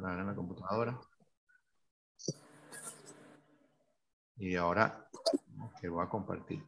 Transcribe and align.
para 0.00 0.14
ver 0.14 0.20
en 0.20 0.26
la 0.26 0.34
computadora. 0.34 1.00
Y 4.36 4.56
ahora 4.56 5.08
que 5.80 5.88
voy 5.88 6.04
a 6.04 6.08
compartir. 6.08 6.64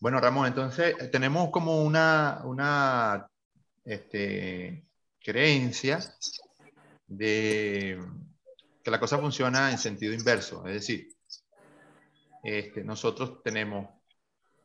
Bueno, 0.00 0.20
Ramón, 0.20 0.46
entonces 0.46 0.94
eh, 1.00 1.08
tenemos 1.08 1.50
como 1.50 1.82
una, 1.82 2.42
una 2.44 3.26
este, 3.84 4.86
creencia 5.18 5.98
de 7.06 7.98
que 8.82 8.90
la 8.90 9.00
cosa 9.00 9.18
funciona 9.18 9.70
en 9.70 9.78
sentido 9.78 10.12
inverso. 10.12 10.66
Es 10.66 10.74
decir, 10.74 11.08
este, 12.42 12.84
nosotros 12.84 13.42
tenemos, 13.42 13.88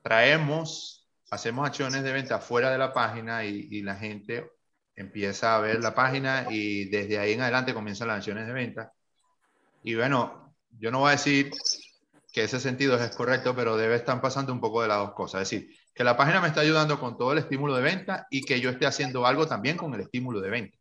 traemos, 0.03 1.09
hacemos 1.31 1.65
acciones 1.65 2.03
de 2.03 2.11
venta 2.11 2.39
fuera 2.39 2.69
de 2.69 2.77
la 2.77 2.91
página 2.91 3.45
y, 3.45 3.81
la 3.81 3.95
gente 3.95 4.51
empieza 4.99 5.55
a 5.55 5.61
ver 5.61 5.79
la 5.79 5.95
página 5.95 6.47
y 6.49 6.85
desde 6.85 7.17
ahí 7.19 7.33
en 7.33 7.41
adelante 7.41 7.73
comienzan 7.73 8.09
las 8.09 8.17
acciones 8.17 8.45
de 8.45 8.53
venta. 8.53 8.91
Y 9.81 9.95
bueno, 9.95 10.53
yo 10.77 10.91
no 10.91 10.99
voy 10.99 11.09
a 11.09 11.11
decir 11.11 11.51
que 12.33 12.43
ese 12.43 12.59
sentido 12.59 13.01
es 13.01 13.15
correcto, 13.15 13.55
pero 13.55 13.77
debe 13.77 13.95
estar 13.95 14.19
pasando 14.19 14.51
un 14.51 14.59
poco 14.59 14.81
de 14.81 14.89
las 14.89 14.97
dos 14.97 15.13
cosas. 15.13 15.41
Es 15.41 15.49
decir, 15.49 15.75
que 15.93 16.03
la 16.03 16.17
página 16.17 16.41
me 16.41 16.49
está 16.49 16.61
ayudando 16.61 16.99
con 16.99 17.17
todo 17.17 17.31
el 17.31 17.37
estímulo 17.37 17.75
de 17.75 17.81
venta 17.81 18.27
y 18.29 18.41
que 18.41 18.59
yo 18.59 18.69
esté 18.69 18.85
haciendo 18.85 19.25
algo 19.25 19.47
también 19.47 19.77
con 19.77 19.93
el 19.93 20.01
estímulo 20.01 20.41
de 20.41 20.49
venta. 20.49 20.77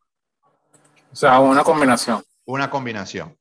O 1.13 1.17
sea, 1.17 1.39
una 1.39 1.63
combinación. 1.63 2.23
Una 2.45 2.69
combinación. 2.69 3.37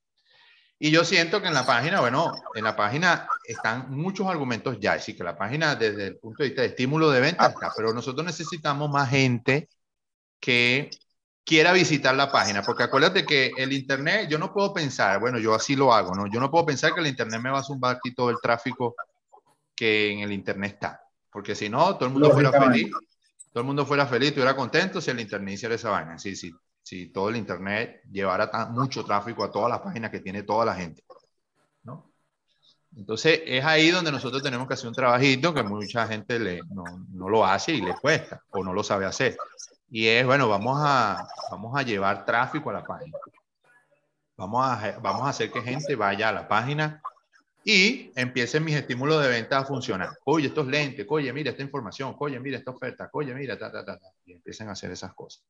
Y 0.80 0.92
yo 0.92 1.04
siento 1.04 1.42
que 1.42 1.48
en 1.48 1.56
la 1.56 1.66
página, 1.66 2.02
bueno, 2.02 2.32
en 2.54 2.64
la 2.64 2.76
página 2.76 3.28
están 3.46 3.90
muchos 3.90 4.28
argumentos 4.28 4.78
ya, 4.80 4.94
decir, 4.94 5.18
que 5.18 5.24
la 5.24 5.36
página 5.36 5.76
desde 5.76 6.06
el 6.06 6.18
punto 6.18 6.44
de 6.44 6.50
vista 6.50 6.62
de 6.62 6.68
estímulo 6.68 7.10
de 7.10 7.20
venta 7.20 7.48
está, 7.48 7.72
pero 7.76 7.94
nosotros 7.94 8.24
necesitamos 8.24 8.92
más 8.92 9.10
gente 9.10 9.70
que 10.40 10.90
quiera 11.44 11.72
visitar 11.72 12.16
la 12.16 12.32
página, 12.32 12.62
porque 12.62 12.84
acuérdate 12.84 13.26
que 13.26 13.52
el 13.58 13.74
Internet, 13.74 14.28
yo 14.30 14.38
no 14.38 14.54
puedo 14.54 14.74
pensar, 14.74 15.20
bueno, 15.20 15.40
yo 15.40 15.54
así 15.54 15.76
lo 15.76 15.94
hago, 15.94 16.14
¿no? 16.14 16.28
Yo 16.28 16.40
no 16.40 16.52
puedo 16.52 16.66
pensar 16.66 16.94
que 16.94 17.00
el 17.00 17.08
Internet 17.08 17.42
me 17.42 17.50
va 17.50 17.60
a 17.60 17.64
zumbar 17.64 17.96
aquí 17.96 18.14
todo 18.14 18.30
el 18.30 18.38
tráfico 18.42 18.96
que 19.76 20.12
en 20.12 20.20
el 20.20 20.32
Internet 20.32 20.74
está, 20.74 21.02
porque 21.32 21.56
si 21.56 21.70
no, 21.70 21.96
todo 21.96 22.06
el 22.06 22.14
mundo 22.14 22.32
fuera 22.32 22.52
feliz, 22.52 22.92
todo 23.52 23.62
el 23.62 23.66
mundo 23.66 23.86
fuera 23.86 24.06
feliz, 24.06 24.30
estuviera 24.30 24.56
contento 24.56 25.00
si 25.00 25.12
el 25.12 25.20
Internet 25.20 25.54
hiciera 25.54 25.76
esa 25.76 25.90
vaina, 25.90 26.18
sí, 26.18 26.36
sí 26.36 26.54
si 26.88 27.08
todo 27.08 27.28
el 27.28 27.36
Internet 27.36 28.02
llevara 28.10 28.50
mucho 28.70 29.04
tráfico 29.04 29.44
a 29.44 29.52
todas 29.52 29.70
las 29.70 29.82
páginas 29.82 30.10
que 30.10 30.22
tiene 30.22 30.44
toda 30.44 30.64
la 30.64 30.74
gente. 30.74 31.04
¿no? 31.84 32.14
Entonces, 32.96 33.42
es 33.46 33.66
ahí 33.66 33.92
donde 33.92 34.10
nosotros 34.10 34.42
tenemos 34.42 34.70
que 34.70 34.76
hacer 34.76 34.88
un 34.88 34.94
trabajito 34.94 35.54
que 35.54 35.64
mucha 35.64 36.08
gente 36.08 36.40
le, 36.40 36.62
no, 36.70 36.86
no, 37.12 37.28
lo 37.28 37.46
hace 37.46 37.74
y 37.74 37.82
le 37.82 37.94
cuesta 37.94 38.42
o 38.52 38.64
no 38.64 38.72
lo 38.72 38.86
sabe 38.86 39.06
hacer. 39.06 39.36
Y 39.90 40.08
es, 40.08 40.26
bueno, 40.26 40.50
vamos 40.50 40.78
a, 40.82 41.28
vamos 41.50 41.78
a 41.78 41.84
llevar 41.84 42.26
tráfico 42.26 42.70
a 42.70 42.74
la 42.74 42.84
página. 42.84 43.18
Vamos 44.36 44.68
a, 44.68 45.00
vamos 45.00 45.24
a 45.24 45.30
hacer 45.30 45.52
que 45.52 45.62
gente 45.62 45.96
vaya 45.96 46.30
a 46.30 46.34
la 46.34 46.48
página 46.48 47.02
y 47.64 48.12
empiecen 48.16 48.64
mis 48.64 48.76
estímulos 48.76 49.22
de 49.22 49.30
venta 49.30 49.58
a 49.60 49.66
funcionar. 49.66 50.10
Oye, 50.26 50.48
estos 50.48 50.68
lentes, 50.68 51.06
oye, 51.10 51.34
mira 51.34 51.52
esta 51.52 51.64
información, 51.64 52.16
oye, 52.20 52.40
mira 52.40 52.58
esta 52.58 52.72
oferta, 52.72 53.10
oye, 53.14 53.34
mira, 53.34 53.58
ta, 53.58 53.72
ta, 53.72 53.84
ta, 53.84 53.98
ta. 53.98 54.08
Y 54.26 54.34
empiecen 54.34 54.70
a 54.70 54.74
hacer 54.74 54.92
esas 54.92 55.14
cosas. 55.14 55.44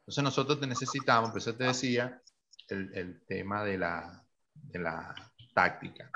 Entonces 0.00 0.24
nosotros 0.24 0.60
te 0.60 0.66
necesitamos, 0.66 1.30
por 1.30 1.38
eso 1.38 1.54
te 1.54 1.64
decía, 1.64 2.20
el, 2.68 2.90
el 2.94 3.24
tema 3.26 3.64
de 3.64 3.78
la, 3.78 4.22
de 4.54 4.78
la 4.78 5.14
táctica. 5.54 6.10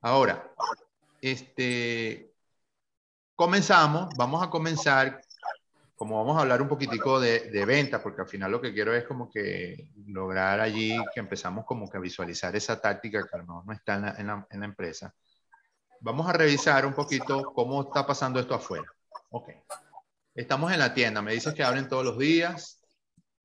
Ahora, 0.00 0.50
este, 1.20 2.32
comenzamos, 3.34 4.14
vamos 4.16 4.42
a 4.42 4.50
comenzar, 4.50 5.22
como 5.98 6.16
vamos 6.16 6.38
a 6.38 6.42
hablar 6.42 6.62
un 6.62 6.68
poquitico 6.68 7.18
de, 7.18 7.50
de 7.50 7.64
venta, 7.64 8.00
porque 8.00 8.22
al 8.22 8.28
final 8.28 8.52
lo 8.52 8.60
que 8.60 8.72
quiero 8.72 8.94
es 8.94 9.02
como 9.02 9.28
que 9.28 9.90
lograr 10.06 10.60
allí 10.60 10.96
que 11.12 11.18
empezamos 11.18 11.66
como 11.66 11.90
que 11.90 11.96
a 11.96 12.00
visualizar 12.00 12.54
esa 12.54 12.80
táctica 12.80 13.26
que 13.26 13.36
a 13.36 13.38
lo 13.38 13.46
mejor 13.46 13.66
no 13.66 13.72
está 13.72 13.94
en 13.96 14.02
la, 14.02 14.14
en 14.16 14.26
la, 14.28 14.46
en 14.48 14.60
la 14.60 14.66
empresa. 14.66 15.12
Vamos 16.00 16.28
a 16.28 16.32
revisar 16.32 16.86
un 16.86 16.94
poquito 16.94 17.52
cómo 17.52 17.82
está 17.82 18.06
pasando 18.06 18.38
esto 18.38 18.54
afuera. 18.54 18.86
Ok. 19.30 19.50
Estamos 20.36 20.72
en 20.72 20.78
la 20.78 20.94
tienda, 20.94 21.20
me 21.20 21.32
dices 21.32 21.52
que 21.52 21.64
abren 21.64 21.88
todos 21.88 22.04
los 22.04 22.16
días. 22.16 22.80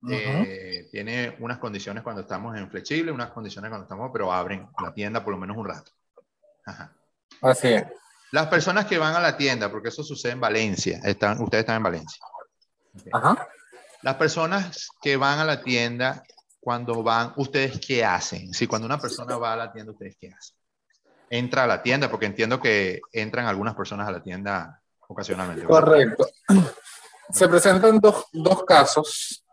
Eh, 0.08 0.86
tiene 0.92 1.36
unas 1.40 1.58
condiciones 1.58 2.04
cuando 2.04 2.22
estamos 2.22 2.56
en 2.56 2.70
flexible, 2.70 3.10
unas 3.10 3.30
condiciones 3.32 3.68
cuando 3.68 3.86
estamos, 3.86 4.10
pero 4.12 4.32
abren 4.32 4.68
la 4.80 4.94
tienda 4.94 5.24
por 5.24 5.32
lo 5.32 5.40
menos 5.40 5.56
un 5.56 5.66
rato. 5.66 5.90
Así 7.42 7.68
es. 7.72 7.84
Las 8.30 8.46
personas 8.46 8.86
que 8.86 8.98
van 8.98 9.16
a 9.16 9.20
la 9.20 9.36
tienda, 9.36 9.72
porque 9.72 9.88
eso 9.88 10.04
sucede 10.04 10.32
en 10.32 10.40
Valencia, 10.40 11.00
están, 11.02 11.42
ustedes 11.42 11.62
están 11.62 11.78
en 11.78 11.82
Valencia. 11.82 12.24
Ajá. 13.12 13.48
Las 14.02 14.16
personas 14.16 14.88
que 15.00 15.16
van 15.16 15.38
a 15.38 15.44
la 15.44 15.62
tienda, 15.62 16.22
cuando 16.60 17.02
van, 17.02 17.32
¿ustedes 17.36 17.80
qué 17.80 18.04
hacen? 18.04 18.52
Si 18.52 18.66
cuando 18.66 18.86
una 18.86 18.98
persona 18.98 19.36
va 19.36 19.54
a 19.54 19.56
la 19.56 19.72
tienda, 19.72 19.92
¿ustedes 19.92 20.16
qué 20.20 20.28
hacen? 20.28 20.56
Entra 21.30 21.64
a 21.64 21.66
la 21.66 21.82
tienda, 21.82 22.10
porque 22.10 22.26
entiendo 22.26 22.60
que 22.60 23.00
entran 23.12 23.46
algunas 23.46 23.74
personas 23.74 24.06
a 24.06 24.12
la 24.12 24.22
tienda 24.22 24.80
ocasionalmente. 25.08 25.64
Correcto 25.64 26.26
se 27.32 27.48
presentan 27.48 27.98
dos, 27.98 28.26
dos 28.32 28.64
casos. 28.64 29.44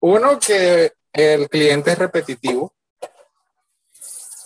Uno 0.00 0.38
que 0.38 0.92
el 1.12 1.48
cliente 1.48 1.92
es 1.92 1.98
repetitivo 1.98 2.74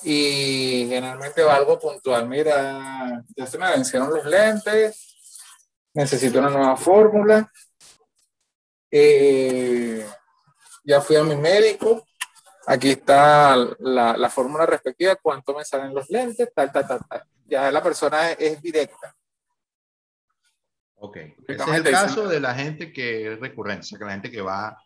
y 0.03 0.87
generalmente 0.89 1.43
va 1.43 1.57
algo 1.57 1.79
puntual. 1.79 2.29
Mira, 2.29 3.25
ya 3.35 3.47
se 3.47 3.59
me 3.59 3.71
vencieron 3.71 4.13
los 4.13 4.25
lentes, 4.25 5.17
necesito 5.95 6.39
una 6.39 6.51
nueva 6.51 6.77
fórmula. 6.77 7.51
Eh, 8.91 10.07
ya 10.85 11.01
fui 11.01 11.17
a 11.17 11.25
mi 11.25 11.37
médico, 11.37 12.07
aquí 12.67 12.91
está 12.91 13.57
la, 13.79 14.17
la 14.17 14.31
fórmula 14.31 14.67
respectiva, 14.67 15.17
cuánto 15.17 15.55
me 15.55 15.65
salen 15.65 15.95
los 15.95 16.09
lentes, 16.11 16.53
tal, 16.55 16.73
tal, 16.73 16.87
tal, 16.87 17.01
tal. 17.09 17.25
Ya 17.47 17.71
la 17.71 17.83
persona 17.83 18.33
es 18.33 18.61
directa. 18.63 19.15
Ok. 20.97 21.17
Ese 21.17 21.63
es 21.63 21.69
el 21.69 21.91
caso 21.91 22.27
de 22.27 22.41
la 22.41 22.55
gente 22.55 22.93
que 22.93 23.33
es 23.35 23.39
sea, 23.41 23.99
que 23.99 24.05
la 24.05 24.13
gente 24.13 24.31
que 24.31 24.41
va 24.41 24.77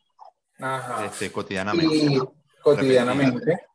este, 1.05 1.31
cotidianamente. 1.33 2.21
cotidianamente. 2.63 3.67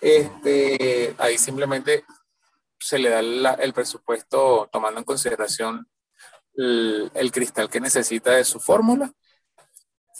Este, 0.00 1.14
ahí 1.18 1.36
simplemente 1.36 2.04
se 2.78 2.98
le 2.98 3.10
da 3.10 3.54
el 3.54 3.72
presupuesto 3.72 4.68
tomando 4.72 5.00
en 5.00 5.04
consideración 5.04 5.86
el, 6.54 7.10
el, 7.14 7.30
cristal 7.32 7.68
que 7.68 7.80
necesita 7.80 8.32
de 8.32 8.44
su 8.44 8.60
fórmula. 8.60 9.12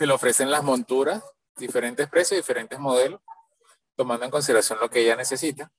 Se 0.01 0.07
le 0.07 0.15
ofrecen 0.15 0.51
las 0.51 0.65
monturas, 0.65 1.23
diferentes 1.59 2.09
precios, 2.09 2.39
diferentes 2.39 2.79
modelos, 2.79 3.21
tomando 3.95 4.25
en 4.25 4.31
consideración 4.31 4.79
lo 4.81 4.89
que 4.89 5.01
ella 5.01 5.15
necesita. 5.15 5.71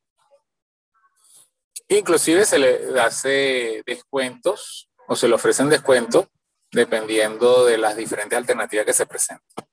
Inclusive 1.88 2.46
se 2.46 2.60
le 2.60 3.02
hace 3.02 3.82
descuentos 3.84 4.92
o 5.08 5.16
se 5.16 5.28
le 5.28 5.34
ofrecen 5.34 5.70
descuentos 5.70 6.28
dependiendo 6.72 7.66
de 7.66 7.80
las 7.80 7.96
diferentes 7.96 8.38
alternativas 8.38 8.86
que 8.86 8.94
se 8.94 9.08
presentan. 9.08 9.68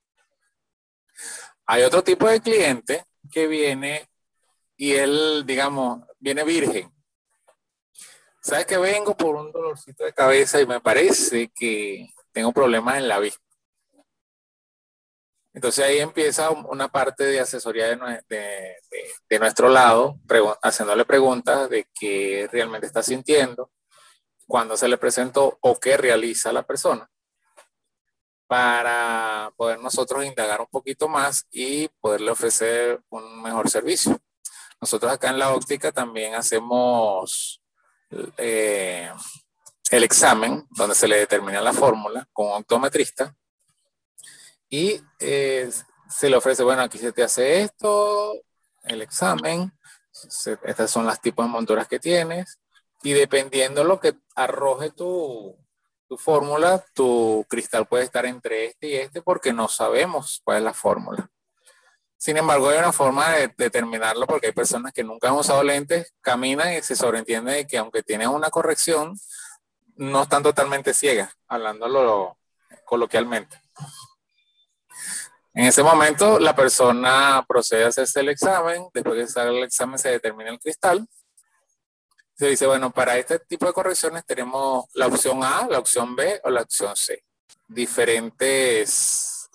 Hay 1.67 1.83
otro 1.83 2.03
tipo 2.03 2.27
de 2.27 2.41
cliente 2.41 3.05
que 3.31 3.49
viene 3.49 4.09
y 4.79 4.95
él, 4.95 5.45
digamos, 5.45 6.07
viene 6.21 6.43
virgen. 6.43 6.91
¿Sabes 8.41 8.65
que 8.65 8.79
vengo 8.79 9.15
por 9.15 9.37
un 9.37 9.53
dolorcito 9.53 10.05
de 10.05 10.15
cabeza 10.15 10.59
y 10.59 10.65
me 10.65 10.81
parece 10.81 11.51
que 11.55 12.09
tengo 12.33 12.51
problemas 12.51 12.97
en 12.97 13.09
la 13.09 13.19
vista? 13.19 13.48
Entonces 15.59 15.85
ahí 15.85 15.99
empieza 15.99 16.51
una 16.51 16.87
parte 16.87 17.25
de 17.25 17.41
asesoría 17.41 17.89
de, 17.89 17.97
de, 18.29 18.77
de 19.29 19.39
nuestro 19.41 19.69
lado, 19.69 20.21
haciéndole 20.63 21.05
preguntas 21.05 21.69
de 21.69 21.89
qué 21.99 22.49
realmente 22.53 22.87
está 22.87 23.03
sintiendo, 23.03 23.73
cuando 24.47 24.77
se 24.77 24.87
le 24.87 24.99
presentó 24.99 25.59
o 25.61 25.81
qué 25.81 25.97
realiza 25.97 26.53
la 26.53 26.63
persona 26.63 27.11
para 28.47 29.53
poder 29.57 29.81
nosotros 29.81 30.25
indagar 30.25 30.61
un 30.61 30.69
poquito 30.69 31.09
más 31.09 31.45
y 31.51 31.89
poderle 31.89 32.31
ofrecer 32.31 33.01
un 33.09 33.43
mejor 33.43 33.69
servicio. 33.69 34.17
Nosotros 34.81 35.11
acá 35.11 35.31
en 35.31 35.41
la 35.41 35.53
óptica 35.53 35.91
también 35.91 36.37
hacemos 36.37 37.61
eh, 38.37 39.11
el 39.91 40.05
examen 40.05 40.69
donde 40.71 40.95
se 40.95 41.09
le 41.09 41.17
determina 41.17 41.61
la 41.61 41.73
fórmula 41.73 42.29
con 42.33 42.47
un 42.47 42.53
optometrista 42.53 43.35
y 44.69 45.01
eh, 45.21 45.71
se 46.09 46.31
le 46.31 46.37
ofrece, 46.37 46.63
bueno, 46.63 46.83
aquí 46.83 46.99
se 46.99 47.13
te 47.13 47.23
hace 47.23 47.63
esto, 47.63 48.35
el 48.85 49.03
examen, 49.03 49.73
se, 50.11 50.59
estas 50.65 50.91
son 50.91 51.07
las 51.07 51.21
tipos 51.21 51.47
de 51.47 51.53
monturas 51.53 51.89
que 51.89 51.99
tienes, 51.99 52.59
y 53.03 53.13
dependiendo 53.13 53.85
lo 53.85 54.01
que 54.01 54.17
arroje 54.35 54.91
tu, 54.91 55.57
tu 56.09 56.17
fórmula, 56.17 56.85
tu 56.95 57.45
cristal 57.49 57.87
puede 57.87 58.05
estar 58.05 58.25
entre 58.27 58.67
este 58.67 58.89
y 58.89 58.95
este 58.95 59.23
porque 59.23 59.53
no 59.53 59.69
sabemos 59.69 60.41
cuál 60.43 60.59
es 60.59 60.63
la 60.65 60.75
fórmula. 60.75 61.31
Sin 62.17 62.37
embargo, 62.37 62.69
hay 62.69 62.79
una 62.79 62.93
forma 62.93 63.31
de 63.31 63.55
determinarlo 63.57 64.27
porque 64.27 64.47
hay 64.47 64.53
personas 64.53 64.93
que 64.93 65.05
nunca 65.05 65.29
han 65.29 65.35
usado 65.35 65.63
lentes, 65.63 66.13
caminan 66.21 66.73
y 66.73 66.83
se 66.83 66.97
sobreentiende 66.97 67.53
de 67.53 67.67
que 67.67 67.79
aunque 67.79 68.03
tienen 68.03 68.31
una 68.31 68.51
corrección, 68.51 69.15
no 69.95 70.23
están 70.23 70.43
totalmente 70.43 70.95
ciegas, 70.95 71.33
hablándolo 71.47 72.39
coloquialmente. 72.85 73.61
En 75.59 75.65
ese 75.65 75.83
momento, 75.83 76.39
la 76.39 76.55
persona 76.55 77.45
procede 77.49 77.83
a 77.83 77.89
hacerse 77.89 78.21
el 78.21 78.29
examen. 78.29 78.87
Después 78.95 79.17
de 79.17 79.25
hacer 79.25 79.49
el 79.49 79.65
examen, 79.65 79.99
se 79.99 80.11
determina 80.11 80.53
el 80.53 80.61
cristal. 80.61 81.05
Se 82.37 82.47
dice, 82.47 82.65
bueno, 82.69 82.93
para 82.93 83.19
este 83.19 83.41
tipo 83.41 83.67
de 83.67 83.73
correcciones 83.73 84.25
tenemos 84.25 84.85
la 84.95 85.09
opción 85.09 85.43
A, 85.43 85.67
la 85.69 85.81
opción 85.81 86.15
B 86.15 86.41
o 86.45 86.51
la 86.51 86.63
opción 86.63 86.95
C. 86.95 87.25
Diferentes 87.67 89.51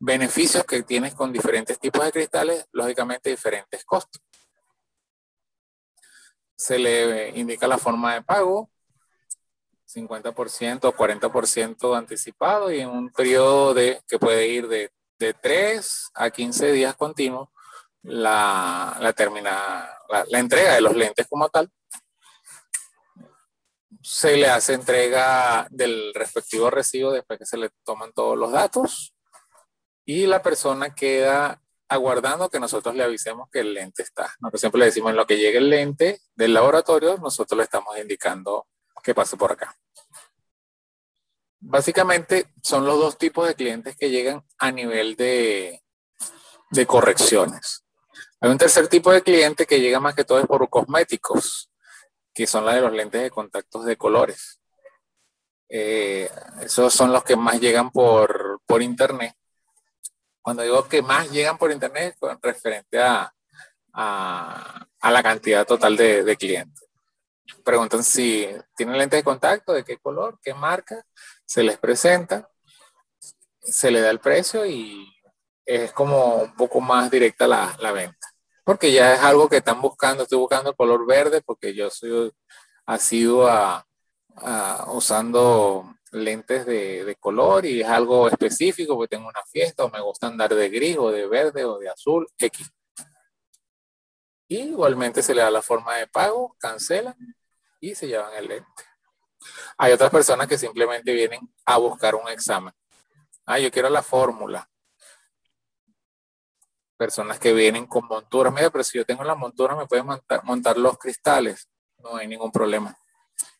beneficios 0.00 0.64
que 0.64 0.82
tienes 0.82 1.14
con 1.14 1.32
diferentes 1.32 1.78
tipos 1.78 2.04
de 2.04 2.10
cristales, 2.10 2.66
lógicamente 2.72 3.30
diferentes 3.30 3.84
costos. 3.84 4.20
Se 6.56 6.76
le 6.76 7.28
indica 7.38 7.68
la 7.68 7.78
forma 7.78 8.14
de 8.14 8.22
pago, 8.22 8.68
50% 9.94 10.86
o 10.86 10.92
40% 10.92 11.96
anticipado 11.96 12.72
y 12.72 12.80
en 12.80 12.88
un 12.88 13.12
periodo 13.12 13.74
de, 13.74 14.02
que 14.08 14.18
puede 14.18 14.48
ir 14.48 14.66
de, 14.66 14.90
de 15.18 15.34
3 15.34 16.10
a 16.14 16.30
15 16.30 16.72
días 16.72 16.94
continuos 16.96 17.48
la, 18.02 18.96
la, 19.00 19.12
termina, 19.12 19.88
la, 20.08 20.38
entrega 20.38 20.74
de 20.74 20.80
los 20.80 20.94
lentes 20.94 21.26
como 21.28 21.48
tal. 21.48 21.70
Se 24.00 24.36
le 24.36 24.48
hace 24.48 24.74
entrega 24.74 25.66
del 25.70 26.14
respectivo 26.14 26.70
recibo 26.70 27.10
después 27.10 27.38
que 27.38 27.46
se 27.46 27.56
le 27.56 27.70
toman 27.84 28.12
todos 28.12 28.38
los 28.38 28.52
datos 28.52 29.14
y 30.04 30.26
la 30.26 30.42
persona 30.42 30.94
queda 30.94 31.60
aguardando 31.88 32.48
que 32.48 32.60
nosotros 32.60 32.94
le 32.94 33.02
avisemos 33.02 33.48
que 33.50 33.60
el 33.60 33.74
lente 33.74 34.02
está. 34.02 34.32
Nosotros 34.40 34.60
siempre 34.60 34.78
le 34.80 34.86
decimos 34.86 35.10
en 35.10 35.16
lo 35.16 35.26
que 35.26 35.38
llegue 35.38 35.58
el 35.58 35.70
lente 35.70 36.20
del 36.34 36.54
laboratorio, 36.54 37.16
nosotros 37.18 37.56
le 37.58 37.64
estamos 37.64 37.98
indicando 37.98 38.66
que 39.02 39.14
pase 39.14 39.36
por 39.36 39.52
acá. 39.52 39.76
Básicamente 41.68 42.46
son 42.62 42.86
los 42.86 42.96
dos 42.96 43.18
tipos 43.18 43.48
de 43.48 43.56
clientes 43.56 43.96
que 43.96 44.08
llegan 44.08 44.44
a 44.56 44.70
nivel 44.70 45.16
de, 45.16 45.82
de 46.70 46.86
correcciones. 46.86 47.84
Hay 48.40 48.50
un 48.50 48.58
tercer 48.58 48.86
tipo 48.86 49.10
de 49.10 49.20
cliente 49.20 49.66
que 49.66 49.80
llega 49.80 49.98
más 49.98 50.14
que 50.14 50.24
todo 50.24 50.38
es 50.38 50.46
por 50.46 50.68
cosméticos, 50.70 51.68
que 52.32 52.46
son 52.46 52.64
la 52.64 52.74
de 52.74 52.82
los 52.82 52.92
lentes 52.92 53.20
de 53.20 53.30
contactos 53.32 53.84
de 53.84 53.96
colores. 53.96 54.60
Eh, 55.68 56.30
esos 56.60 56.94
son 56.94 57.12
los 57.12 57.24
que 57.24 57.34
más 57.34 57.60
llegan 57.60 57.90
por, 57.90 58.60
por 58.64 58.80
internet. 58.80 59.34
Cuando 60.40 60.62
digo 60.62 60.86
que 60.86 61.02
más 61.02 61.28
llegan 61.32 61.58
por 61.58 61.72
internet, 61.72 62.16
es 62.20 62.38
referente 62.40 63.02
a, 63.02 63.34
a, 63.92 64.86
a 65.00 65.10
la 65.10 65.22
cantidad 65.22 65.66
total 65.66 65.96
de, 65.96 66.22
de 66.22 66.36
clientes 66.36 66.86
preguntan 67.64 68.04
si 68.04 68.48
tienen 68.76 68.98
lentes 68.98 69.18
de 69.18 69.24
contacto, 69.24 69.72
de 69.72 69.84
qué 69.84 69.98
color, 69.98 70.38
qué 70.42 70.54
marca, 70.54 71.04
se 71.46 71.62
les 71.62 71.78
presenta, 71.78 72.50
se 73.60 73.90
le 73.90 74.00
da 74.00 74.10
el 74.10 74.20
precio 74.20 74.66
y 74.66 75.12
es 75.64 75.92
como 75.92 76.36
un 76.42 76.54
poco 76.54 76.80
más 76.80 77.10
directa 77.10 77.46
la, 77.46 77.76
la 77.80 77.92
venta. 77.92 78.28
Porque 78.64 78.92
ya 78.92 79.14
es 79.14 79.20
algo 79.20 79.48
que 79.48 79.58
están 79.58 79.80
buscando, 79.80 80.24
estoy 80.24 80.38
buscando 80.38 80.74
color 80.74 81.06
verde 81.06 81.40
porque 81.40 81.74
yo 81.74 81.88
soy 81.88 82.32
asiduo 82.84 83.46
a, 83.48 83.84
usando 84.88 85.94
lentes 86.12 86.66
de, 86.66 87.04
de, 87.04 87.16
color 87.16 87.64
y 87.64 87.80
es 87.80 87.88
algo 87.88 88.28
específico 88.28 88.94
porque 88.94 89.16
tengo 89.16 89.28
una 89.28 89.42
fiesta 89.50 89.84
o 89.84 89.90
me 89.90 90.00
gusta 90.00 90.26
andar 90.26 90.54
de 90.54 90.68
gris 90.68 90.96
o 90.98 91.10
de 91.10 91.26
verde 91.26 91.64
o 91.64 91.78
de 91.78 91.88
azul, 91.88 92.28
X. 92.38 92.70
Igualmente 94.48 95.22
se 95.22 95.34
le 95.34 95.42
da 95.42 95.50
la 95.50 95.62
forma 95.62 95.96
de 95.96 96.06
pago, 96.06 96.54
cancelan 96.58 97.16
y 97.80 97.94
se 97.94 98.06
llevan 98.08 98.34
el 98.34 98.48
lente. 98.48 98.95
Hay 99.78 99.92
otras 99.92 100.10
personas 100.10 100.46
que 100.46 100.58
simplemente 100.58 101.12
vienen 101.12 101.40
a 101.64 101.76
buscar 101.78 102.14
un 102.14 102.28
examen. 102.28 102.72
Ah, 103.44 103.58
yo 103.58 103.70
quiero 103.70 103.88
la 103.88 104.02
fórmula. 104.02 104.68
Personas 106.96 107.38
que 107.38 107.52
vienen 107.52 107.86
con 107.86 108.06
monturas. 108.06 108.52
Mira, 108.52 108.70
pero 108.70 108.82
si 108.82 108.98
yo 108.98 109.04
tengo 109.04 109.22
la 109.22 109.34
montura, 109.34 109.76
me 109.76 109.86
pueden 109.86 110.06
montar, 110.42 110.78
los 110.78 110.98
cristales. 110.98 111.68
No 111.98 112.16
hay 112.16 112.26
ningún 112.26 112.50
problema. 112.50 112.96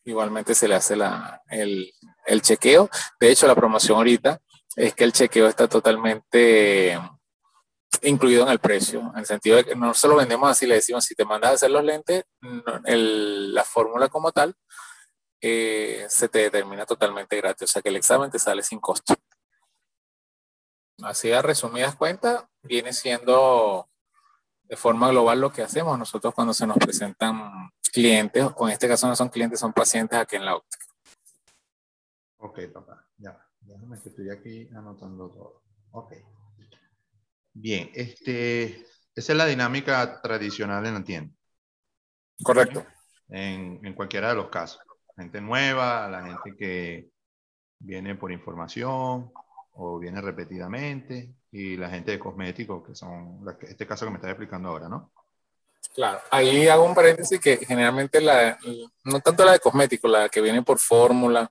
Igualmente 0.03 0.55
se 0.55 0.67
le 0.67 0.75
hace 0.75 0.95
la, 0.95 1.41
el, 1.49 1.93
el 2.25 2.41
chequeo. 2.41 2.89
De 3.19 3.31
hecho, 3.31 3.47
la 3.47 3.55
promoción 3.55 3.97
ahorita 3.97 4.39
es 4.75 4.93
que 4.93 5.03
el 5.03 5.13
chequeo 5.13 5.47
está 5.47 5.67
totalmente 5.67 6.99
incluido 8.01 8.43
en 8.43 8.49
el 8.49 8.59
precio, 8.59 9.11
en 9.13 9.19
el 9.19 9.25
sentido 9.25 9.57
de 9.57 9.65
que 9.65 9.75
no 9.75 9.93
se 9.93 10.07
lo 10.07 10.15
vendemos 10.15 10.49
así, 10.49 10.67
le 10.67 10.75
decimos, 10.75 11.05
si 11.05 11.15
te 11.15 11.25
mandas 11.25 11.51
a 11.51 11.53
hacer 11.55 11.71
los 11.71 11.83
lentes, 11.83 12.25
el, 12.85 13.53
la 13.53 13.63
fórmula 13.63 14.09
como 14.09 14.31
tal 14.31 14.55
eh, 15.41 16.05
se 16.09 16.29
te 16.29 16.39
determina 16.39 16.85
totalmente 16.85 17.37
gratis, 17.37 17.69
o 17.69 17.71
sea 17.71 17.81
que 17.81 17.89
el 17.89 17.95
examen 17.97 18.31
te 18.31 18.39
sale 18.39 18.63
sin 18.63 18.79
costo. 18.79 19.15
Así 21.03 21.31
a 21.31 21.41
resumidas 21.41 21.95
cuentas, 21.95 22.45
viene 22.63 22.91
siendo 22.91 23.89
de 24.63 24.75
forma 24.75 25.09
global 25.09 25.39
lo 25.39 25.51
que 25.51 25.61
hacemos 25.61 25.97
nosotros 25.97 26.33
cuando 26.33 26.53
se 26.53 26.67
nos 26.67 26.77
presentan 26.77 27.71
clientes, 27.91 28.45
o 28.55 28.67
en 28.67 28.73
este 28.73 28.87
caso 28.87 29.07
no 29.07 29.15
son 29.15 29.29
clientes, 29.29 29.59
son 29.59 29.73
pacientes 29.73 30.19
aquí 30.19 30.35
en 30.35 30.45
la 30.45 30.55
óptica. 30.55 30.85
Ok, 32.37 32.59
papá, 32.73 33.07
ya, 33.17 33.39
déjame 33.61 34.01
que 34.01 34.09
estoy 34.09 34.29
aquí 34.29 34.67
anotando 34.75 35.29
todo. 35.29 35.63
Ok. 35.91 36.13
Bien, 37.53 37.89
este, 37.95 38.85
esa 39.15 39.31
es 39.31 39.37
la 39.37 39.45
dinámica 39.45 40.21
tradicional 40.21 40.85
en 40.85 40.93
la 40.93 41.03
tienda. 41.03 41.35
Correcto. 42.43 42.85
En, 43.29 43.83
en 43.83 43.93
cualquiera 43.93 44.29
de 44.29 44.35
los 44.35 44.49
casos. 44.49 44.79
Gente 45.17 45.41
nueva, 45.41 46.07
la 46.07 46.23
gente 46.23 46.55
que 46.57 47.09
viene 47.79 48.15
por 48.15 48.31
información 48.31 49.31
o 49.73 49.99
viene 49.99 50.21
repetidamente, 50.21 51.35
y 51.51 51.77
la 51.77 51.89
gente 51.89 52.11
de 52.11 52.19
cosméticos, 52.19 52.85
que 52.85 52.95
son 52.95 53.43
este 53.61 53.87
caso 53.87 54.05
que 54.05 54.11
me 54.11 54.17
estás 54.17 54.31
explicando 54.31 54.69
ahora, 54.69 54.89
¿no? 54.89 55.11
Claro, 55.93 56.19
ahí 56.29 56.67
hago 56.67 56.83
un 56.83 56.93
paréntesis 56.93 57.39
que 57.39 57.57
generalmente 57.57 58.19
la, 58.21 58.57
no 59.03 59.19
tanto 59.21 59.45
la 59.45 59.53
de 59.53 59.59
cosméticos, 59.59 60.11
la 60.11 60.29
que 60.29 60.41
viene 60.41 60.61
por 60.61 60.79
fórmula, 60.79 61.49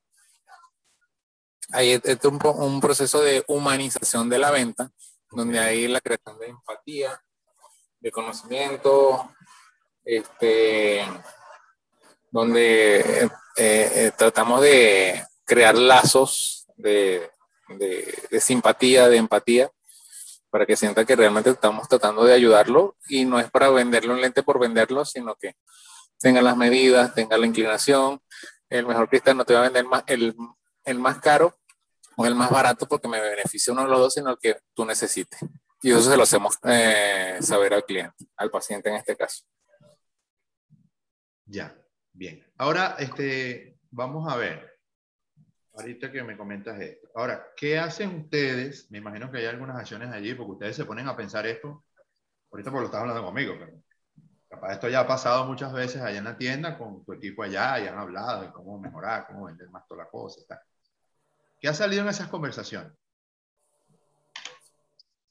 hay 1.73 1.93
este 1.93 2.29
un, 2.29 2.39
un 2.45 2.81
proceso 2.81 3.21
de 3.21 3.45
humanización 3.49 4.29
de 4.29 4.39
la 4.39 4.51
venta, 4.51 4.91
donde 5.31 5.59
hay 5.59 5.89
la 5.89 6.01
creación 6.01 6.39
de 6.39 6.49
empatía, 6.49 7.21
de 7.99 8.11
conocimiento, 8.13 9.35
este, 10.05 11.05
donde 12.37 13.01
eh, 13.01 13.29
eh, 13.57 14.13
tratamos 14.17 14.61
de 14.61 15.25
crear 15.45 15.75
lazos 15.75 16.67
de, 16.77 17.31
simpatía, 18.41 19.09
de 19.09 19.17
empatía, 19.17 19.71
para 20.51 20.67
que 20.67 20.77
sienta 20.77 21.05
que 21.05 21.17
realmente 21.17 21.51
estamos 21.51 21.89
tratando 21.89 22.25
de 22.25 22.35
ayudarlo 22.35 22.97
y 23.09 23.25
no 23.25 23.41
es 23.41 23.51
para 23.51 23.71
venderle 23.71 24.13
un 24.13 24.21
lente 24.21 24.43
por 24.43 24.59
venderlo, 24.59 25.05
sino 25.05 25.35
que 25.35 25.55
tenga 26.19 26.43
las 26.43 26.57
medidas, 26.57 27.15
tenga 27.15 27.39
la 27.39 27.47
inclinación. 27.47 28.21
El 28.69 28.87
mejor 28.87 29.09
cristal 29.09 29.37
no 29.37 29.45
te 29.45 29.55
va 29.55 29.61
a 29.61 29.65
vender 29.65 29.85
más, 29.87 30.05
el, 30.07 30.37
el 30.85 30.99
más 30.99 31.19
caro, 31.19 31.57
o 32.17 32.27
el 32.27 32.35
más 32.35 32.51
barato 32.51 32.87
porque 32.87 33.09
me 33.09 33.21
beneficia 33.21 33.73
uno 33.73 33.83
de 33.83 33.89
los 33.89 33.99
dos, 33.99 34.15
sino 34.15 34.31
el 34.31 34.39
que 34.39 34.59
tú 34.75 34.85
necesites. 34.85 35.41
Y 35.83 35.91
eso 35.91 36.03
se 36.03 36.17
lo 36.17 36.23
hacemos 36.23 36.59
eh, 36.65 37.39
saber 37.41 37.75
al 37.75 37.85
cliente, 37.85 38.27
al 38.37 38.51
paciente 38.51 38.89
en 38.89 38.97
este 38.97 39.17
caso. 39.17 39.45
Ya, 41.45 41.77
bien. 42.17 42.45
Ahora, 42.57 42.97
este, 42.99 43.79
vamos 43.91 44.33
a 44.33 44.37
ver. 44.37 44.79
Ahorita 45.75 46.11
que 46.11 46.23
me 46.23 46.37
comentas 46.37 46.81
esto. 46.81 47.09
Ahora, 47.15 47.49
¿qué 47.55 47.79
hacen 47.79 48.21
ustedes? 48.21 48.91
Me 48.91 48.99
imagino 48.99 49.31
que 49.31 49.39
hay 49.39 49.47
algunas 49.47 49.77
acciones 49.77 50.11
allí, 50.11 50.35
porque 50.35 50.53
ustedes 50.53 50.77
se 50.77 50.87
ponen 50.87 51.07
a 51.07 51.17
pensar 51.17 51.47
esto. 51.47 51.85
Ahorita 52.51 52.71
porque 52.71 52.83
lo 52.83 52.87
estás 52.87 53.03
hablando 53.03 53.23
conmigo, 53.23 53.55
pero 53.59 53.73
capaz 54.49 54.73
esto 54.73 54.89
ya 54.89 55.01
ha 55.01 55.07
pasado 55.07 55.45
muchas 55.45 55.73
veces 55.73 56.01
allá 56.01 56.19
en 56.19 56.25
la 56.25 56.39
tienda 56.39 56.79
con 56.79 57.05
tu 57.05 57.13
equipo 57.13 57.43
allá 57.43 57.79
y 57.81 57.87
han 57.87 57.99
hablado 57.99 58.43
de 58.43 58.53
cómo 58.53 58.79
mejorar, 58.79 59.27
cómo 59.27 59.47
vender 59.47 59.69
más 59.69 59.87
toda 59.87 60.05
la 60.05 60.11
cosa. 60.11 60.41
Tal. 60.49 60.61
¿Qué 61.61 61.69
ha 61.69 61.75
salido 61.75 62.03
en 62.03 62.09
esas 62.09 62.29
conversaciones? 62.29 62.93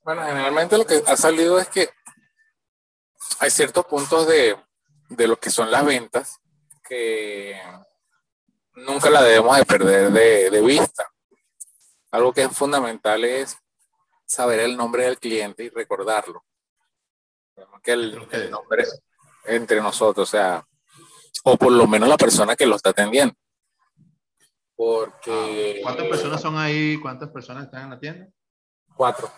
Bueno, 0.03 0.23
generalmente 0.23 0.77
lo 0.77 0.85
que 0.85 1.01
ha 1.07 1.17
salido 1.17 1.57
es 1.57 1.67
que 1.69 1.89
hay 3.39 3.49
ciertos 3.49 3.85
puntos 3.85 4.27
de, 4.27 4.55
de 5.09 5.27
lo 5.27 5.37
que 5.37 5.49
son 5.49 5.71
las 5.71 5.83
ventas 5.83 6.39
que 6.87 7.59
nunca 8.75 9.09
la 9.09 9.23
debemos 9.23 9.57
de 9.57 9.65
perder 9.65 10.11
de, 10.11 10.49
de, 10.49 10.61
vista. 10.61 11.09
Algo 12.11 12.33
que 12.33 12.43
es 12.43 12.51
fundamental 12.55 13.23
es 13.23 13.57
saber 14.25 14.59
el 14.61 14.77
nombre 14.77 15.05
del 15.05 15.19
cliente 15.19 15.63
y 15.63 15.69
recordarlo. 15.69 16.43
Que 17.83 17.93
el, 17.93 18.27
el 18.31 18.51
nombre 18.51 18.85
entre 19.45 19.81
nosotros, 19.81 20.27
o 20.27 20.31
sea, 20.31 20.65
o 21.43 21.57
por 21.57 21.71
lo 21.71 21.87
menos 21.87 22.09
la 22.09 22.17
persona 22.17 22.55
que 22.55 22.65
lo 22.65 22.75
está 22.75 22.89
atendiendo. 22.89 23.35
Porque... 24.75 25.79
¿Cuántas 25.83 26.07
personas 26.07 26.41
son 26.41 26.57
ahí? 26.57 26.99
¿Cuántas 26.99 27.29
personas 27.29 27.65
están 27.65 27.83
en 27.83 27.89
la 27.91 27.99
tienda? 27.99 28.27
Cuatro. 28.95 29.31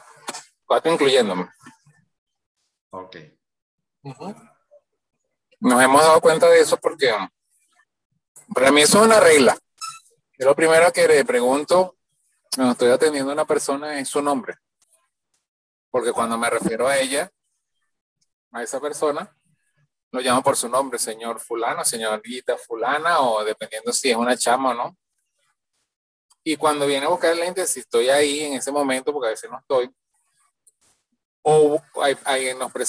Cuatro 0.66 0.92
incluyéndome. 0.92 1.50
Ok. 2.90 3.18
Nos 5.60 5.82
hemos 5.82 6.02
dado 6.02 6.22
cuenta 6.22 6.48
de 6.50 6.62
eso 6.62 6.78
porque 6.78 7.14
para 8.54 8.72
mí 8.72 8.82
eso 8.82 9.00
es 9.00 9.06
una 9.06 9.20
regla. 9.20 9.58
Lo 10.38 10.56
primero 10.56 10.92
que 10.92 11.08
le 11.08 11.26
pregunto 11.26 11.98
cuando 12.56 12.74
estoy 12.74 12.90
atendiendo 12.90 13.32
a 13.32 13.34
una 13.34 13.46
persona 13.46 14.00
es 14.00 14.10
su 14.10 14.22
nombre. 14.22 14.56
porque 15.90 16.12
cuando 16.12 16.38
me 16.38 16.50
refiero 16.50 16.88
a 16.88 16.98
ella, 16.98 17.32
a 18.52 18.62
esa 18.62 18.80
persona, 18.80 19.36
lo 20.12 20.20
llamo 20.20 20.44
por 20.44 20.56
su 20.56 20.70
nombre, 20.70 21.00
señor 21.00 21.40
fulano, 21.40 21.84
señorita 21.84 22.58
fulana, 22.58 23.20
o 23.22 23.44
dependiendo 23.44 23.92
si 23.94 24.12
es 24.12 24.16
una 24.16 24.38
chama 24.38 24.72
o 24.72 24.74
no. 24.74 24.98
Y 26.44 26.56
cuando 26.56 26.86
viene 26.86 27.06
a 27.06 27.10
buscar 27.10 27.32
el 27.32 27.40
lente, 27.40 27.66
si 27.66 27.80
estoy 27.82 28.10
ahí 28.10 28.42
en 28.42 28.54
ese 28.54 28.72
momento, 28.72 29.12
porque 29.12 29.28
a 29.28 29.32
veces 29.32 29.50
no 29.50 29.60
estoy, 29.60 29.90
o 31.42 31.82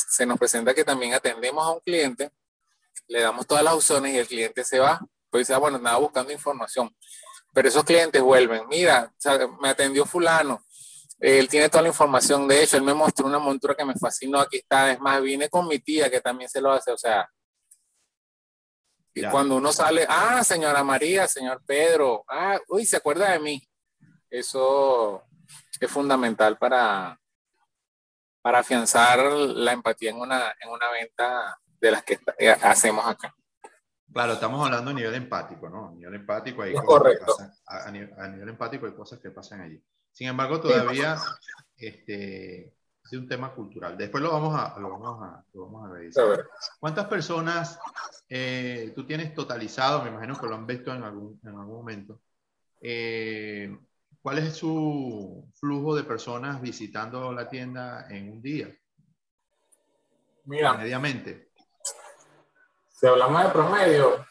se 0.09 0.27
nos 0.27 0.39
presenta 0.39 0.75
que 0.75 0.85
también 0.85 1.15
atendemos 1.15 1.65
a 1.65 1.71
un 1.71 1.81
cliente, 1.81 2.31
le 3.07 3.21
damos 3.21 3.47
todas 3.47 3.63
las 3.63 3.75
opciones 3.75 4.15
y 4.15 4.19
el 4.19 4.27
cliente 4.27 4.65
se 4.65 4.79
va, 4.79 5.01
pues 5.31 5.43
dice, 5.43 5.55
ah, 5.55 5.59
bueno, 5.59 5.77
andaba 5.77 5.99
buscando 5.99 6.33
información. 6.33 6.95
Pero 7.53 7.69
esos 7.69 7.85
clientes 7.85 8.21
vuelven, 8.21 8.69
mira, 8.69 9.13
me 9.61 9.69
atendió 9.71 10.05
fulano, 10.05 10.63
él 11.19 11.49
tiene 11.49 11.69
toda 11.69 11.83
la 11.83 11.89
información, 11.89 12.47
de 12.47 12.63
hecho, 12.63 12.77
él 12.77 12.83
me 12.83 12.95
mostró 12.95 13.27
una 13.27 13.39
montura 13.39 13.75
que 13.75 13.85
me 13.85 13.95
fascinó, 13.95 14.39
aquí 14.39 14.59
está, 14.59 14.93
es 14.93 15.01
más, 15.01 15.21
vine 15.21 15.49
con 15.49 15.67
mi 15.67 15.81
tía 15.81 16.11
que 16.11 16.21
también 16.21 16.49
se 16.49 16.61
lo 16.61 16.71
hace, 16.71 16.93
o 16.93 16.99
sea, 16.99 17.29
y 19.19 19.29
cuando 19.31 19.57
uno 19.57 19.73
sale, 19.73 20.07
ah, 20.09 20.45
señora 20.45 20.85
María, 20.85 21.27
señor 21.27 21.61
Pedro, 21.67 22.25
ah, 22.29 22.57
uy, 22.69 22.87
se 22.87 22.99
acuerda 22.99 23.33
de 23.33 23.41
mí. 23.41 23.69
Eso 24.31 25.25
es 25.81 25.91
fundamental 25.91 26.57
para, 26.57 27.19
para 28.41 28.61
afianzar 28.61 29.19
la 29.33 29.73
empatía 29.73 30.11
en 30.11 30.21
una, 30.21 30.55
en 30.61 30.71
una 30.71 30.91
venta 30.91 31.59
de 31.81 31.91
las 31.91 32.05
que 32.05 32.21
eh, 32.39 32.51
hacemos 32.51 33.05
acá. 33.07 33.35
Claro, 34.13 34.33
estamos 34.33 34.65
hablando 34.65 34.91
a 34.91 34.95
nivel 34.95 35.15
empático, 35.15 35.69
¿no? 35.69 35.89
A 35.89 35.93
nivel 35.93 36.15
empático 36.15 36.63
hay 36.63 36.75
correcto. 36.75 37.37
a, 37.67 37.91
nivel, 37.91 38.49
empático 38.49 38.87
hay 38.87 38.93
cosas 38.93 39.19
que 39.21 39.31
pasan 39.31 39.61
allí. 39.61 39.83
Sin 40.13 40.29
embargo, 40.29 40.61
todavía 40.61 41.17
este, 41.77 42.75
es 43.05 43.13
un 43.13 43.29
tema 43.29 43.55
cultural. 43.55 43.97
Después 43.97 44.23
lo 44.23 44.33
vamos 44.33 44.59
a, 44.59 44.79
lo 44.79 44.91
vamos 44.91 45.23
a, 45.23 45.45
lo 45.53 45.67
vamos 45.67 45.89
a 45.89 45.93
revisar. 45.93 46.49
¿Cuántas 46.81 47.07
personas 47.07 47.79
eh, 48.29 48.93
tú 48.95 49.07
tienes 49.07 49.35
totalizado? 49.35 50.03
Me 50.03 50.11
imagino 50.11 50.39
que 50.39 50.47
lo 50.47 50.55
han 50.55 50.67
visto 50.67 50.95
en 50.95 51.03
algún, 51.03 51.41
en 51.43 51.51
algún 51.51 51.77
momento. 51.77 52.21
Eh, 52.81 53.77
¿Cuál 54.23 54.39
es 54.39 54.57
su 54.57 55.51
flujo 55.55 55.95
de 55.95 56.05
personas 56.05 56.61
visitando 56.61 57.33
la 57.33 57.49
tienda 57.49 58.07
en 58.11 58.33
un 58.33 58.43
día? 58.43 58.75
Mira. 60.45 60.75
Mediamente. 60.75 61.48
Si 62.99 63.07
hablamos 63.07 63.45
de 63.45 63.51
promedio, 63.51 64.27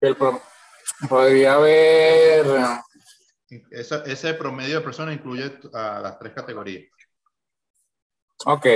el 0.00 0.16
podría 1.08 1.54
haber 1.54 2.44
ese 3.70 4.34
promedio 4.34 4.78
de 4.78 4.84
personas 4.84 5.14
incluye 5.14 5.56
a 5.72 6.00
las 6.00 6.18
tres 6.18 6.32
categorías. 6.32 6.90
Ok. 8.44 8.66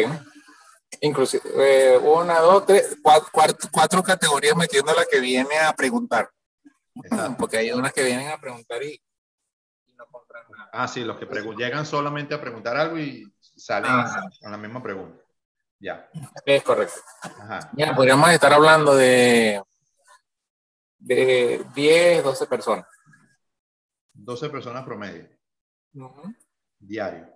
Inclusive, 1.01 1.43
eh, 1.57 1.99
una, 1.99 2.39
dos, 2.39 2.67
tres, 2.67 2.99
cuatro, 3.03 4.03
categorías 4.05 4.57
metiendo 4.57 4.95
la 4.95 5.05
que 5.05 5.19
viene 5.19 5.59
a 5.59 5.73
preguntar. 5.73 6.31
Porque 7.37 7.57
hay 7.57 7.73
unas 7.73 7.93
que 7.93 8.05
vienen 8.05 8.29
a 8.29 8.41
preguntar 8.41 8.81
y, 8.85 9.03
no 9.97 10.07
compran 10.07 10.45
nada. 10.51 10.71
Ah, 10.73 10.87
sí, 10.87 11.03
los 11.03 11.19
que 11.19 11.27
llegan 11.59 11.85
solamente 11.85 12.33
a 12.33 12.41
preguntar 12.41 12.77
algo 12.77 12.97
y 12.97 13.25
salen 13.41 13.91
con 14.41 14.53
la 14.53 14.57
misma 14.57 14.81
pregunta. 14.81 15.26
Ya. 15.79 16.09
Es 16.45 16.63
correcto. 16.63 17.01
Ajá. 17.23 17.71
Ya, 17.77 17.95
podríamos 17.95 18.31
estar 18.31 18.53
hablando 18.53 18.95
de, 18.95 19.63
de 20.99 21.65
10, 21.75 22.25
12 22.25 22.47
personas. 22.47 22.87
12 24.13 24.49
personas 24.51 24.85
promedio. 24.85 25.29
Diario. 26.79 27.29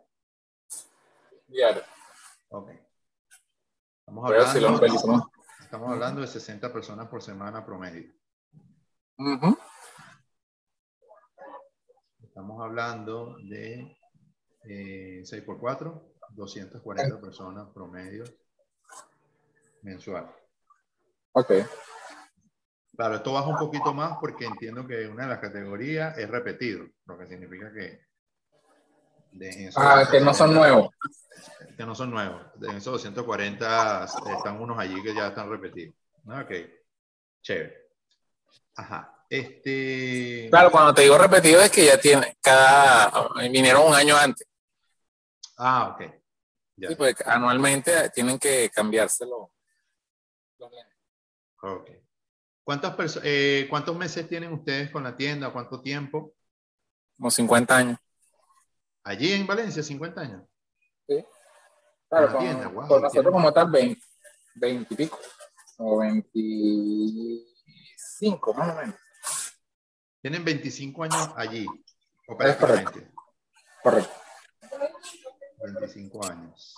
Diario. 1.46 1.82
Ok. 2.48 2.70
Estamos 4.00 4.24
hablando, 4.24 4.86
estamos 5.60 5.90
hablando 5.92 6.20
de 6.20 6.26
60 6.26 6.72
personas 6.72 7.08
por 7.08 7.22
semana 7.22 7.64
promedio. 7.64 8.12
Estamos 12.22 12.60
hablando 12.62 13.36
de 13.48 13.96
6 14.62 15.32
eh, 15.32 15.42
por 15.42 15.60
4, 15.60 16.09
240 16.34 17.20
personas 17.20 17.68
promedio 17.72 18.24
mensual. 19.82 20.30
Ok. 21.32 21.52
Claro, 22.96 23.16
esto 23.16 23.32
baja 23.32 23.48
un 23.48 23.56
poquito 23.56 23.94
más 23.94 24.18
porque 24.20 24.44
entiendo 24.44 24.86
que 24.86 25.06
una 25.06 25.22
de 25.22 25.30
las 25.30 25.38
categorías 25.38 26.18
es 26.18 26.28
repetido, 26.28 26.86
lo 27.06 27.18
que 27.18 27.26
significa 27.26 27.72
que... 27.72 28.04
ah, 29.76 30.06
que 30.10 30.20
no 30.20 30.34
son 30.34 30.52
nuevos. 30.54 30.90
Que 31.76 31.86
no 31.86 31.94
son 31.94 32.10
nuevos. 32.10 32.42
En 32.60 32.76
esos 32.76 32.92
240 32.92 34.04
están 34.04 34.60
unos 34.60 34.78
allí 34.78 35.02
que 35.02 35.14
ya 35.14 35.28
están 35.28 35.48
repetidos. 35.48 35.94
Ok, 36.26 36.52
chévere. 37.40 37.88
Ajá. 38.76 39.24
Este... 39.30 40.48
Claro, 40.50 40.70
cuando 40.70 40.92
te 40.92 41.02
digo 41.02 41.16
repetido 41.16 41.60
es 41.62 41.70
que 41.70 41.86
ya 41.86 41.98
tiene, 41.98 42.36
cada, 42.42 43.28
vinieron 43.50 43.86
un 43.86 43.94
año 43.94 44.16
antes. 44.16 44.46
Ah, 45.56 45.94
ok. 45.94 46.19
Sí, 46.88 46.94
pues 46.94 47.14
anualmente 47.26 48.10
tienen 48.10 48.38
que 48.38 48.70
cambiárselo. 48.70 49.52
Ok. 51.62 51.90
¿Cuántas 52.62 53.18
eh, 53.22 53.66
¿Cuántos 53.68 53.96
meses 53.96 54.28
tienen 54.28 54.52
ustedes 54.52 54.90
con 54.90 55.02
la 55.02 55.16
tienda? 55.16 55.52
¿Cuánto 55.52 55.80
tiempo? 55.80 56.34
Como 57.16 57.30
50 57.30 57.76
años. 57.76 57.98
Allí 59.04 59.32
en 59.32 59.46
Valencia, 59.46 59.82
50 59.82 60.20
años. 60.20 60.42
Sí. 61.08 61.24
Claro, 62.08 62.32
con, 62.32 62.40
tienda, 62.40 62.70
nosotros 62.70 63.32
como 63.32 63.52
tal 63.52 63.70
20, 63.70 64.00
20 64.54 64.94
y 64.94 64.96
pico. 64.96 65.18
O 65.78 65.98
25, 65.98 68.54
más 68.54 68.74
o 68.74 68.80
menos. 68.80 68.96
Tienen 70.20 70.44
25 70.44 71.04
años 71.04 71.30
allí, 71.36 71.66
operativamente. 72.26 73.10
correcto. 73.82 74.19
25 75.62 76.26
años. 76.26 76.74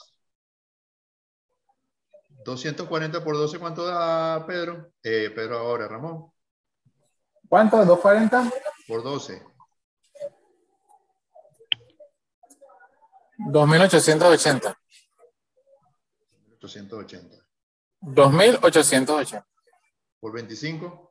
240 2.44 3.22
por 3.22 3.36
12, 3.36 3.58
¿cuánto 3.58 3.84
da 3.84 4.44
Pedro? 4.46 4.92
Eh, 5.02 5.30
Pedro 5.34 5.58
ahora, 5.58 5.86
Ramón. 5.88 6.32
¿Cuánto? 7.48 7.76
¿240? 7.84 8.52
Por 8.88 9.02
12. 9.02 9.42
2880. 13.38 14.78
880. 16.58 17.36
2880. 18.00 19.46
Por 20.20 20.32
25. 20.32 21.10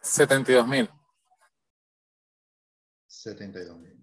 72 0.00 0.66
mil. 0.66 0.90
72 3.22 3.78
mil. 3.78 3.98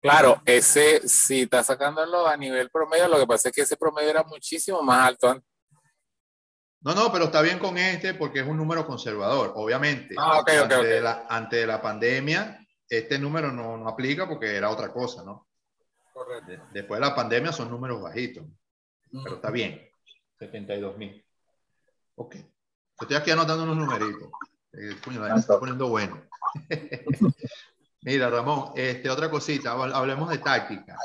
Claro, 0.00 0.42
ese, 0.44 1.06
si 1.06 1.42
está 1.42 1.62
sacándolo 1.62 2.26
a 2.26 2.36
nivel 2.36 2.70
promedio, 2.70 3.06
lo 3.06 3.18
que 3.18 3.26
pasa 3.26 3.48
es 3.48 3.54
que 3.54 3.60
ese 3.60 3.76
promedio 3.76 4.10
era 4.10 4.24
muchísimo 4.24 4.82
más 4.82 5.06
alto 5.06 5.30
antes. 5.30 5.48
No, 6.80 6.94
no, 6.94 7.12
pero 7.12 7.26
está 7.26 7.40
bien 7.42 7.60
con 7.60 7.78
este 7.78 8.14
porque 8.14 8.40
es 8.40 8.46
un 8.46 8.56
número 8.56 8.84
conservador, 8.84 9.52
obviamente. 9.54 10.16
Ah, 10.18 10.40
ok, 10.40 10.50
ok, 10.64 10.72
antes, 10.72 10.82
De 10.82 11.00
la, 11.00 11.26
antes 11.28 11.60
de 11.60 11.66
la 11.66 11.80
pandemia, 11.80 12.66
este 12.88 13.18
número 13.18 13.52
no, 13.52 13.76
no, 13.76 13.88
aplica 13.88 14.28
porque 14.28 14.56
era 14.56 14.70
otra 14.70 14.92
cosa, 14.92 15.22
¿no? 15.22 15.46
Correcto. 16.12 16.66
después 16.72 17.00
de 17.00 17.06
la 17.06 17.14
pandemia 17.14 17.52
son 17.52 17.70
números 17.70 18.02
bajitos, 18.02 18.44
pero 19.24 19.36
está 19.36 19.50
bien. 19.50 19.88
72 20.38 20.98
mil. 20.98 21.24
Ok. 22.16 22.36
Estoy 23.00 23.16
aquí 23.16 23.30
anotando 23.30 23.62
unos 23.62 23.76
numeritos. 23.76 24.30
Eh, 24.72 24.96
la 25.12 25.36
está 25.36 25.58
poniendo 25.58 25.88
bueno. 25.88 26.20
Mira, 28.02 28.28
Ramón, 28.28 28.72
este, 28.74 29.08
otra 29.08 29.30
cosita, 29.30 29.72
hablemos 29.72 30.28
de 30.28 30.38
táctica. 30.38 30.98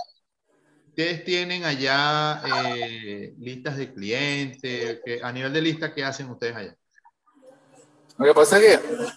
Ustedes 0.88 1.24
tienen 1.24 1.64
allá 1.64 2.42
eh, 2.44 3.36
listas 3.38 3.78
de 3.78 3.94
clientes, 3.94 5.00
a 5.22 5.32
nivel 5.32 5.54
de 5.54 5.62
lista, 5.62 5.94
¿qué 5.94 6.04
hacen 6.04 6.28
ustedes 6.32 6.56
allá? 6.56 6.76
Lo 8.18 8.26
que 8.26 8.34
pasa 8.34 8.58
es 8.58 8.80
que 8.80 9.08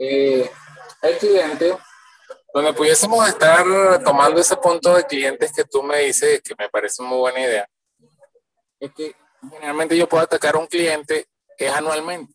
eh, 0.00 0.50
el 1.02 1.18
cliente, 1.18 1.76
donde 2.52 2.72
pudiésemos 2.72 3.28
estar 3.28 3.64
tomando 4.02 4.40
ese 4.40 4.56
punto 4.56 4.96
de 4.96 5.04
clientes 5.04 5.52
que 5.54 5.62
tú 5.62 5.80
me 5.84 6.00
dices, 6.00 6.42
que 6.42 6.56
me 6.58 6.68
parece 6.68 7.04
muy 7.04 7.18
buena 7.18 7.38
idea, 7.38 7.68
es 8.80 8.92
que 8.92 9.14
generalmente 9.48 9.96
yo 9.96 10.08
puedo 10.08 10.24
atacar 10.24 10.56
a 10.56 10.58
un 10.58 10.66
cliente 10.66 11.28
que 11.56 11.66
es 11.66 11.72
anualmente, 11.72 12.34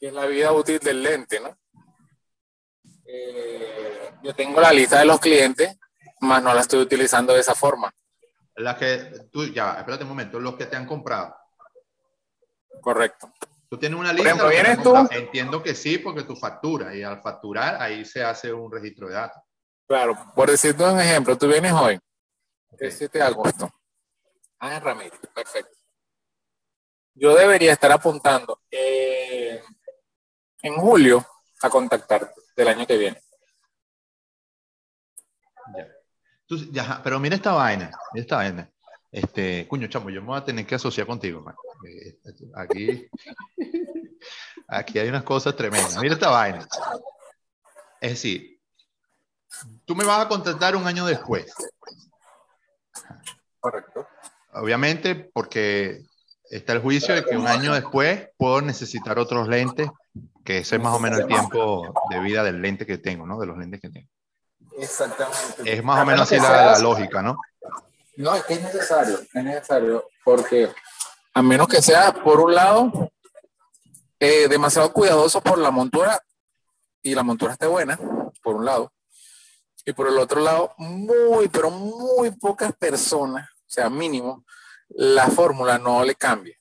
que 0.00 0.06
es 0.06 0.14
la 0.14 0.24
vida 0.24 0.50
útil 0.50 0.78
del 0.78 1.02
lente, 1.02 1.40
¿no? 1.40 1.54
Eh, 3.14 4.10
yo 4.22 4.34
tengo 4.34 4.60
la 4.60 4.72
lista 4.72 4.98
de 4.98 5.04
los 5.04 5.20
clientes, 5.20 5.76
más 6.20 6.42
no 6.42 6.52
la 6.52 6.62
estoy 6.62 6.80
utilizando 6.80 7.32
de 7.32 7.40
esa 7.40 7.54
forma. 7.54 7.92
Las 8.56 8.76
que 8.76 9.28
tú, 9.30 9.46
ya, 9.46 9.74
espérate 9.74 10.04
un 10.04 10.10
momento, 10.10 10.40
los 10.40 10.56
que 10.56 10.66
te 10.66 10.76
han 10.76 10.86
comprado. 10.86 11.34
Correcto. 12.80 13.32
Tú 13.68 13.78
tienes 13.78 13.98
una 13.98 14.12
lista. 14.12 14.36
Por 14.36 14.52
ejemplo, 14.52 14.92
¿vienes 14.92 15.08
tú? 15.10 15.14
Entiendo 15.14 15.62
que 15.62 15.74
sí, 15.74 15.98
porque 15.98 16.22
tú 16.22 16.36
facturas 16.36 16.94
y 16.94 17.02
al 17.02 17.20
facturar 17.20 17.80
ahí 17.80 18.04
se 18.04 18.22
hace 18.22 18.52
un 18.52 18.70
registro 18.70 19.08
de 19.08 19.14
datos. 19.14 19.42
Claro, 19.86 20.16
por 20.34 20.50
decirte 20.50 20.82
un 20.84 20.98
ejemplo, 20.98 21.36
tú 21.36 21.46
vienes 21.46 21.72
hoy, 21.72 21.98
el 22.78 22.92
7 22.92 23.18
de 23.18 23.24
agosto. 23.24 23.70
Ah, 24.58 24.80
Ramírez, 24.80 25.20
perfecto. 25.34 25.76
Yo 27.14 27.34
debería 27.34 27.72
estar 27.72 27.92
apuntando 27.92 28.60
eh, 28.70 29.62
en 30.62 30.74
julio 30.76 31.24
a 31.60 31.68
contactarte 31.68 32.43
del 32.56 32.68
año 32.68 32.86
que 32.86 32.98
viene. 32.98 33.20
Ya. 36.70 37.00
pero 37.02 37.18
mira 37.18 37.36
esta 37.36 37.52
vaina, 37.52 37.90
mira 38.12 38.22
esta 38.22 38.36
vaina. 38.36 38.70
Este, 39.10 39.66
cuño, 39.68 39.86
chamo, 39.86 40.10
yo 40.10 40.20
me 40.20 40.28
voy 40.28 40.38
a 40.38 40.44
tener 40.44 40.66
que 40.66 40.74
asociar 40.74 41.06
contigo, 41.06 41.44
eh, 41.86 42.18
Aquí, 42.54 43.08
aquí 44.68 44.98
hay 44.98 45.08
unas 45.08 45.22
cosas 45.22 45.54
tremendas. 45.54 45.96
Mira 45.98 46.14
esta 46.14 46.30
vaina. 46.30 46.66
Es 48.00 48.10
decir, 48.10 48.60
tú 49.84 49.94
me 49.94 50.04
vas 50.04 50.24
a 50.24 50.28
contratar 50.28 50.74
un 50.76 50.86
año 50.86 51.06
después. 51.06 51.52
Correcto. 53.60 54.06
Obviamente, 54.52 55.14
porque 55.14 56.04
está 56.56 56.72
el 56.72 56.80
juicio 56.80 57.14
de 57.14 57.24
que 57.24 57.36
un 57.36 57.48
año 57.48 57.74
después 57.74 58.28
puedo 58.36 58.60
necesitar 58.60 59.18
otros 59.18 59.48
lentes, 59.48 59.90
que 60.44 60.58
ese 60.58 60.76
es 60.76 60.82
más 60.82 60.94
o 60.94 61.00
menos 61.00 61.18
el 61.18 61.26
tiempo 61.26 61.92
de 62.10 62.20
vida 62.20 62.44
del 62.44 62.62
lente 62.62 62.86
que 62.86 62.98
tengo, 62.98 63.26
¿no? 63.26 63.40
De 63.40 63.46
los 63.46 63.58
lentes 63.58 63.80
que 63.80 63.90
tengo. 63.90 64.08
Exactamente. 64.78 65.62
Es 65.64 65.82
más 65.82 66.00
o 66.00 66.06
menos 66.06 66.22
así 66.22 66.40
la, 66.40 66.78
lógica, 66.78 67.22
¿no? 67.22 67.36
No, 68.16 68.36
es 68.36 68.44
que 68.44 68.54
es 68.54 68.62
necesario, 68.62 69.18
es 69.20 69.44
necesario, 69.44 70.06
porque 70.24 70.70
a 71.34 71.42
menos 71.42 71.66
que 71.66 71.82
sea, 71.82 72.12
por 72.12 72.40
un 72.40 72.54
lado, 72.54 73.10
eh, 74.20 74.46
demasiado 74.48 74.92
cuidadoso 74.92 75.40
por 75.40 75.58
la 75.58 75.72
montura 75.72 76.20
y 77.02 77.16
la 77.16 77.24
montura 77.24 77.54
esté 77.54 77.66
buena, 77.66 77.98
por 78.40 78.54
un 78.54 78.64
lado, 78.64 78.92
y 79.84 79.92
por 79.92 80.06
el 80.06 80.18
otro 80.18 80.40
lado, 80.40 80.72
muy, 80.78 81.48
pero 81.48 81.70
muy 81.70 82.30
pocas 82.30 82.72
personas, 82.76 83.48
o 83.50 83.64
sea, 83.66 83.90
mínimo, 83.90 84.44
la 84.88 85.28
fórmula 85.28 85.78
no 85.78 86.04
le 86.04 86.14
cambie, 86.14 86.58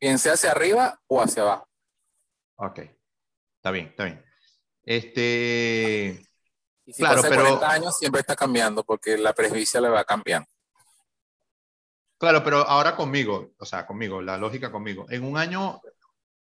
bien 0.00 0.18
sea 0.18 0.34
hacia 0.34 0.50
arriba 0.50 1.00
o 1.06 1.20
hacia 1.20 1.42
abajo. 1.42 1.68
Ok, 2.56 2.78
está 3.56 3.70
bien, 3.70 3.86
está 3.86 4.04
bien. 4.04 4.24
Este, 4.82 6.22
y 6.84 6.92
si 6.92 7.02
claro, 7.02 7.22
pero 7.22 7.42
40 7.42 7.70
años 7.70 7.98
siempre 7.98 8.20
está 8.20 8.34
cambiando 8.34 8.82
porque 8.82 9.16
la 9.16 9.32
presbicia 9.32 9.80
le 9.80 9.88
va 9.88 10.04
cambiando. 10.04 10.48
Claro, 12.18 12.44
pero 12.44 12.58
ahora 12.58 12.96
conmigo, 12.96 13.52
o 13.58 13.64
sea, 13.64 13.86
conmigo, 13.86 14.20
la 14.20 14.36
lógica 14.36 14.70
conmigo. 14.70 15.06
En 15.08 15.24
un 15.24 15.38
año, 15.38 15.80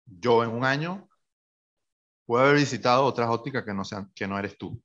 yo 0.05 0.43
en 0.43 0.51
un 0.51 0.63
año 0.63 1.09
puedo 2.25 2.45
haber 2.45 2.57
visitado 2.57 3.03
otras 3.03 3.29
ópticas 3.29 3.65
que 3.65 3.73
no 3.73 3.83
sean, 3.83 4.09
que 4.15 4.25
no 4.25 4.39
eres 4.39 4.57
tú. 4.57 4.81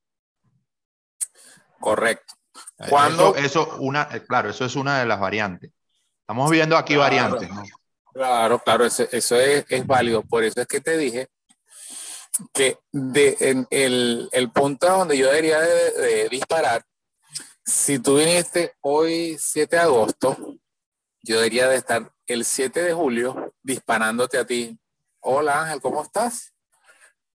Correcto. 1.79 2.35
Cuando 2.89 3.37
eso, 3.37 3.77
una, 3.79 4.09
eh, 4.13 4.25
claro, 4.27 4.51
eso 4.51 4.65
es 4.65 4.75
una 4.75 4.99
de 4.99 5.07
las 5.07 5.21
variantes. 5.21 5.71
Estamos 6.31 6.49
viendo 6.49 6.77
aquí 6.77 6.95
variantes, 6.95 7.51
¿no? 7.51 7.65
Claro, 8.13 8.61
claro, 8.61 8.85
eso, 8.85 9.03
eso 9.11 9.35
es, 9.35 9.65
es, 9.69 9.85
válido. 9.85 10.23
Por 10.23 10.45
eso 10.45 10.61
es 10.61 10.69
que 10.69 10.81
te 10.81 10.97
dije 10.97 11.29
que 12.55 12.79
de, 12.93 13.37
en 13.41 13.67
el, 13.69 14.29
el, 14.31 14.53
punto 14.53 14.87
donde 14.87 15.19
yo 15.19 15.27
debería 15.27 15.59
de, 15.59 16.29
disparar, 16.29 16.85
si 17.65 17.99
tú 17.99 18.19
viniste 18.19 18.77
hoy 18.81 19.39
7 19.41 19.75
de 19.75 19.83
agosto, 19.83 20.37
yo 21.21 21.39
debería 21.39 21.69
de 21.69 21.75
estar 21.75 22.09
el 22.29 22.45
7 22.45 22.81
de 22.81 22.93
julio 22.93 23.53
disparándote 23.61 24.39
a 24.39 24.47
ti. 24.47 24.79
Hola 25.19 25.63
Ángel, 25.63 25.81
¿cómo 25.81 26.01
estás? 26.01 26.55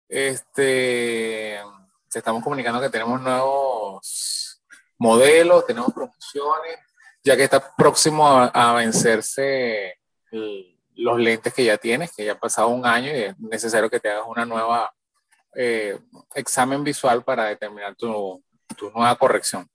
Este, 0.06 1.62
te 2.10 2.18
estamos 2.18 2.44
comunicando 2.44 2.78
que 2.78 2.90
tenemos 2.90 3.22
nuevos 3.22 4.62
modelos, 4.98 5.64
tenemos 5.64 5.94
promociones, 5.94 6.78
ya 7.24 7.36
que 7.36 7.44
está 7.44 7.74
próximo 7.76 8.26
a, 8.26 8.46
a 8.46 8.74
vencerse 8.74 9.98
el, 10.30 10.72
los 10.96 11.18
lentes 11.18 11.52
que 11.52 11.64
ya 11.64 11.78
tienes, 11.78 12.12
que 12.12 12.24
ya 12.24 12.32
ha 12.32 12.38
pasado 12.38 12.68
un 12.68 12.86
año 12.86 13.10
y 13.10 13.22
es 13.22 13.38
necesario 13.38 13.90
que 13.90 14.00
te 14.00 14.10
hagas 14.10 14.24
una 14.26 14.44
nueva 14.44 14.92
eh, 15.54 15.98
examen 16.34 16.82
visual 16.84 17.22
para 17.24 17.44
determinar 17.44 17.94
tu, 17.94 18.42
tu, 18.76 18.90
nueva 18.90 19.14
corrección. 19.16 19.68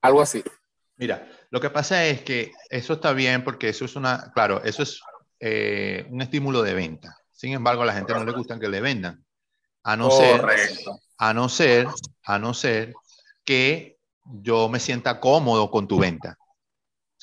Algo 0.00 0.20
así. 0.20 0.42
Mira, 0.96 1.28
lo 1.50 1.60
que 1.60 1.70
pasa 1.70 2.04
es 2.06 2.22
que 2.22 2.52
eso 2.70 2.94
está 2.94 3.12
bien 3.12 3.44
porque 3.44 3.68
eso 3.68 3.84
es 3.84 3.96
una, 3.96 4.30
claro, 4.34 4.62
eso 4.64 4.82
es 4.82 5.00
eh, 5.40 6.06
un 6.10 6.22
estímulo 6.22 6.62
de 6.62 6.74
venta. 6.74 7.16
Sin 7.32 7.52
embargo, 7.52 7.82
a 7.82 7.86
la 7.86 7.92
gente 7.92 8.14
no 8.14 8.24
le 8.24 8.32
gusta 8.32 8.58
que 8.58 8.68
le 8.68 8.80
vendan. 8.80 9.24
A 9.82 9.96
no 9.96 10.10
ser, 10.10 10.44
a 11.18 11.34
no 11.34 11.48
ser, 11.48 11.86
a 12.24 12.38
no 12.38 12.54
ser 12.54 12.94
que 13.44 13.98
yo 14.24 14.68
me 14.68 14.80
sienta 14.80 15.20
cómodo 15.20 15.70
con 15.70 15.86
tu 15.86 15.98
venta. 15.98 16.36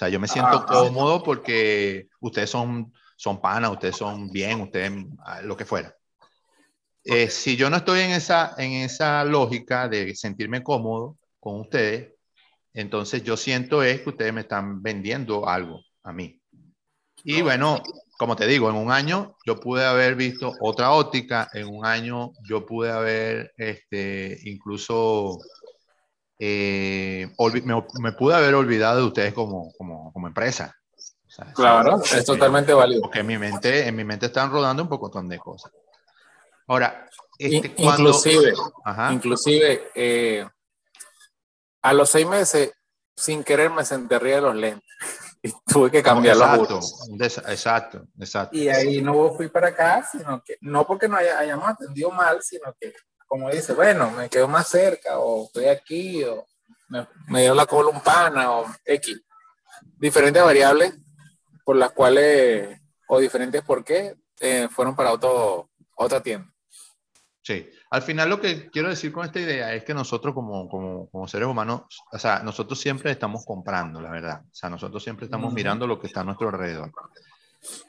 Sea, 0.04 0.10
yo 0.10 0.20
me 0.20 0.28
siento 0.28 0.52
ah, 0.52 0.66
cómodo 0.66 1.24
porque 1.24 2.08
ustedes 2.20 2.50
son 2.50 2.92
son 3.24 3.40
panas, 3.40 3.72
ustedes 3.72 3.96
son 3.96 4.30
bien, 4.32 4.60
ustedes 4.60 4.92
ah, 5.20 5.42
lo 5.42 5.56
que 5.56 5.64
fuera. 5.64 5.96
Eh, 7.06 7.30
si 7.30 7.56
yo 7.56 7.70
no 7.70 7.78
estoy 7.78 8.02
en 8.02 8.12
esa, 8.12 8.54
en 8.58 8.74
esa 8.74 9.24
lógica 9.24 9.88
de 9.88 10.14
sentirme 10.14 10.62
cómodo 10.62 11.18
con 11.40 11.62
ustedes, 11.62 12.14
entonces 12.74 13.24
yo 13.24 13.38
siento 13.38 13.82
es 13.82 14.02
que 14.02 14.10
ustedes 14.10 14.34
me 14.34 14.42
están 14.42 14.82
vendiendo 14.82 15.48
algo 15.48 15.82
a 16.04 16.12
mí. 16.12 16.38
Y 17.24 17.42
bueno, 17.42 17.82
como 18.18 18.36
te 18.36 18.46
digo, 18.46 18.70
en 18.70 18.76
un 18.76 18.92
año 18.92 19.38
yo 19.46 19.58
pude 19.58 19.86
haber 19.86 20.16
visto 20.16 20.54
otra 20.60 20.92
óptica, 20.92 21.50
en 21.54 21.68
un 21.68 21.86
año 21.86 22.32
yo 22.44 22.66
pude 22.66 22.92
haber 22.92 23.54
este, 23.56 24.38
incluso 24.44 25.40
eh, 26.46 27.36
me, 27.64 27.84
me, 28.00 28.12
pude 28.14 28.36
haber 28.36 28.56
olvidado 28.56 29.00
de 29.00 29.06
ustedes 29.06 29.34
como, 29.34 29.72
como, 29.78 30.12
como 30.12 30.28
empresa 30.28 30.76
claro, 31.54 32.02
es 32.04 32.26
totalmente 32.26 32.74
válido. 32.74 33.02
Porque 33.02 33.20
en 33.20 33.28
mi 33.28 33.38
mente, 33.38 33.88
en 33.88 33.96
mi 33.96 34.04
mente 34.04 34.28
están 34.28 34.52
rodando 34.52 34.84
un 34.84 34.90
poco 34.90 35.10
de 35.22 35.40
cosas. 35.40 35.72
Ahora, 36.68 37.08
este, 37.38 37.74
inclusive, 37.78 38.54
inclusive 39.12 39.92
eh, 39.96 40.48
a 41.82 41.94
los 41.94 42.10
seis 42.10 42.28
meses, 42.28 42.72
sin 43.16 43.44
querer, 43.44 43.70
me 43.70 43.84
senté 43.84 44.16
arriba 44.16 44.36
de 44.36 44.42
los 44.42 44.56
lentes 44.56 44.90
y 45.44 45.52
tuve 45.66 45.92
que 45.92 46.02
cambiar 46.02 46.38
los 46.38 47.10
Exacto, 47.48 48.08
exacto. 48.20 48.56
Y 48.56 48.70
ahí 48.70 49.02
no 49.02 49.34
fui 49.34 49.50
para 49.50 49.70
acá, 49.70 50.08
sino 50.10 50.42
que 50.44 50.58
no 50.62 50.88
porque 50.88 51.08
no 51.08 51.18
haya, 51.18 51.40
hayamos 51.40 51.68
atendido 51.68 52.12
mal, 52.12 52.42
sino 52.42 52.74
que, 52.80 52.94
como 53.34 53.50
dice, 53.50 53.74
bueno, 53.74 54.12
me 54.12 54.30
quedo 54.30 54.48
más 54.48 54.68
cerca, 54.68 55.18
o 55.18 55.46
estoy 55.46 55.66
aquí, 55.66 56.24
o 56.24 56.46
me, 56.90 57.08
me 57.30 57.42
dio 57.42 57.56
la 57.56 57.66
columpana, 57.66 58.52
o 58.52 58.68
X. 58.86 59.24
Diferentes 59.98 60.44
variables 60.44 60.94
por 61.66 61.76
las 61.76 61.94
cuales, 61.94 62.80
o 63.08 63.20
diferentes 63.20 63.64
por 63.64 63.84
qué, 63.84 64.14
eh, 64.40 64.68
fueron 64.70 64.96
para 64.96 65.12
otro, 65.12 65.72
otra 65.96 66.22
tienda. 66.22 66.48
Sí, 67.42 67.68
al 67.90 68.04
final 68.04 68.30
lo 68.30 68.40
que 68.40 68.70
quiero 68.70 68.90
decir 68.90 69.12
con 69.12 69.26
esta 69.26 69.40
idea 69.40 69.74
es 69.74 69.84
que 69.84 69.96
nosotros 69.96 70.36
como, 70.36 70.70
como, 70.70 71.10
como, 71.10 71.28
seres 71.28 71.48
humanos, 71.48 71.86
o 72.12 72.20
sea, 72.20 72.44
nosotros 72.44 72.80
siempre 72.80 73.10
estamos 73.10 73.44
comprando, 73.48 74.00
la 74.00 74.12
verdad. 74.12 74.44
O 74.44 74.54
sea, 74.54 74.70
nosotros 74.70 75.04
siempre 75.04 75.26
estamos 75.26 75.52
mirando 75.52 75.88
lo 75.88 76.00
que 76.00 76.06
está 76.06 76.22
a 76.22 76.24
nuestro 76.24 76.50
alrededor. 76.50 76.92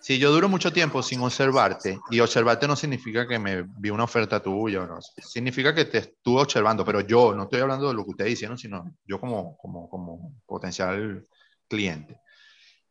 Si 0.00 0.18
yo 0.18 0.30
duro 0.30 0.48
mucho 0.48 0.72
tiempo 0.72 1.02
sin 1.02 1.20
observarte, 1.20 1.98
y 2.10 2.20
observarte 2.20 2.68
no 2.68 2.76
significa 2.76 3.26
que 3.26 3.38
me 3.38 3.62
vi 3.62 3.90
una 3.90 4.04
oferta 4.04 4.40
tuya, 4.40 4.87
no, 4.87 5.00
significa 5.00 5.74
que 5.74 5.87
te 5.87 5.98
estuve 5.98 6.42
observando, 6.42 6.84
pero 6.84 7.00
yo 7.00 7.34
no 7.34 7.44
estoy 7.44 7.60
hablando 7.60 7.88
de 7.88 7.94
lo 7.94 8.04
que 8.04 8.10
ustedes 8.10 8.32
hicieron, 8.32 8.56
sino 8.56 8.84
yo 9.04 9.18
como, 9.18 9.56
como, 9.56 9.88
como 9.88 10.32
potencial 10.46 11.26
cliente. 11.68 12.20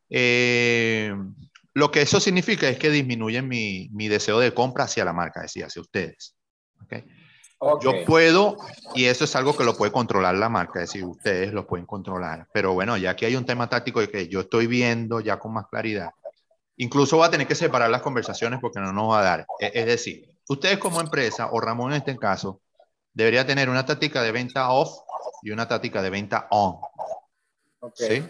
Eh, 0.09 1.15
lo 1.73 1.89
que 1.89 2.01
eso 2.01 2.19
significa 2.19 2.67
es 2.67 2.77
que 2.77 2.89
disminuye 2.89 3.41
mi, 3.41 3.89
mi, 3.93 4.07
deseo 4.07 4.39
de 4.39 4.53
compra 4.53 4.83
hacia 4.83 5.05
la 5.05 5.13
marca, 5.13 5.41
decía, 5.41 5.67
hacia 5.67 5.81
ustedes. 5.81 6.35
¿okay? 6.83 7.05
Yo 7.81 8.03
puedo, 8.05 8.57
y 8.93 9.05
eso 9.05 9.23
es 9.23 9.35
algo 9.35 9.55
que 9.55 9.63
lo 9.63 9.75
puede 9.75 9.91
controlar 9.91 10.35
la 10.35 10.49
marca, 10.49 10.83
es 10.83 10.89
decir, 10.89 11.05
ustedes 11.05 11.53
lo 11.53 11.65
pueden 11.65 11.85
controlar. 11.85 12.47
Pero 12.53 12.73
bueno, 12.73 12.97
ya 12.97 13.15
que 13.15 13.25
hay 13.25 13.35
un 13.35 13.45
tema 13.45 13.69
táctico 13.69 14.01
de 14.01 14.09
que 14.09 14.27
yo 14.27 14.41
estoy 14.41 14.67
viendo 14.67 15.21
ya 15.21 15.39
con 15.39 15.53
más 15.53 15.67
claridad, 15.67 16.11
incluso 16.77 17.17
va 17.17 17.27
a 17.27 17.31
tener 17.31 17.47
que 17.47 17.55
separar 17.55 17.89
las 17.89 18.01
conversaciones 18.01 18.59
porque 18.59 18.79
no 18.79 18.91
nos 18.93 19.11
va 19.11 19.19
a 19.19 19.23
dar. 19.23 19.45
Es, 19.59 19.71
es 19.73 19.85
decir, 19.85 20.29
ustedes 20.49 20.77
como 20.77 21.01
empresa, 21.01 21.49
o 21.51 21.59
Ramón 21.59 21.91
en 21.91 21.97
este 21.97 22.17
caso, 22.17 22.61
debería 23.13 23.45
tener 23.45 23.69
una 23.69 23.85
táctica 23.85 24.21
de 24.21 24.31
venta 24.31 24.69
off 24.71 24.99
y 25.41 25.51
una 25.51 25.67
táctica 25.67 26.01
de 26.01 26.09
venta 26.09 26.47
on. 26.49 26.77
Okay. 27.79 28.21
¿Sí? 28.21 28.29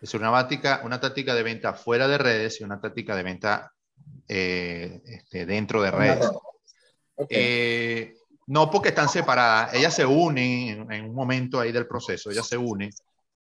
Es 0.00 0.14
una 0.14 0.30
táctica, 0.30 0.82
una 0.84 1.00
táctica 1.00 1.34
de 1.34 1.42
venta 1.42 1.74
fuera 1.74 2.06
de 2.08 2.18
redes 2.18 2.60
y 2.60 2.64
una 2.64 2.80
táctica 2.80 3.16
de 3.16 3.22
venta 3.22 3.72
eh, 4.28 5.00
este, 5.04 5.46
dentro 5.46 5.82
de 5.82 5.90
redes. 5.90 6.30
Eh, 7.28 8.14
no 8.46 8.70
porque 8.70 8.90
están 8.90 9.08
separadas, 9.08 9.74
ellas 9.74 9.94
se 9.94 10.06
unen 10.06 10.90
en, 10.90 11.04
un 11.04 11.14
momento 11.14 11.58
ahí 11.58 11.72
del 11.72 11.86
proceso, 11.86 12.30
ellas 12.30 12.46
se 12.46 12.56
unen, 12.56 12.90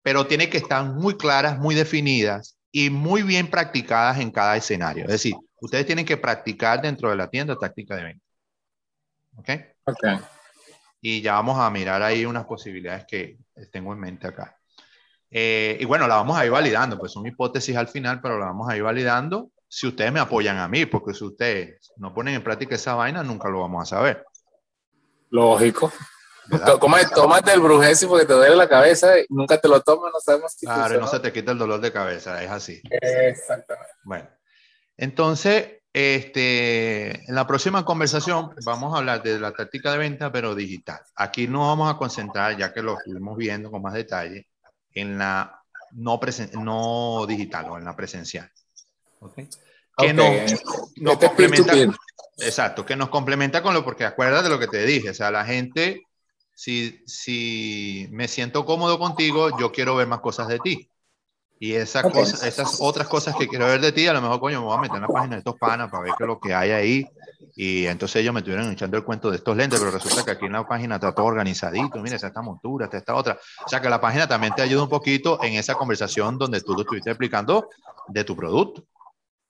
pero 0.01 0.25
tienen 0.25 0.49
que 0.49 0.57
estar 0.57 0.83
muy 0.85 1.17
claras, 1.17 1.59
muy 1.59 1.75
definidas 1.75 2.54
y 2.75 2.89
muy 2.89 3.23
bien 3.23 3.49
practicadas 3.49 4.19
en 4.19 4.31
cada 4.31 4.57
escenario. 4.57 5.05
Es 5.05 5.11
decir, 5.11 5.33
ustedes 5.61 5.85
tienen 5.85 6.05
que 6.05 6.17
practicar 6.17 6.81
dentro 6.81 7.09
de 7.09 7.15
la 7.15 7.29
tienda 7.29 7.55
táctica 7.55 7.95
de 7.95 8.03
venta. 8.03 8.25
¿Ok? 9.37 9.49
Ok. 9.85 10.21
Y 10.99 11.21
ya 11.21 11.35
vamos 11.35 11.57
a 11.57 11.69
mirar 11.69 12.03
ahí 12.03 12.25
unas 12.25 12.43
posibilidades 12.43 13.05
que 13.07 13.37
tengo 13.71 13.93
en 13.93 13.99
mente 14.01 14.27
acá. 14.27 14.57
Eh, 15.31 15.77
y 15.79 15.85
bueno, 15.85 16.05
la 16.05 16.15
vamos 16.15 16.37
a 16.37 16.45
ir 16.45 16.51
validando, 16.51 16.99
pues 16.99 17.13
son 17.13 17.25
hipótesis 17.25 17.77
al 17.77 17.87
final, 17.87 18.19
pero 18.19 18.37
la 18.37 18.47
vamos 18.47 18.67
a 18.69 18.75
ir 18.75 18.83
validando 18.83 19.51
si 19.69 19.87
ustedes 19.87 20.11
me 20.11 20.19
apoyan 20.19 20.57
a 20.57 20.67
mí, 20.67 20.85
porque 20.85 21.13
si 21.13 21.23
ustedes 21.23 21.93
no 21.95 22.13
ponen 22.13 22.35
en 22.35 22.43
práctica 22.43 22.75
esa 22.75 22.95
vaina, 22.95 23.23
nunca 23.23 23.47
lo 23.47 23.61
vamos 23.61 23.83
a 23.83 23.95
saber. 23.95 24.25
Lógico. 25.29 25.93
Tómate 27.13 27.53
el 27.53 27.59
brujesi 27.59 28.05
porque 28.05 28.25
te 28.25 28.33
duele 28.33 28.55
la 28.55 28.69
cabeza 28.69 29.19
y 29.19 29.25
nunca 29.29 29.57
te 29.59 29.67
lo 29.67 29.81
tomas, 29.81 30.11
no 30.13 30.19
sabemos 30.19 30.53
si 30.53 30.65
Claro, 30.65 30.99
no 30.99 31.07
se 31.07 31.19
te 31.19 31.33
quita 31.33 31.51
el 31.51 31.57
dolor 31.57 31.81
de 31.81 31.91
cabeza, 31.91 32.41
es 32.43 32.49
así. 32.49 32.81
Exactamente. 32.89 33.91
Bueno, 34.03 34.29
entonces, 34.97 35.81
este, 35.91 37.27
en 37.27 37.35
la 37.35 37.47
próxima 37.47 37.85
conversación 37.85 38.53
vamos 38.63 38.93
a 38.93 38.97
hablar 38.97 39.23
de 39.23 39.39
la 39.39 39.53
táctica 39.53 39.91
de 39.91 39.97
venta, 39.97 40.31
pero 40.31 40.55
digital. 40.55 40.99
Aquí 41.15 41.47
nos 41.47 41.67
vamos 41.67 41.93
a 41.93 41.97
concentrar, 41.97 42.57
ya 42.57 42.73
que 42.73 42.81
lo 42.81 42.97
estuvimos 42.97 43.37
viendo 43.37 43.71
con 43.71 43.81
más 43.81 43.93
detalle, 43.93 44.47
en 44.93 45.17
la 45.17 45.61
no, 45.91 46.19
no 46.53 47.25
digital 47.27 47.69
o 47.69 47.77
en 47.77 47.85
la 47.85 47.95
presencial. 47.95 48.49
¿Okay? 49.19 49.47
Que 49.97 50.13
nos, 50.13 51.17
complementa, 51.17 51.73
exacto, 52.37 52.85
que 52.85 52.97
nos 52.97 53.09
complementa 53.09 53.63
con 53.63 53.73
lo, 53.73 53.83
porque 53.85 54.03
acuerdas 54.03 54.43
de 54.43 54.49
lo 54.49 54.59
que 54.59 54.67
te 54.67 54.85
dije, 54.85 55.11
o 55.11 55.13
sea, 55.13 55.31
la 55.31 55.45
gente 55.45 56.03
si, 56.55 57.03
si 57.05 58.07
me 58.11 58.27
siento 58.27 58.65
cómodo 58.65 58.97
contigo, 58.97 59.59
yo 59.59 59.71
quiero 59.71 59.95
ver 59.95 60.07
más 60.07 60.21
cosas 60.21 60.47
de 60.47 60.59
ti. 60.59 60.89
Y 61.59 61.73
esa 61.73 62.03
cosa, 62.03 62.47
esas 62.47 62.77
otras 62.79 63.07
cosas 63.07 63.35
que 63.35 63.47
quiero 63.47 63.65
ver 63.65 63.79
de 63.79 63.91
ti, 63.91 64.07
a 64.07 64.13
lo 64.13 64.21
mejor, 64.21 64.39
coño, 64.39 64.59
me 64.61 64.67
voy 64.67 64.77
a 64.77 64.81
meter 64.81 64.97
en 64.97 65.01
la 65.03 65.07
página 65.07 65.35
de 65.35 65.39
estos 65.39 65.55
panas 65.57 65.89
para 65.89 66.03
ver 66.03 66.13
qué 66.17 66.23
es 66.23 66.27
lo 66.27 66.39
que 66.39 66.53
hay 66.53 66.71
ahí. 66.71 67.09
Y 67.55 67.85
entonces 67.85 68.17
ellos 68.21 68.33
me 68.33 68.41
estuvieron 68.41 68.71
echando 68.71 68.97
el 68.97 69.03
cuento 69.03 69.29
de 69.29 69.37
estos 69.37 69.55
lentes, 69.55 69.79
pero 69.79 69.91
resulta 69.91 70.25
que 70.25 70.31
aquí 70.31 70.45
en 70.45 70.53
la 70.53 70.67
página 70.67 70.95
está 70.95 71.13
todo 71.13 71.25
organizadito. 71.25 71.99
Mira, 72.01 72.17
esta 72.17 72.41
montura, 72.41 72.85
esta, 72.85 72.97
esta 72.97 73.15
otra. 73.15 73.39
O 73.65 73.69
sea 73.69 73.79
que 73.79 73.89
la 73.89 74.01
página 74.01 74.27
también 74.27 74.53
te 74.53 74.61
ayuda 74.61 74.83
un 74.83 74.89
poquito 74.89 75.41
en 75.43 75.53
esa 75.53 75.75
conversación 75.75 76.37
donde 76.37 76.61
tú 76.61 76.73
lo 76.73 76.81
estuviste 76.81 77.09
explicando 77.09 77.69
de 78.07 78.23
tu 78.25 78.35
producto 78.35 78.85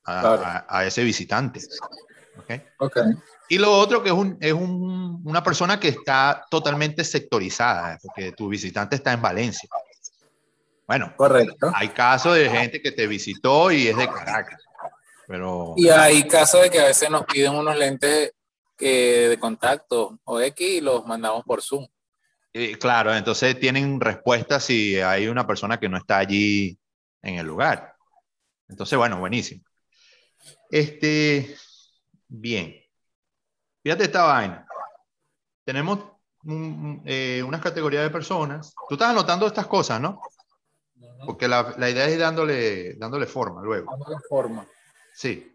a, 0.05 0.65
a, 0.69 0.85
ese 0.85 1.03
visitante. 1.03 1.59
¿Okay? 2.37 2.63
ok. 2.79 2.97
Y 3.49 3.57
lo 3.57 3.71
otro 3.71 4.01
que 4.03 4.09
es, 4.09 4.15
un, 4.15 4.37
es 4.41 4.53
un, 4.53 5.21
una 5.23 5.43
persona 5.43 5.79
que 5.79 5.89
está 5.89 6.45
totalmente 6.49 7.03
sectorizada, 7.03 7.97
porque 8.01 8.31
tu 8.31 8.49
visitante 8.49 8.95
está 8.95 9.13
en 9.13 9.21
Valencia. 9.21 9.69
Bueno, 10.87 11.13
correcto. 11.15 11.71
Hay 11.73 11.89
casos 11.89 12.35
de 12.35 12.49
gente 12.49 12.81
que 12.81 12.91
te 12.91 13.07
visitó 13.07 13.71
y 13.71 13.87
es 13.87 13.97
de 13.97 14.07
Caracas. 14.07 14.61
Pero... 15.27 15.73
Y 15.77 15.89
hay 15.89 16.27
casos 16.27 16.61
de 16.61 16.69
que 16.69 16.79
a 16.79 16.85
veces 16.85 17.09
nos 17.09 17.25
piden 17.25 17.55
unos 17.55 17.75
lentes 17.75 18.31
que, 18.77 19.29
de 19.29 19.39
contacto 19.39 20.19
o 20.23 20.39
X 20.39 20.67
y 20.67 20.81
los 20.81 21.05
mandamos 21.05 21.43
por 21.43 21.61
Zoom. 21.61 21.87
Y, 22.53 22.75
claro, 22.75 23.13
entonces 23.13 23.59
tienen 23.59 23.99
respuesta 23.99 24.59
si 24.59 24.99
hay 24.99 25.27
una 25.27 25.45
persona 25.45 25.79
que 25.79 25.89
no 25.89 25.97
está 25.97 26.19
allí 26.19 26.77
en 27.21 27.35
el 27.35 27.45
lugar. 27.45 27.95
Entonces, 28.67 28.97
bueno, 28.97 29.19
buenísimo. 29.19 29.63
Este, 30.69 31.55
bien. 32.27 32.75
Fíjate 33.83 34.05
esta 34.05 34.23
vaina. 34.23 34.67
Tenemos 35.63 35.99
eh, 37.05 37.43
unas 37.45 37.61
categorías 37.61 38.03
de 38.03 38.09
personas. 38.09 38.73
Tú 38.87 38.95
estás 38.95 39.09
anotando 39.09 39.47
estas 39.47 39.67
cosas, 39.67 39.99
¿no? 39.99 40.21
Porque 41.25 41.47
la, 41.47 41.73
la, 41.77 41.89
idea 41.89 42.07
es 42.07 42.19
dándole, 42.19 42.95
dándole 42.95 43.25
forma 43.25 43.61
luego. 43.61 43.91
Dándole 43.91 44.17
forma. 44.29 44.65
Sí. 45.13 45.51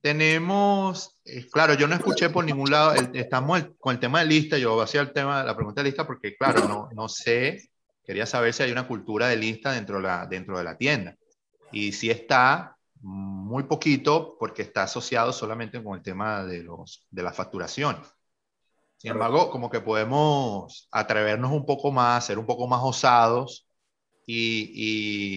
Tenemos, 0.00 1.20
eh, 1.24 1.46
claro, 1.50 1.74
yo 1.74 1.86
no 1.86 1.94
escuché 1.94 2.30
por 2.30 2.44
ningún 2.44 2.70
lado, 2.70 2.94
estamos 3.12 3.62
con 3.78 3.94
el 3.94 4.00
tema 4.00 4.20
de 4.20 4.26
lista, 4.26 4.56
yo 4.56 4.80
hacía 4.80 5.02
el 5.02 5.12
tema 5.12 5.44
la 5.44 5.54
pregunta 5.54 5.82
de 5.82 5.90
lista 5.90 6.06
porque, 6.06 6.36
claro, 6.36 6.66
no, 6.66 6.88
no 6.94 7.08
sé, 7.08 7.70
quería 8.04 8.24
saber 8.24 8.54
si 8.54 8.62
hay 8.62 8.72
una 8.72 8.88
cultura 8.88 9.28
de 9.28 9.36
lista 9.36 9.72
dentro 9.72 9.96
de 9.96 10.02
la, 10.04 10.26
dentro 10.26 10.56
de 10.56 10.64
la 10.64 10.76
tienda. 10.76 11.16
Y 11.70 11.92
si 11.92 12.10
está, 12.10 12.76
muy 13.50 13.64
poquito 13.64 14.36
porque 14.38 14.62
está 14.62 14.84
asociado 14.84 15.32
solamente 15.32 15.82
con 15.82 15.96
el 15.96 16.02
tema 16.02 16.44
de, 16.44 16.62
los, 16.62 17.06
de 17.10 17.22
la 17.22 17.32
facturación. 17.32 18.00
Sin 18.96 19.10
embargo, 19.10 19.50
como 19.50 19.68
que 19.68 19.80
podemos 19.80 20.88
atrevernos 20.92 21.50
un 21.50 21.66
poco 21.66 21.90
más, 21.90 22.26
ser 22.26 22.38
un 22.38 22.46
poco 22.46 22.68
más 22.68 22.80
osados 22.82 23.68
y, 24.24 24.70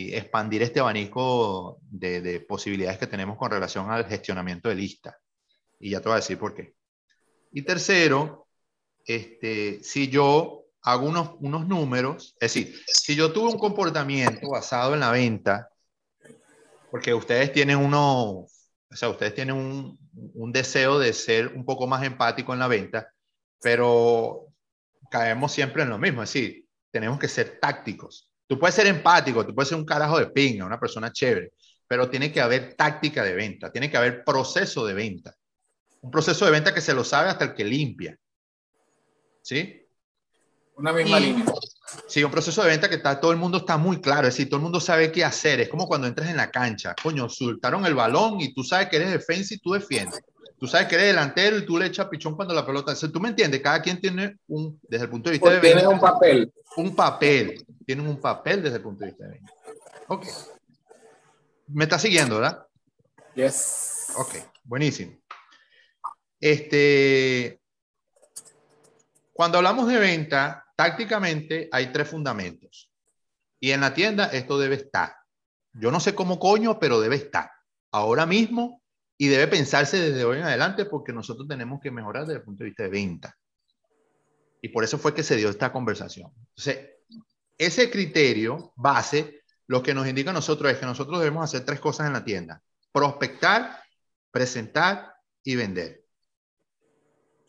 y 0.09 0.15
expandir 0.15 0.61
este 0.61 0.79
abanico 0.79 1.79
de, 1.81 2.21
de, 2.21 2.39
posibilidades 2.41 2.99
que 2.99 3.07
tenemos 3.07 3.35
con 3.37 3.49
relación 3.49 3.89
al 3.89 4.05
gestionamiento 4.05 4.69
de 4.69 4.75
lista. 4.75 5.17
Y 5.79 5.89
ya 5.89 5.99
te 5.99 6.09
voy 6.09 6.13
a 6.13 6.17
decir 6.17 6.37
por 6.37 6.53
qué. 6.53 6.75
Y 7.51 7.63
tercero, 7.63 8.47
este, 9.05 9.83
si 9.83 10.09
yo 10.09 10.65
hago 10.83 11.07
unos, 11.07 11.31
unos 11.39 11.67
números, 11.67 12.35
es 12.39 12.53
decir, 12.53 12.79
si 12.87 13.15
yo 13.15 13.33
tuve 13.33 13.49
un 13.49 13.57
comportamiento 13.57 14.49
basado 14.49 14.93
en 14.93 14.99
la 14.99 15.11
venta 15.11 15.72
porque 16.93 17.11
ustedes 17.11 17.51
tienen 17.51 17.77
uno, 17.77 18.41
o 18.41 18.47
sea, 18.91 19.09
ustedes 19.09 19.33
tienen 19.33 19.55
un, 19.55 19.97
un, 20.35 20.51
deseo 20.51 20.99
de 20.99 21.11
ser 21.11 21.47
un 21.47 21.65
poco 21.65 21.87
más 21.87 22.03
empático 22.03 22.53
en 22.53 22.59
la 22.59 22.67
venta, 22.67 23.11
pero 23.59 24.45
caemos 25.09 25.51
siempre 25.51 25.81
en 25.81 25.89
lo 25.89 25.97
mismo, 25.97 26.21
es 26.21 26.31
decir, 26.31 26.67
tenemos 26.91 27.17
que 27.17 27.27
ser 27.27 27.57
tácticos. 27.59 28.29
Tú 28.45 28.59
puedes 28.59 28.75
ser 28.75 28.85
empático, 28.85 29.43
tú 29.43 29.55
puedes 29.55 29.69
ser 29.69 29.79
un 29.79 29.85
carajo 29.85 30.19
de 30.19 30.27
pinga, 30.27 30.67
una 30.67 30.79
persona 30.79 31.11
chévere, 31.11 31.53
pero 31.87 32.11
tiene 32.11 32.31
que 32.31 32.41
haber 32.41 32.75
táctica 32.75 33.23
de 33.23 33.33
venta, 33.33 33.71
tiene 33.71 33.89
que 33.89 33.97
haber 33.97 34.23
proceso 34.23 34.85
de 34.85 34.93
venta. 34.93 35.35
Un 36.01 36.11
proceso 36.11 36.45
de 36.45 36.51
venta 36.51 36.75
que 36.75 36.81
se 36.81 36.93
lo 36.93 37.03
sabe 37.03 37.29
hasta 37.29 37.45
el 37.45 37.55
que 37.55 37.63
limpia. 37.63 38.15
¿Sí? 39.41 39.83
Una 40.75 40.93
misma 40.93 41.19
línea. 41.19 41.43
Sí, 42.07 42.23
un 42.23 42.31
proceso 42.31 42.61
de 42.63 42.69
venta 42.69 42.89
que 42.89 42.95
está, 42.95 43.19
todo 43.19 43.31
el 43.31 43.37
mundo 43.37 43.59
está 43.59 43.77
muy 43.77 43.99
claro, 43.99 44.27
es 44.27 44.33
decir, 44.33 44.49
todo 44.49 44.57
el 44.57 44.63
mundo 44.63 44.79
sabe 44.79 45.11
qué 45.11 45.23
hacer. 45.23 45.59
Es 45.59 45.69
como 45.69 45.87
cuando 45.87 46.07
entras 46.07 46.29
en 46.29 46.37
la 46.37 46.49
cancha, 46.49 46.95
coño, 47.01 47.29
soltaron 47.29 47.85
el 47.85 47.93
balón 47.93 48.39
y 48.39 48.53
tú 48.53 48.63
sabes 48.63 48.89
que 48.89 48.95
eres 48.95 49.11
defensa 49.11 49.53
y 49.53 49.59
tú 49.59 49.73
defiendes. 49.73 50.21
Tú 50.59 50.67
sabes 50.67 50.87
que 50.87 50.95
eres 50.95 51.07
delantero 51.07 51.57
y 51.57 51.65
tú 51.65 51.77
le 51.77 51.87
echas 51.87 52.07
pichón 52.07 52.35
cuando 52.35 52.53
la 52.53 52.65
pelota. 52.65 52.95
¿Tú 52.95 53.19
me 53.19 53.29
entiendes? 53.29 53.61
Cada 53.61 53.81
quien 53.81 53.99
tiene 53.99 54.37
un, 54.47 54.79
desde 54.83 55.05
el 55.05 55.11
punto 55.11 55.29
de 55.29 55.33
vista 55.33 55.49
de 55.49 55.59
venta. 55.59 55.79
Tiene 55.79 55.93
un 55.93 55.99
papel. 55.99 56.53
Un 56.77 56.95
papel. 56.95 57.65
Tienen 57.85 58.07
un 58.07 58.21
papel 58.21 58.63
desde 58.63 58.77
el 58.77 58.81
punto 58.81 59.03
de 59.03 59.11
vista 59.11 59.25
de 59.25 59.31
venta. 59.31 59.53
Ok. 60.07 60.25
Me 61.67 61.83
está 61.83 61.99
siguiendo, 61.99 62.35
¿verdad? 62.35 62.65
Yes. 63.35 64.13
Ok, 64.15 64.35
buenísimo. 64.63 65.17
Este, 66.39 67.59
cuando 69.33 69.57
hablamos 69.57 69.87
de 69.87 69.97
venta, 69.97 70.62
tácticamente 70.75 71.69
hay 71.71 71.91
tres 71.91 72.09
fundamentos. 72.09 72.91
Y 73.59 73.71
en 73.71 73.81
la 73.81 73.93
tienda 73.93 74.25
esto 74.27 74.57
debe 74.57 74.75
estar. 74.75 75.15
Yo 75.73 75.91
no 75.91 75.99
sé 75.99 76.13
cómo 76.13 76.39
coño, 76.39 76.79
pero 76.79 76.99
debe 76.99 77.15
estar. 77.15 77.51
Ahora 77.91 78.25
mismo 78.25 78.81
y 79.17 79.27
debe 79.27 79.47
pensarse 79.47 79.99
desde 79.99 80.25
hoy 80.25 80.39
en 80.39 80.43
adelante 80.43 80.85
porque 80.85 81.13
nosotros 81.13 81.47
tenemos 81.47 81.79
que 81.81 81.91
mejorar 81.91 82.25
desde 82.25 82.39
el 82.39 82.43
punto 82.43 82.63
de 82.63 82.69
vista 82.69 82.83
de 82.83 82.89
venta. 82.89 83.37
Y 84.61 84.69
por 84.69 84.83
eso 84.83 84.97
fue 84.97 85.13
que 85.13 85.23
se 85.23 85.35
dio 85.35 85.49
esta 85.49 85.71
conversación. 85.71 86.31
Entonces, 86.49 86.89
ese 87.57 87.89
criterio 87.89 88.73
base, 88.75 89.41
lo 89.67 89.83
que 89.83 89.93
nos 89.93 90.07
indica 90.07 90.31
a 90.31 90.33
nosotros 90.33 90.71
es 90.71 90.77
que 90.77 90.85
nosotros 90.85 91.19
debemos 91.19 91.43
hacer 91.43 91.65
tres 91.65 91.79
cosas 91.79 92.07
en 92.07 92.13
la 92.13 92.23
tienda. 92.23 92.61
Prospectar, 92.91 93.81
presentar 94.31 95.13
y 95.43 95.55
vender. 95.55 96.03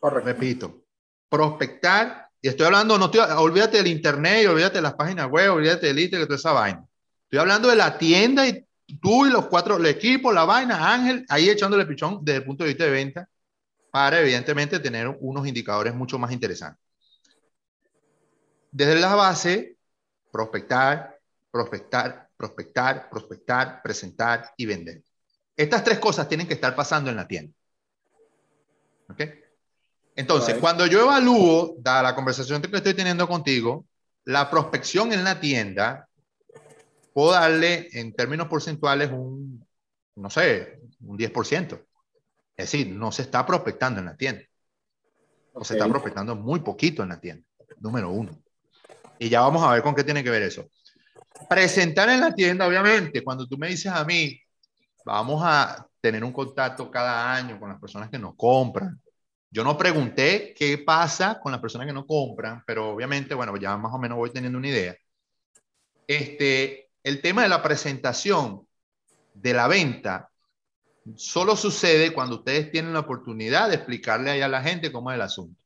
Repito, 0.03 0.85
prospectar, 1.29 2.24
y 2.45 2.49
estoy 2.49 2.67
hablando, 2.67 2.99
no 2.99 3.07
estoy, 3.07 3.21
olvídate 3.39 3.79
del 3.79 3.87
internet, 3.87 4.47
olvídate 4.47 4.77
de 4.77 4.83
las 4.83 4.93
páginas 4.93 5.31
web, 5.31 5.51
olvídate 5.51 5.87
del 5.87 5.99
ITER, 5.99 6.25
toda 6.25 6.37
esa 6.37 6.53
vaina. 6.53 6.87
Estoy 7.23 7.39
hablando 7.39 7.71
de 7.71 7.77
la 7.77 7.97
tienda 7.97 8.47
y 8.47 8.67
tú 9.01 9.25
y 9.25 9.31
los 9.31 9.47
cuatro, 9.47 9.79
el 9.79 9.87
equipo, 9.87 10.31
la 10.31 10.45
vaina, 10.45 10.93
Ángel, 10.93 11.25
ahí 11.31 11.49
echándole 11.49 11.87
pichón 11.87 12.23
desde 12.23 12.41
el 12.41 12.45
punto 12.45 12.63
de 12.63 12.69
vista 12.69 12.85
de 12.85 12.91
venta 12.91 13.27
para 13.91 14.21
evidentemente 14.21 14.79
tener 14.79 15.09
unos 15.21 15.47
indicadores 15.47 15.95
mucho 15.95 16.19
más 16.19 16.33
interesantes. 16.33 16.85
Desde 18.71 19.01
la 19.01 19.15
base, 19.15 19.79
prospectar, 20.31 21.19
prospectar, 21.51 22.29
prospectar, 22.37 23.09
prospectar, 23.09 23.81
presentar 23.83 24.53
y 24.59 24.67
vender. 24.67 25.03
Estas 25.57 25.83
tres 25.83 25.99
cosas 25.99 26.29
tienen 26.29 26.47
que 26.47 26.53
estar 26.53 26.77
pasando 26.77 27.09
en 27.09 27.17
la 27.17 27.27
tienda. 27.27 27.55
¿Ok? 29.09 29.44
Entonces, 30.17 30.57
cuando 30.59 30.87
yo 30.87 31.01
evalúo, 31.01 31.75
dada 31.79 32.03
la 32.03 32.15
conversación 32.15 32.63
que 32.63 32.77
estoy 32.77 32.95
teniendo 32.95 33.27
contigo, 33.27 33.87
la 34.25 34.51
prospección 34.51 35.13
en 35.13 35.25
la 35.25 35.41
tienda, 35.41 36.09
puedo 37.13 37.33
darle 37.33 37.89
en 37.93 38.15
términos 38.15 38.49
porcentuales 38.49 39.11
un, 39.11 39.67
no 40.17 40.31
sé, 40.31 40.81
un 41.01 41.19
10%. 41.19 41.85
Es 42.57 42.71
decir, 42.71 42.89
no 42.91 43.11
se 43.11 43.23
está 43.23 43.45
prospectando 43.45 44.01
en 44.01 44.07
la 44.07 44.17
tienda. 44.17 44.45
O 45.53 45.65
se 45.65 45.75
está 45.75 45.89
prospectando 45.89 46.35
muy 46.35 46.61
poquito 46.61 47.03
en 47.03 47.11
la 47.11 47.21
tienda, 47.21 47.45
número 47.79 48.11
uno. 48.11 48.37
Y 49.19 49.29
ya 49.29 49.41
vamos 49.41 49.63
a 49.63 49.73
ver 49.73 49.83
con 49.83 49.95
qué 49.95 50.05
tiene 50.05 50.25
que 50.25 50.31
ver 50.31 50.43
eso. 50.43 50.69
Presentar 51.49 52.09
en 52.09 52.21
la 52.21 52.33
tienda, 52.33 52.67
obviamente, 52.67 53.23
cuando 53.23 53.47
tú 53.47 53.57
me 53.59 53.69
dices 53.69 53.93
a 53.93 54.05
mí, 54.05 54.41
vamos 55.05 55.43
a, 55.45 55.87
tener 56.05 56.23
un 56.23 56.33
contacto 56.33 56.91
cada 56.91 57.33
año 57.33 57.59
con 57.59 57.71
las 57.71 57.81
personas 57.81 58.11
que 58.11 58.19
nos 58.19 58.35
compran. 58.37 59.01
Yo 59.55 59.63
no 59.63 59.79
pregunté 59.79 60.53
qué 60.53 60.79
pasa 60.79 61.39
con 61.39 61.53
las 61.53 61.61
personas 61.61 61.87
que 61.87 61.93
no 61.93 62.09
compran, 62.09 62.65
pero 62.67 62.89
obviamente, 62.89 63.37
bueno, 63.37 63.57
ya 63.57 63.77
más 63.77 63.95
o 63.95 63.99
menos 63.99 64.19
voy 64.19 64.33
teniendo 64.33 64.59
una 64.59 64.67
idea. 64.67 64.97
Este, 66.09 66.91
el 67.05 67.23
tema 67.23 67.45
de 67.45 67.49
la 67.49 67.63
presentación 67.63 68.67
de 69.33 69.55
la 69.55 69.69
venta 69.69 70.29
solo 71.15 71.55
sucede 71.55 72.13
cuando 72.13 72.39
ustedes 72.39 72.73
tienen 72.73 72.95
la 72.95 72.99
oportunidad 72.99 73.69
de 73.69 73.77
explicarle 73.77 74.33
ahí 74.33 74.41
a 74.41 74.49
la 74.49 74.61
gente 74.61 74.91
cómo 74.91 75.13
es 75.13 75.15
el 75.15 75.23
asunto. 75.23 75.63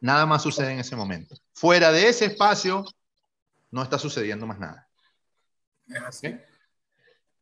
Nada 0.00 0.24
más 0.24 0.42
sucede 0.42 0.72
en 0.72 0.78
ese 0.78 0.96
momento. 0.96 1.36
Fuera 1.52 1.92
de 1.92 2.08
ese 2.08 2.24
espacio, 2.24 2.86
no 3.70 3.82
está 3.82 3.98
sucediendo 3.98 4.46
más 4.46 4.58
nada. 4.58 4.88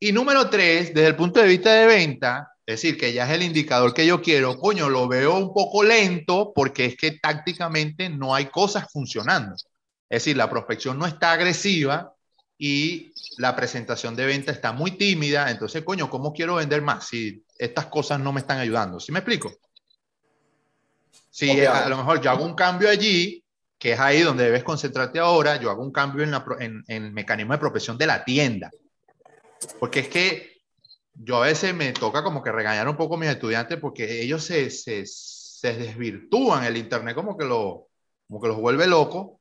Y 0.00 0.10
número 0.10 0.50
tres, 0.50 0.92
desde 0.92 1.06
el 1.06 1.14
punto 1.14 1.38
de 1.38 1.46
vista 1.46 1.72
de 1.72 1.86
venta, 1.86 2.52
es 2.68 2.82
decir, 2.82 2.98
que 2.98 3.14
ya 3.14 3.24
es 3.24 3.30
el 3.30 3.42
indicador 3.42 3.94
que 3.94 4.04
yo 4.04 4.20
quiero, 4.20 4.58
coño, 4.58 4.90
lo 4.90 5.08
veo 5.08 5.38
un 5.38 5.54
poco 5.54 5.82
lento 5.82 6.52
porque 6.54 6.84
es 6.84 6.98
que 6.98 7.12
tácticamente 7.12 8.10
no 8.10 8.34
hay 8.34 8.50
cosas 8.50 8.92
funcionando. 8.92 9.54
Es 9.54 10.22
decir, 10.22 10.36
la 10.36 10.50
prospección 10.50 10.98
no 10.98 11.06
está 11.06 11.32
agresiva 11.32 12.12
y 12.58 13.10
la 13.38 13.56
presentación 13.56 14.14
de 14.14 14.26
venta 14.26 14.52
está 14.52 14.72
muy 14.72 14.90
tímida. 14.90 15.50
Entonces, 15.50 15.82
coño, 15.82 16.10
¿cómo 16.10 16.34
quiero 16.34 16.56
vender 16.56 16.82
más 16.82 17.08
si 17.08 17.42
estas 17.56 17.86
cosas 17.86 18.20
no 18.20 18.34
me 18.34 18.40
están 18.40 18.58
ayudando? 18.58 19.00
¿Sí 19.00 19.12
me 19.12 19.20
explico? 19.20 19.50
Si 21.30 21.64
a 21.64 21.88
lo 21.88 21.96
mejor 21.96 22.20
yo 22.20 22.30
hago 22.30 22.44
un 22.44 22.54
cambio 22.54 22.90
allí, 22.90 23.42
que 23.78 23.92
es 23.92 23.98
ahí 23.98 24.20
donde 24.20 24.44
debes 24.44 24.62
concentrarte 24.62 25.18
ahora, 25.18 25.56
yo 25.56 25.70
hago 25.70 25.82
un 25.82 25.90
cambio 25.90 26.22
en, 26.22 26.32
la, 26.32 26.44
en, 26.60 26.84
en 26.86 27.04
el 27.04 27.12
mecanismo 27.12 27.54
de 27.54 27.60
prospección 27.60 27.96
de 27.96 28.06
la 28.08 28.22
tienda. 28.26 28.70
Porque 29.80 30.00
es 30.00 30.08
que 30.08 30.57
yo 31.20 31.42
a 31.42 31.46
veces 31.46 31.74
me 31.74 31.92
toca 31.92 32.22
como 32.22 32.42
que 32.42 32.52
regañar 32.52 32.88
un 32.88 32.96
poco 32.96 33.16
a 33.16 33.18
mis 33.18 33.28
estudiantes 33.28 33.78
porque 33.78 34.22
ellos 34.22 34.44
se, 34.44 34.70
se, 34.70 35.04
se 35.04 35.74
desvirtúan 35.74 36.64
el 36.64 36.76
Internet 36.76 37.14
como 37.14 37.36
que, 37.36 37.44
lo, 37.44 37.88
como 38.28 38.40
que 38.40 38.48
los 38.48 38.56
vuelve 38.58 38.86
locos, 38.86 39.40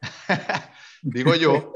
digo 1.02 1.34
yo, 1.36 1.72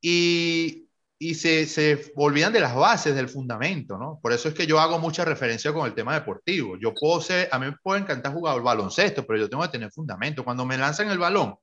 y, 0.00 0.88
y 1.18 1.34
se, 1.34 1.66
se, 1.66 2.12
olvidan 2.14 2.52
de 2.52 2.60
las 2.60 2.74
bases 2.76 3.14
del 3.14 3.28
fundamento, 3.28 3.98
¿no? 3.98 4.20
Por 4.22 4.32
eso 4.32 4.48
es 4.48 4.54
que 4.54 4.66
yo 4.66 4.78
hago 4.78 4.98
mucha 4.98 5.24
referencia 5.24 5.72
con 5.72 5.86
el 5.86 5.94
tema 5.94 6.14
deportivo. 6.14 6.76
Yo 6.78 6.94
puedo 6.94 7.20
ser, 7.20 7.48
a 7.50 7.58
mí 7.58 7.66
me 7.66 7.76
puede 7.82 8.02
encantar 8.02 8.32
jugar 8.32 8.60
baloncesto, 8.62 9.26
pero 9.26 9.40
yo 9.40 9.48
tengo 9.48 9.62
que 9.64 9.70
tener 9.70 9.90
fundamento. 9.90 10.44
Cuando 10.44 10.64
me 10.64 10.78
lanzan 10.78 11.10
el 11.10 11.18
balón, 11.18 11.56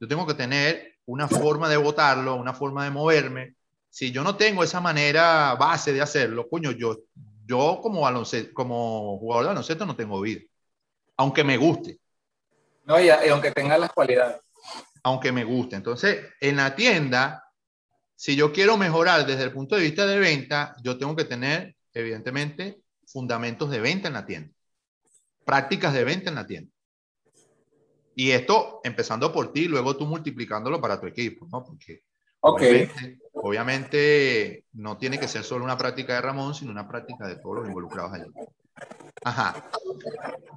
yo 0.00 0.06
tengo 0.06 0.26
que 0.26 0.34
tener 0.34 0.96
una 1.06 1.28
forma 1.28 1.68
de 1.68 1.76
botarlo, 1.78 2.34
una 2.34 2.52
forma 2.52 2.84
de 2.84 2.90
moverme, 2.90 3.54
si 3.90 4.12
yo 4.12 4.22
no 4.22 4.36
tengo 4.36 4.62
esa 4.62 4.80
manera 4.80 5.54
base 5.54 5.92
de 5.92 6.00
hacerlo, 6.00 6.48
coño, 6.48 6.72
yo, 6.72 6.98
yo 7.46 7.80
como, 7.82 8.02
baloncesto, 8.02 8.52
como 8.54 9.18
jugador 9.18 9.44
de 9.44 9.48
baloncesto 9.48 9.86
no 9.86 9.96
tengo 9.96 10.20
vida. 10.20 10.40
Aunque 11.16 11.42
me 11.42 11.56
guste. 11.56 11.98
No, 12.84 13.00
y, 13.00 13.08
aunque 13.10 13.50
tenga 13.52 13.76
las 13.76 13.92
cualidades. 13.92 14.40
Aunque 15.02 15.32
me 15.32 15.44
guste. 15.44 15.76
Entonces, 15.76 16.26
en 16.40 16.56
la 16.56 16.74
tienda, 16.74 17.44
si 18.14 18.36
yo 18.36 18.52
quiero 18.52 18.76
mejorar 18.76 19.26
desde 19.26 19.44
el 19.44 19.52
punto 19.52 19.76
de 19.76 19.82
vista 19.82 20.06
de 20.06 20.18
venta, 20.18 20.76
yo 20.82 20.98
tengo 20.98 21.16
que 21.16 21.24
tener, 21.24 21.74
evidentemente, 21.92 22.82
fundamentos 23.06 23.70
de 23.70 23.80
venta 23.80 24.08
en 24.08 24.14
la 24.14 24.26
tienda. 24.26 24.54
Prácticas 25.44 25.94
de 25.94 26.04
venta 26.04 26.28
en 26.30 26.36
la 26.36 26.46
tienda. 26.46 26.70
Y 28.14 28.32
esto 28.32 28.80
empezando 28.84 29.32
por 29.32 29.52
ti, 29.52 29.66
luego 29.66 29.96
tú 29.96 30.04
multiplicándolo 30.04 30.80
para 30.80 31.00
tu 31.00 31.06
equipo, 31.06 31.46
¿no? 31.50 31.64
Porque 31.64 32.02
Ok. 32.40 32.60
Obviamente, 32.60 33.18
no 34.72 34.98
tiene 34.98 35.18
que 35.18 35.28
ser 35.28 35.44
solo 35.44 35.64
una 35.64 35.78
práctica 35.78 36.14
de 36.14 36.20
Ramón, 36.20 36.54
sino 36.54 36.70
una 36.70 36.88
práctica 36.88 37.26
de 37.26 37.36
todos 37.36 37.56
los 37.56 37.68
involucrados 37.68 38.12
allí. 38.12 38.30
Ajá. 39.24 39.70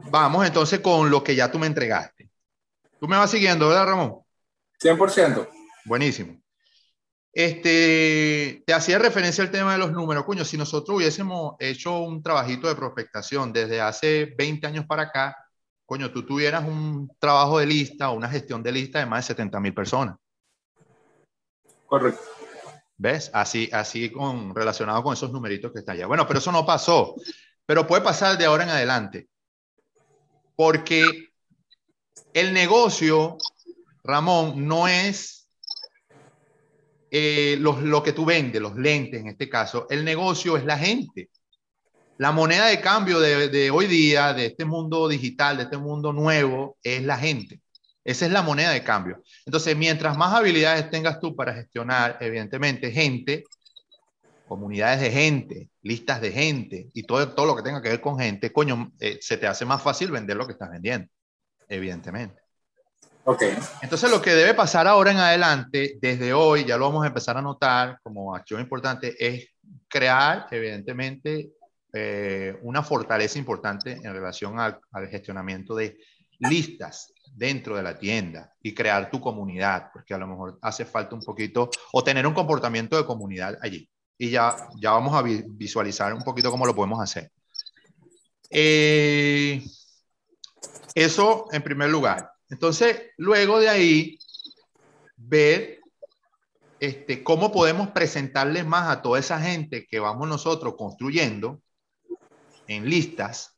Vamos 0.09 0.45
entonces 0.45 0.79
con 0.79 1.09
lo 1.09 1.23
que 1.23 1.35
ya 1.35 1.51
tú 1.51 1.59
me 1.59 1.67
entregaste. 1.67 2.29
Tú 2.99 3.07
me 3.07 3.17
vas 3.17 3.31
siguiendo, 3.31 3.67
¿verdad, 3.69 3.87
Ramón? 3.87 4.19
100%. 4.81 5.47
Buenísimo. 5.85 6.39
Este, 7.33 8.61
te 8.65 8.73
hacía 8.73 8.99
referencia 8.99 9.43
al 9.43 9.51
tema 9.51 9.71
de 9.71 9.79
los 9.79 9.91
números. 9.91 10.25
Coño, 10.25 10.43
si 10.43 10.57
nosotros 10.57 10.97
hubiésemos 10.97 11.55
hecho 11.59 11.99
un 11.99 12.21
trabajito 12.21 12.67
de 12.67 12.75
prospectación 12.75 13.53
desde 13.53 13.79
hace 13.79 14.33
20 14.37 14.67
años 14.67 14.85
para 14.85 15.03
acá, 15.03 15.37
coño, 15.85 16.11
tú 16.11 16.25
tuvieras 16.25 16.63
un 16.65 17.09
trabajo 17.19 17.59
de 17.59 17.65
lista 17.65 18.09
o 18.09 18.15
una 18.15 18.29
gestión 18.29 18.61
de 18.61 18.71
lista 18.71 18.99
de 18.99 19.05
más 19.05 19.25
de 19.25 19.33
70 19.33 19.59
mil 19.59 19.73
personas. 19.73 20.17
Correcto. 21.85 22.40
¿Ves? 23.01 23.31
Así, 23.33 23.67
así 23.73 24.11
con, 24.11 24.53
relacionado 24.53 25.01
con 25.01 25.13
esos 25.13 25.31
numeritos 25.31 25.71
que 25.71 25.79
están 25.79 25.95
allá. 25.95 26.05
Bueno, 26.05 26.27
pero 26.27 26.37
eso 26.37 26.51
no 26.51 26.63
pasó. 26.63 27.15
Pero 27.65 27.87
puede 27.87 28.03
pasar 28.03 28.37
de 28.37 28.45
ahora 28.45 28.63
en 28.63 28.69
adelante. 28.69 29.27
Porque 30.55 31.29
el 32.31 32.53
negocio, 32.53 33.39
Ramón, 34.03 34.67
no 34.67 34.87
es 34.87 35.49
eh, 37.09 37.57
lo, 37.59 37.81
lo 37.81 38.03
que 38.03 38.13
tú 38.13 38.23
vendes, 38.23 38.61
los 38.61 38.75
lentes 38.75 39.19
en 39.19 39.29
este 39.29 39.49
caso. 39.49 39.87
El 39.89 40.05
negocio 40.05 40.55
es 40.55 40.63
la 40.63 40.77
gente. 40.77 41.31
La 42.19 42.31
moneda 42.31 42.67
de 42.67 42.81
cambio 42.81 43.19
de, 43.19 43.47
de 43.47 43.71
hoy 43.71 43.87
día, 43.87 44.31
de 44.31 44.45
este 44.45 44.63
mundo 44.63 45.07
digital, 45.07 45.57
de 45.57 45.63
este 45.63 45.77
mundo 45.77 46.13
nuevo, 46.13 46.77
es 46.83 47.01
la 47.01 47.17
gente. 47.17 47.61
Esa 48.03 48.25
es 48.25 48.31
la 48.31 48.41
moneda 48.41 48.71
de 48.71 48.83
cambio. 48.83 49.21
Entonces, 49.45 49.77
mientras 49.77 50.17
más 50.17 50.33
habilidades 50.33 50.89
tengas 50.89 51.19
tú 51.19 51.35
para 51.35 51.53
gestionar, 51.53 52.17
evidentemente, 52.19 52.91
gente, 52.91 53.43
comunidades 54.47 55.01
de 55.01 55.11
gente, 55.11 55.69
listas 55.83 56.19
de 56.19 56.31
gente 56.31 56.89
y 56.93 57.03
todo, 57.03 57.33
todo 57.33 57.45
lo 57.45 57.55
que 57.55 57.61
tenga 57.61 57.81
que 57.81 57.89
ver 57.89 58.01
con 58.01 58.19
gente, 58.19 58.51
coño, 58.51 58.91
eh, 58.99 59.19
se 59.21 59.37
te 59.37 59.47
hace 59.47 59.65
más 59.65 59.81
fácil 59.81 60.11
vender 60.11 60.35
lo 60.35 60.45
que 60.45 60.53
estás 60.53 60.71
vendiendo, 60.71 61.07
evidentemente. 61.69 62.41
Ok. 63.23 63.43
Entonces, 63.83 64.09
lo 64.09 64.19
que 64.19 64.31
debe 64.31 64.55
pasar 64.55 64.87
ahora 64.87 65.11
en 65.11 65.17
adelante, 65.17 65.99
desde 66.01 66.33
hoy, 66.33 66.65
ya 66.65 66.77
lo 66.77 66.85
vamos 66.85 67.03
a 67.03 67.07
empezar 67.07 67.37
a 67.37 67.41
notar 67.41 67.99
como 68.01 68.35
acción 68.35 68.59
importante, 68.59 69.15
es 69.19 69.47
crear, 69.87 70.47
evidentemente, 70.49 71.51
eh, 71.93 72.57
una 72.63 72.81
fortaleza 72.81 73.37
importante 73.37 73.91
en 73.91 74.11
relación 74.11 74.59
al, 74.59 74.79
al 74.91 75.07
gestionamiento 75.07 75.75
de 75.75 75.99
listas 76.39 77.13
dentro 77.33 77.75
de 77.75 77.83
la 77.83 77.97
tienda 77.97 78.53
y 78.61 78.73
crear 78.73 79.09
tu 79.09 79.19
comunidad, 79.19 79.89
porque 79.93 80.13
a 80.13 80.17
lo 80.17 80.27
mejor 80.27 80.59
hace 80.61 80.85
falta 80.85 81.15
un 81.15 81.21
poquito, 81.21 81.69
o 81.93 82.03
tener 82.03 82.27
un 82.27 82.33
comportamiento 82.33 82.97
de 82.97 83.05
comunidad 83.05 83.57
allí. 83.61 83.89
Y 84.17 84.29
ya, 84.29 84.55
ya 84.79 84.91
vamos 84.91 85.15
a 85.15 85.23
visualizar 85.23 86.13
un 86.13 86.23
poquito 86.23 86.51
cómo 86.51 86.65
lo 86.65 86.75
podemos 86.75 87.01
hacer. 87.01 87.31
Eh, 88.49 89.63
eso 90.93 91.47
en 91.51 91.63
primer 91.63 91.89
lugar. 91.89 92.31
Entonces, 92.49 93.01
luego 93.17 93.59
de 93.59 93.69
ahí, 93.69 94.19
ver 95.15 95.79
este, 96.79 97.23
cómo 97.23 97.51
podemos 97.51 97.89
presentarles 97.91 98.65
más 98.65 98.89
a 98.89 99.01
toda 99.01 99.19
esa 99.19 99.39
gente 99.39 99.87
que 99.87 99.99
vamos 99.99 100.27
nosotros 100.27 100.75
construyendo 100.77 101.61
en 102.67 102.89
listas 102.89 103.57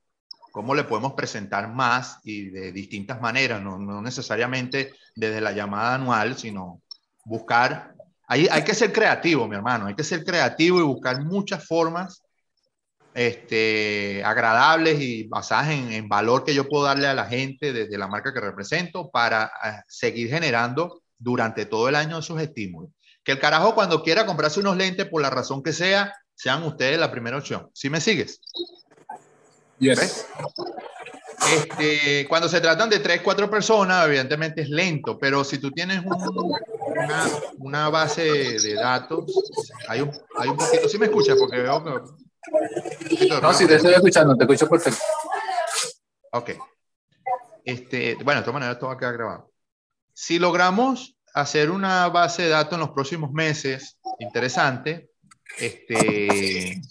cómo 0.54 0.76
le 0.76 0.84
podemos 0.84 1.14
presentar 1.14 1.74
más 1.74 2.20
y 2.24 2.52
de 2.52 2.72
distintas 2.72 3.20
maneras, 3.20 3.60
no, 3.60 3.80
no 3.80 4.04
necesariamente 4.04 4.94
desde 5.16 5.42
la 5.42 5.52
llamada 5.52 5.96
anual, 5.96 6.38
sino 6.38 6.84
buscar, 7.26 7.96
hay, 8.28 8.48
hay 8.52 8.64
que 8.64 8.76
ser 8.76 8.94
creativo, 8.94 9.48
mi 9.48 9.56
hermano, 9.56 9.88
hay 9.88 9.96
que 9.96 10.04
ser 10.04 10.24
creativo 10.24 10.80
y 10.80 10.84
buscar 10.84 11.24
muchas 11.24 11.66
formas 11.66 12.22
este, 13.16 14.22
agradables 14.24 15.02
y 15.02 15.24
basadas 15.24 15.70
en, 15.70 15.92
en, 15.92 16.08
valor 16.08 16.44
que 16.44 16.54
yo 16.54 16.70
puedo 16.70 16.84
darle 16.84 17.08
a 17.08 17.16
la 17.16 17.26
gente 17.26 17.74
desde 17.74 17.98
la 17.98 18.08
marca 18.08 18.32
que 18.32 18.40
represento 18.40 19.10
para 19.10 19.46
uh, 19.46 19.82
seguir 19.88 20.30
generando 20.30 21.02
durante 21.18 21.66
todo 21.66 21.90
el 21.90 21.96
año 21.96 22.20
esos 22.20 22.40
estímulos. 22.40 22.92
Que 23.24 23.32
el 23.32 23.40
carajo 23.40 23.74
cuando 23.74 24.04
quiera 24.04 24.28
comprarse 24.28 24.60
unos 24.60 24.78
lentes 24.78 25.08
por 25.08 25.24
la 25.24 25.32
razón 25.32 25.64
que 25.64 25.74
sea, 25.74 26.14
sean 26.36 26.62
ustedes 26.62 27.00
la 27.00 27.10
primera 27.10 27.38
opción. 27.38 27.72
¿Sí 27.74 27.90
me 27.90 28.00
sigues? 28.00 28.40
Yes. 29.84 30.26
Este, 31.52 32.26
cuando 32.30 32.48
se 32.48 32.62
tratan 32.62 32.90
de 32.90 33.00
tres, 33.00 33.22
cuatro 33.22 33.50
personas, 33.50 34.06
evidentemente 34.08 34.62
es 34.62 34.70
lento, 34.70 35.20
pero 35.20 35.44
si 35.44 35.58
tú 35.58 35.72
tienes 35.72 36.00
un, 36.06 36.16
una, 36.86 37.30
una, 37.60 37.90
base 37.90 38.24
de 38.60 38.74
datos, 38.76 39.26
hay 39.90 40.02
un, 40.02 40.12
hay 40.38 40.50
un 40.50 40.58
poquito, 40.58 40.88
¿sí 40.88 40.98
me 40.98 41.08
escuchas? 41.08 41.38
Porque 41.38 41.58
veo 41.58 41.84
que... 41.84 41.92
No, 43.42 43.54
sí, 43.54 43.68
te 43.68 43.76
estoy 43.76 43.94
escuchando, 43.94 44.38
te 44.38 44.44
escucho 44.44 44.70
perfecto. 44.70 45.02
Ok. 46.32 46.52
Este, 47.66 48.16
bueno, 48.24 48.40
de 48.40 48.46
todas 48.46 48.54
maneras, 48.54 48.76
esto 48.76 48.88
va 48.88 48.94
a 48.94 48.98
quedar 48.98 49.14
grabado. 49.14 49.52
Si 50.14 50.40
logramos 50.40 51.18
hacer 51.34 51.72
una 51.72 52.08
base 52.08 52.44
de 52.44 52.50
datos 52.50 52.74
en 52.74 52.80
los 52.82 52.92
próximos 52.92 53.32
meses, 53.32 54.00
interesante, 54.20 55.10
este, 55.58 56.82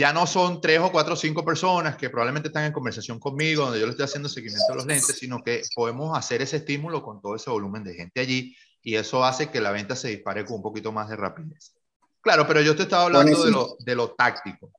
ya 0.00 0.14
no 0.14 0.26
son 0.26 0.62
tres 0.62 0.80
o 0.80 0.90
cuatro 0.90 1.12
o 1.12 1.16
cinco 1.16 1.44
personas 1.44 1.94
que 1.94 2.08
probablemente 2.08 2.48
están 2.48 2.64
en 2.64 2.72
conversación 2.72 3.20
conmigo, 3.20 3.64
donde 3.64 3.80
yo 3.80 3.84
le 3.84 3.90
estoy 3.90 4.06
haciendo 4.06 4.30
seguimiento 4.30 4.72
a 4.72 4.76
los 4.76 4.86
lentes, 4.86 5.18
sino 5.18 5.42
que 5.42 5.60
podemos 5.74 6.16
hacer 6.16 6.40
ese 6.40 6.56
estímulo 6.56 7.02
con 7.02 7.20
todo 7.20 7.36
ese 7.36 7.50
volumen 7.50 7.84
de 7.84 7.92
gente 7.92 8.18
allí 8.18 8.56
y 8.80 8.94
eso 8.94 9.22
hace 9.22 9.50
que 9.50 9.60
la 9.60 9.72
venta 9.72 9.94
se 9.94 10.08
dispare 10.08 10.46
con 10.46 10.56
un 10.56 10.62
poquito 10.62 10.90
más 10.90 11.10
de 11.10 11.16
rapidez. 11.16 11.74
Claro, 12.22 12.46
pero 12.46 12.62
yo 12.62 12.74
te 12.74 12.84
estaba 12.84 13.04
hablando 13.04 13.44
de 13.44 13.50
lo, 13.50 13.76
de 13.78 13.94
lo 13.94 14.12
táctico. 14.12 14.70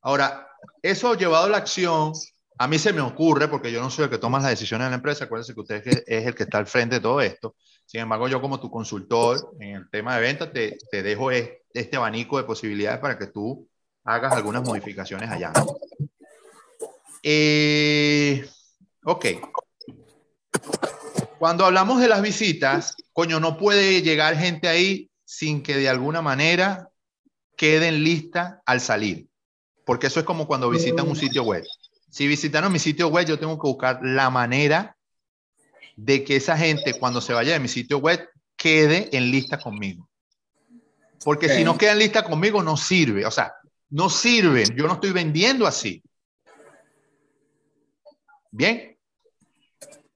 Ahora, 0.00 0.48
eso 0.80 1.14
llevado 1.16 1.44
a 1.44 1.50
la 1.50 1.58
acción, 1.58 2.14
a 2.56 2.66
mí 2.66 2.78
se 2.78 2.94
me 2.94 3.02
ocurre, 3.02 3.48
porque 3.48 3.70
yo 3.70 3.82
no 3.82 3.90
soy 3.90 4.04
el 4.04 4.10
que 4.10 4.16
toma 4.16 4.40
las 4.40 4.52
decisiones 4.52 4.86
en 4.86 4.92
la 4.92 4.96
empresa, 4.96 5.24
acuérdense 5.26 5.52
que 5.52 5.60
usted 5.60 5.82
es 6.06 6.26
el 6.26 6.34
que 6.34 6.44
está 6.44 6.56
al 6.56 6.66
frente 6.66 6.94
de 6.94 7.02
todo 7.02 7.20
esto. 7.20 7.56
Sin 7.84 8.00
embargo, 8.00 8.26
yo 8.26 8.40
como 8.40 8.58
tu 8.58 8.70
consultor 8.70 9.54
en 9.60 9.76
el 9.76 9.90
tema 9.90 10.16
de 10.16 10.22
ventas, 10.22 10.50
te, 10.50 10.78
te 10.90 11.02
dejo 11.02 11.30
este 11.30 11.94
abanico 11.94 12.38
de 12.38 12.44
posibilidades 12.44 13.00
para 13.00 13.18
que 13.18 13.26
tú 13.26 13.68
hagas 14.04 14.32
algunas 14.32 14.62
modificaciones 14.62 15.30
allá. 15.30 15.52
Eh, 17.22 18.48
ok. 19.04 19.26
Cuando 21.38 21.64
hablamos 21.64 22.00
de 22.00 22.08
las 22.08 22.22
visitas, 22.22 22.94
coño, 23.12 23.40
no 23.40 23.58
puede 23.58 24.02
llegar 24.02 24.36
gente 24.36 24.68
ahí 24.68 25.10
sin 25.24 25.62
que 25.62 25.76
de 25.76 25.88
alguna 25.88 26.22
manera 26.22 26.90
queden 27.56 28.04
lista 28.04 28.62
al 28.66 28.80
salir. 28.80 29.28
Porque 29.84 30.06
eso 30.06 30.20
es 30.20 30.26
como 30.26 30.46
cuando 30.46 30.70
visitan 30.70 31.08
un 31.08 31.16
sitio 31.16 31.42
web. 31.42 31.64
Si 32.10 32.26
visitaron 32.26 32.72
mi 32.72 32.78
sitio 32.78 33.08
web, 33.08 33.26
yo 33.26 33.38
tengo 33.38 33.58
que 33.58 33.66
buscar 33.66 34.00
la 34.02 34.30
manera 34.30 34.96
de 35.96 36.24
que 36.24 36.36
esa 36.36 36.56
gente 36.56 36.94
cuando 36.94 37.20
se 37.20 37.32
vaya 37.32 37.52
de 37.52 37.60
mi 37.60 37.68
sitio 37.68 37.98
web 37.98 38.28
quede 38.56 39.08
en 39.16 39.30
lista 39.30 39.58
conmigo. 39.58 40.08
Porque 41.24 41.48
si 41.48 41.64
no 41.64 41.78
queda 41.78 41.92
en 41.92 41.98
lista 41.98 42.24
conmigo, 42.24 42.62
no 42.62 42.76
sirve. 42.76 43.24
O 43.26 43.30
sea, 43.30 43.54
no 43.92 44.08
sirven. 44.08 44.74
Yo 44.74 44.86
no 44.86 44.94
estoy 44.94 45.12
vendiendo 45.12 45.66
así. 45.66 46.02
Bien. 48.50 48.96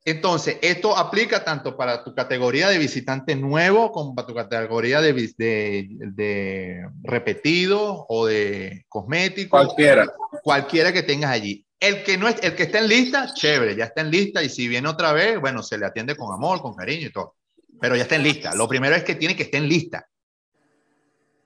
Entonces, 0.04 0.58
esto 0.62 0.96
aplica 0.96 1.44
tanto 1.44 1.76
para 1.76 2.04
tu 2.04 2.14
categoría 2.14 2.68
de 2.68 2.78
visitante 2.78 3.34
nuevo 3.34 3.90
como 3.92 4.14
para 4.14 4.26
tu 4.26 4.34
categoría 4.34 5.00
de, 5.00 5.12
de, 5.36 5.88
de 5.88 6.88
repetido 7.02 8.06
o 8.08 8.26
de 8.26 8.84
cosmético. 8.88 9.50
Cualquiera. 9.50 10.06
Cualquiera 10.42 10.92
que 10.92 11.02
tengas 11.02 11.32
allí. 11.32 11.66
El 11.78 12.02
que, 12.02 12.16
no 12.16 12.28
es, 12.28 12.36
el 12.42 12.54
que 12.54 12.62
está 12.62 12.78
en 12.78 12.88
lista, 12.88 13.34
chévere, 13.34 13.76
ya 13.76 13.84
está 13.84 14.00
en 14.00 14.10
lista 14.10 14.42
y 14.42 14.48
si 14.48 14.66
viene 14.68 14.88
otra 14.88 15.12
vez, 15.12 15.38
bueno, 15.38 15.62
se 15.62 15.76
le 15.76 15.84
atiende 15.84 16.16
con 16.16 16.32
amor, 16.32 16.62
con 16.62 16.74
cariño 16.74 17.08
y 17.08 17.12
todo. 17.12 17.34
Pero 17.78 17.96
ya 17.96 18.02
está 18.02 18.14
en 18.14 18.22
lista. 18.22 18.54
Lo 18.54 18.66
primero 18.68 18.94
es 18.94 19.04
que 19.04 19.16
tiene 19.16 19.36
que 19.36 19.42
estar 19.42 19.60
en 19.60 19.68
lista. 19.68 20.08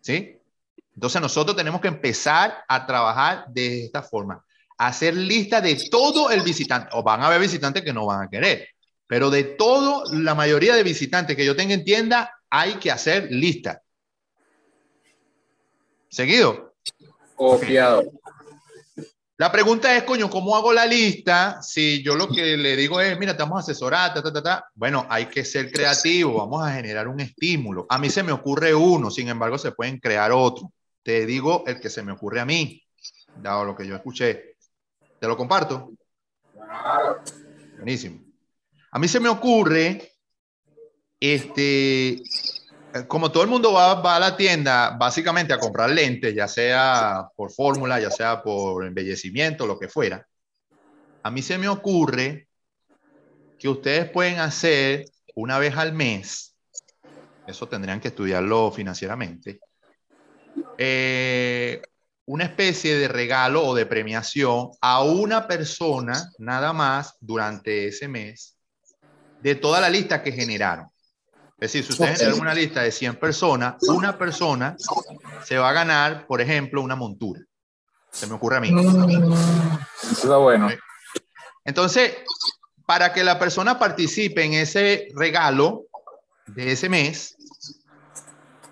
¿Sí? 0.00 0.39
Entonces 0.94 1.20
nosotros 1.20 1.56
tenemos 1.56 1.80
que 1.80 1.88
empezar 1.88 2.64
a 2.68 2.86
trabajar 2.86 3.46
de 3.48 3.84
esta 3.84 4.02
forma 4.02 4.44
hacer 4.80 5.14
lista 5.14 5.60
de 5.60 5.88
todo 5.90 6.30
el 6.30 6.40
visitante, 6.40 6.88
o 6.92 7.02
van 7.02 7.20
a 7.20 7.26
haber 7.26 7.38
visitantes 7.38 7.82
que 7.82 7.92
no 7.92 8.06
van 8.06 8.22
a 8.22 8.30
querer, 8.30 8.66
pero 9.06 9.28
de 9.28 9.44
todo, 9.44 10.04
la 10.10 10.34
mayoría 10.34 10.74
de 10.74 10.82
visitantes 10.82 11.36
que 11.36 11.44
yo 11.44 11.54
tenga 11.54 11.74
en 11.74 11.84
tienda, 11.84 12.34
hay 12.48 12.74
que 12.76 12.90
hacer 12.90 13.28
lista. 13.30 13.82
¿Seguido? 16.08 16.72
Copiado. 17.36 18.04
La 19.36 19.52
pregunta 19.52 19.94
es, 19.94 20.04
coño, 20.04 20.30
¿cómo 20.30 20.56
hago 20.56 20.72
la 20.72 20.86
lista? 20.86 21.62
Si 21.62 22.02
yo 22.02 22.16
lo 22.16 22.28
que 22.28 22.56
le 22.56 22.74
digo 22.74 23.02
es, 23.02 23.18
mira, 23.18 23.32
estamos 23.32 23.62
asesorados, 23.62 24.22
ta, 24.22 24.32
ta, 24.32 24.42
ta, 24.42 24.64
Bueno, 24.74 25.06
hay 25.10 25.26
que 25.26 25.44
ser 25.44 25.70
creativo, 25.70 26.38
vamos 26.38 26.66
a 26.66 26.72
generar 26.72 27.06
un 27.06 27.20
estímulo. 27.20 27.84
A 27.90 27.98
mí 27.98 28.08
se 28.08 28.22
me 28.22 28.32
ocurre 28.32 28.74
uno, 28.74 29.10
sin 29.10 29.28
embargo, 29.28 29.58
se 29.58 29.72
pueden 29.72 29.98
crear 29.98 30.32
otro. 30.32 30.72
Te 31.02 31.26
digo 31.26 31.64
el 31.66 31.80
que 31.80 31.90
se 31.90 32.02
me 32.02 32.12
ocurre 32.12 32.40
a 32.40 32.44
mí, 32.44 32.82
dado 33.36 33.64
lo 33.64 33.76
que 33.76 33.86
yo 33.86 33.96
escuché. 33.96 34.56
¿Te 35.18 35.26
lo 35.26 35.36
comparto? 35.36 35.92
Buenísimo. 37.76 38.20
A 38.92 38.98
mí 38.98 39.08
se 39.08 39.20
me 39.20 39.28
ocurre, 39.28 40.12
este, 41.18 42.22
como 43.06 43.30
todo 43.30 43.42
el 43.42 43.48
mundo 43.48 43.72
va, 43.72 43.94
va, 43.94 44.16
a 44.16 44.20
la 44.20 44.36
tienda 44.36 44.96
básicamente 44.98 45.52
a 45.52 45.58
comprar 45.58 45.90
lentes, 45.90 46.34
ya 46.34 46.48
sea 46.48 47.28
por 47.36 47.52
fórmula, 47.52 48.00
ya 48.00 48.10
sea 48.10 48.42
por 48.42 48.84
embellecimiento, 48.84 49.66
lo 49.66 49.78
que 49.78 49.88
fuera, 49.88 50.26
a 51.22 51.30
mí 51.30 51.42
se 51.42 51.58
me 51.58 51.68
ocurre 51.68 52.48
que 53.58 53.68
ustedes 53.68 54.10
pueden 54.10 54.38
hacer 54.38 55.04
una 55.34 55.58
vez 55.58 55.76
al 55.76 55.92
mes, 55.92 56.56
eso 57.46 57.68
tendrían 57.68 58.00
que 58.00 58.08
estudiarlo 58.08 58.72
financieramente, 58.72 59.60
eh, 60.78 61.82
una 62.26 62.44
especie 62.44 62.96
de 62.96 63.08
regalo 63.08 63.66
o 63.66 63.74
de 63.74 63.86
premiación 63.86 64.70
a 64.80 65.02
una 65.02 65.46
persona 65.46 66.30
nada 66.38 66.72
más 66.72 67.16
durante 67.20 67.88
ese 67.88 68.08
mes 68.08 68.56
de 69.42 69.54
toda 69.54 69.80
la 69.80 69.90
lista 69.90 70.22
que 70.22 70.32
generaron. 70.32 70.88
Es 71.60 71.72
decir, 71.72 71.84
si 71.84 71.92
ustedes 71.92 72.18
generan 72.18 72.40
una 72.40 72.54
lista 72.54 72.82
de 72.82 72.90
100 72.92 73.16
personas, 73.16 73.76
una 73.88 74.16
persona 74.16 74.76
se 75.44 75.58
va 75.58 75.70
a 75.70 75.72
ganar, 75.72 76.26
por 76.26 76.40
ejemplo, 76.40 76.80
una 76.80 76.96
montura. 76.96 77.40
Se 78.10 78.26
me 78.26 78.34
ocurre 78.34 78.56
a 78.56 78.60
mí. 78.60 78.72
Eso 80.10 80.40
bueno. 80.40 80.70
Entonces, 81.64 82.14
para 82.86 83.12
que 83.12 83.22
la 83.22 83.38
persona 83.38 83.78
participe 83.78 84.42
en 84.42 84.54
ese 84.54 85.08
regalo 85.14 85.86
de 86.46 86.72
ese 86.72 86.88
mes, 86.88 87.36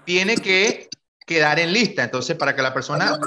tiene 0.05 0.37
que 0.37 0.88
quedar 1.29 1.61
en 1.61 1.73
lista. 1.73 2.03
Entonces, 2.03 2.37
para 2.37 2.57
que 2.57 2.63
la 2.63 2.73
persona 2.73 3.19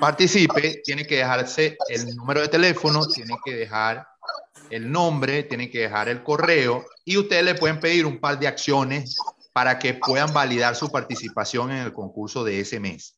participe, 0.00 0.82
tiene 0.84 1.06
que 1.06 1.18
dejarse 1.18 1.78
el 1.88 2.14
número 2.16 2.40
de 2.40 2.48
teléfono, 2.48 3.06
tiene 3.06 3.36
que 3.44 3.54
dejar 3.54 4.06
el 4.70 4.90
nombre, 4.90 5.44
tiene 5.44 5.70
que 5.70 5.80
dejar 5.80 6.08
el 6.08 6.22
correo 6.24 6.84
y 7.04 7.16
ustedes 7.16 7.44
le 7.44 7.54
pueden 7.54 7.78
pedir 7.78 8.06
un 8.06 8.18
par 8.18 8.38
de 8.40 8.48
acciones 8.48 9.16
para 9.52 9.78
que 9.78 9.94
puedan 9.94 10.32
validar 10.34 10.74
su 10.74 10.90
participación 10.90 11.70
en 11.70 11.78
el 11.78 11.92
concurso 11.92 12.42
de 12.42 12.58
ese 12.58 12.80
mes. 12.80 13.16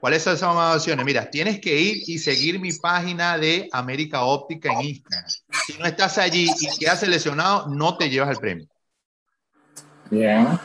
¿Cuáles 0.00 0.22
son 0.22 0.34
esas 0.34 0.54
acciones? 0.56 1.06
Mira, 1.06 1.30
tienes 1.30 1.60
que 1.60 1.80
ir 1.80 2.02
y 2.06 2.18
seguir 2.18 2.60
mi 2.60 2.72
página 2.72 3.38
de 3.38 3.70
América 3.72 4.24
Óptica 4.24 4.70
en 4.72 4.82
Instagram. 4.82 5.30
Si 5.66 5.78
no 5.78 5.86
estás 5.86 6.18
allí 6.18 6.50
y 6.60 6.78
quedas 6.78 7.00
seleccionado, 7.00 7.68
no 7.68 7.96
te 7.96 8.10
llevas 8.10 8.30
el 8.30 8.36
premio. 8.36 8.66
Bien. 10.10 10.58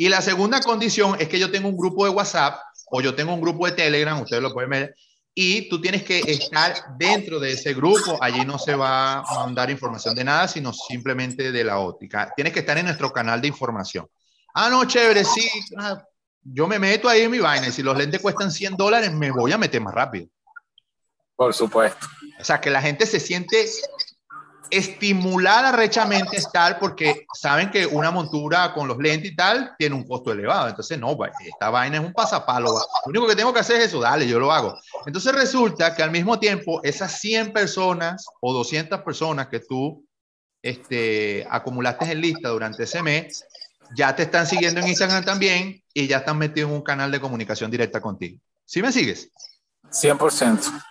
Y 0.00 0.08
la 0.08 0.22
segunda 0.22 0.60
condición 0.60 1.16
es 1.18 1.28
que 1.28 1.40
yo 1.40 1.50
tengo 1.50 1.68
un 1.68 1.76
grupo 1.76 2.04
de 2.04 2.10
WhatsApp 2.10 2.60
o 2.86 3.00
yo 3.00 3.16
tengo 3.16 3.34
un 3.34 3.40
grupo 3.40 3.66
de 3.66 3.72
Telegram, 3.72 4.22
ustedes 4.22 4.40
lo 4.40 4.54
pueden 4.54 4.70
ver, 4.70 4.94
y 5.34 5.68
tú 5.68 5.80
tienes 5.80 6.04
que 6.04 6.20
estar 6.20 6.96
dentro 6.96 7.40
de 7.40 7.50
ese 7.50 7.74
grupo. 7.74 8.16
Allí 8.20 8.44
no 8.44 8.60
se 8.60 8.76
va 8.76 9.18
a 9.18 9.44
mandar 9.44 9.70
información 9.70 10.14
de 10.14 10.22
nada, 10.22 10.46
sino 10.46 10.72
simplemente 10.72 11.50
de 11.50 11.64
la 11.64 11.80
óptica. 11.80 12.32
Tienes 12.36 12.52
que 12.52 12.60
estar 12.60 12.78
en 12.78 12.86
nuestro 12.86 13.12
canal 13.12 13.40
de 13.40 13.48
información. 13.48 14.08
Ah, 14.54 14.70
no, 14.70 14.84
chévere, 14.84 15.24
sí. 15.24 15.50
Ah, 15.76 16.00
yo 16.44 16.68
me 16.68 16.78
meto 16.78 17.08
ahí 17.08 17.22
en 17.22 17.32
mi 17.32 17.40
vaina 17.40 17.66
y 17.66 17.72
si 17.72 17.82
los 17.82 17.98
lentes 17.98 18.22
cuestan 18.22 18.52
100 18.52 18.76
dólares, 18.76 19.12
me 19.12 19.32
voy 19.32 19.50
a 19.50 19.58
meter 19.58 19.80
más 19.80 19.94
rápido. 19.94 20.28
Por 21.34 21.52
supuesto. 21.52 22.06
O 22.40 22.44
sea, 22.44 22.60
que 22.60 22.70
la 22.70 22.80
gente 22.80 23.04
se 23.04 23.18
siente 23.18 23.68
estimular 24.70 25.74
rechamente 25.76 26.36
estar 26.36 26.78
porque 26.78 27.26
saben 27.34 27.70
que 27.70 27.86
una 27.86 28.10
montura 28.10 28.72
con 28.72 28.88
los 28.88 28.98
lentes 28.98 29.32
y 29.32 29.36
tal 29.36 29.74
tiene 29.78 29.94
un 29.94 30.06
costo 30.06 30.32
elevado. 30.32 30.68
Entonces, 30.68 30.98
no, 30.98 31.16
esta 31.46 31.70
vaina 31.70 31.98
es 31.98 32.04
un 32.04 32.12
pasapalo. 32.12 32.70
Lo 32.70 33.10
único 33.10 33.26
que 33.26 33.36
tengo 33.36 33.52
que 33.52 33.60
hacer 33.60 33.80
es 33.80 33.88
eso, 33.88 34.00
dale, 34.00 34.26
yo 34.26 34.38
lo 34.38 34.52
hago. 34.52 34.78
Entonces 35.06 35.34
resulta 35.34 35.94
que 35.94 36.02
al 36.02 36.10
mismo 36.10 36.38
tiempo, 36.38 36.80
esas 36.82 37.18
100 37.20 37.52
personas 37.52 38.26
o 38.40 38.52
200 38.52 39.02
personas 39.02 39.48
que 39.48 39.60
tú 39.60 40.04
este, 40.62 41.46
acumulaste 41.50 42.12
en 42.12 42.20
lista 42.20 42.48
durante 42.48 42.84
ese 42.84 43.02
mes, 43.02 43.44
ya 43.96 44.14
te 44.14 44.24
están 44.24 44.46
siguiendo 44.46 44.80
en 44.80 44.88
Instagram 44.88 45.24
también 45.24 45.82
y 45.94 46.06
ya 46.06 46.18
están 46.18 46.38
metidos 46.38 46.70
en 46.70 46.76
un 46.76 46.82
canal 46.82 47.10
de 47.10 47.20
comunicación 47.20 47.70
directa 47.70 48.00
contigo. 48.00 48.40
¿Sí 48.64 48.82
me 48.82 48.92
sigues? 48.92 49.30
100%. 49.90 50.82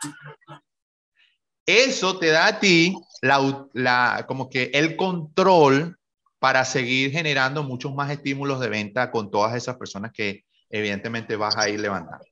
Eso 1.66 2.18
te 2.18 2.28
da 2.28 2.48
a 2.48 2.60
ti 2.60 2.96
la, 3.22 3.68
la, 3.74 4.26
como 4.28 4.50
que 4.50 4.72
el 4.74 4.96
control 4.96 5.98
para 6.40 6.66
seguir 6.66 7.12
generando 7.12 7.64
muchos 7.64 7.94
más 7.96 8.12
estímulos 8.12 8.60
de 8.60 8.70
venta 8.70 9.12
con 9.12 9.32
todas 9.32 9.56
esas 9.56 9.78
personas 9.78 10.12
que 10.12 10.44
evidentemente 10.70 11.36
vas 11.36 11.58
a 11.58 11.70
ir 11.70 11.80
levantando. 11.80 12.26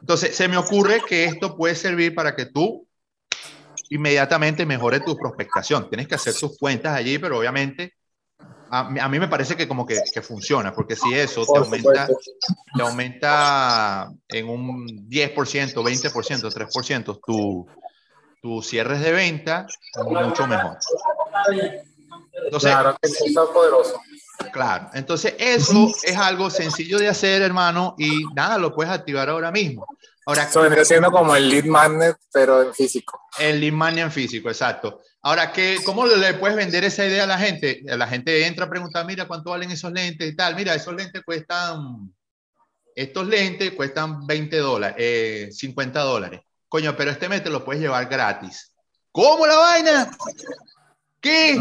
Entonces, 0.00 0.36
se 0.36 0.46
me 0.46 0.56
ocurre 0.56 1.00
que 1.08 1.24
esto 1.24 1.56
puede 1.56 1.74
servir 1.74 2.14
para 2.14 2.36
que 2.36 2.46
tú 2.46 2.86
inmediatamente 3.90 4.66
mejores 4.66 5.04
tu 5.04 5.16
prospectación. 5.16 5.88
Tienes 5.88 6.06
que 6.06 6.14
hacer 6.14 6.34
tus 6.34 6.58
cuentas 6.58 6.94
allí, 6.94 7.18
pero 7.18 7.38
obviamente 7.38 7.94
a, 8.70 8.80
a 8.80 9.08
mí 9.08 9.18
me 9.18 9.28
parece 9.28 9.56
que 9.56 9.68
como 9.68 9.86
que, 9.86 10.00
que, 10.12 10.22
funciona, 10.22 10.72
porque 10.72 10.96
si 10.96 11.14
eso 11.14 11.44
te 11.46 11.58
aumenta, 11.58 12.08
te 12.76 12.82
aumenta 12.82 14.12
en 14.28 14.48
un 14.48 15.08
10%, 15.08 15.34
20%, 15.34 16.52
3% 16.52 17.20
tu, 17.24 17.66
tus 18.40 18.66
cierres 18.66 19.00
de 19.00 19.12
venta 19.12 19.66
mucho 20.04 20.46
mejor. 20.46 20.78
Entonces, 22.44 22.70
claro, 22.70 22.96
es 23.00 23.34
poderoso. 23.52 24.00
Claro, 24.52 24.90
entonces 24.94 25.34
eso 25.38 25.88
es 26.02 26.16
algo 26.16 26.50
sencillo 26.50 26.98
de 26.98 27.08
hacer, 27.08 27.42
hermano, 27.42 27.94
y 27.98 28.24
nada, 28.34 28.58
lo 28.58 28.74
puedes 28.74 28.92
activar 28.92 29.28
ahora 29.28 29.50
mismo. 29.50 29.86
Ahora, 30.26 30.42
Eso 30.42 30.60
vendría 30.60 30.84
siendo 30.84 31.10
como 31.10 31.36
el 31.36 31.48
lead 31.48 31.64
magnet, 31.64 32.16
pero 32.32 32.62
en 32.62 32.74
físico. 32.74 33.20
El 33.38 33.60
lead 33.60 33.72
magnet 33.72 34.04
en 34.04 34.12
físico, 34.12 34.48
exacto. 34.48 35.00
Ahora, 35.22 35.52
¿qué, 35.52 35.78
¿cómo 35.84 36.06
le 36.06 36.34
puedes 36.34 36.56
vender 36.56 36.84
esa 36.84 37.06
idea 37.06 37.24
a 37.24 37.26
la 37.26 37.38
gente? 37.38 37.80
La 37.84 38.06
gente 38.06 38.46
entra 38.46 38.66
a 38.66 38.70
preguntar, 38.70 39.06
mira, 39.06 39.26
¿cuánto 39.26 39.50
valen 39.50 39.70
esos 39.70 39.92
lentes 39.92 40.28
y 40.30 40.36
tal? 40.36 40.54
Mira, 40.54 40.74
esos 40.74 40.94
lentes 40.94 41.22
cuestan 41.24 42.12
estos 42.96 43.26
lentes 43.26 43.72
cuestan 43.72 44.26
20 44.26 44.56
dólares, 44.56 45.58
50 45.58 46.00
dólares. 46.00 46.40
Coño, 46.68 46.96
pero 46.96 47.10
este 47.10 47.28
mes 47.28 47.42
te 47.42 47.50
lo 47.50 47.64
puedes 47.64 47.80
llevar 47.80 48.06
gratis. 48.06 48.72
¿Cómo 49.12 49.46
la 49.46 49.56
vaina? 49.56 50.10
¿Qué? 51.20 51.58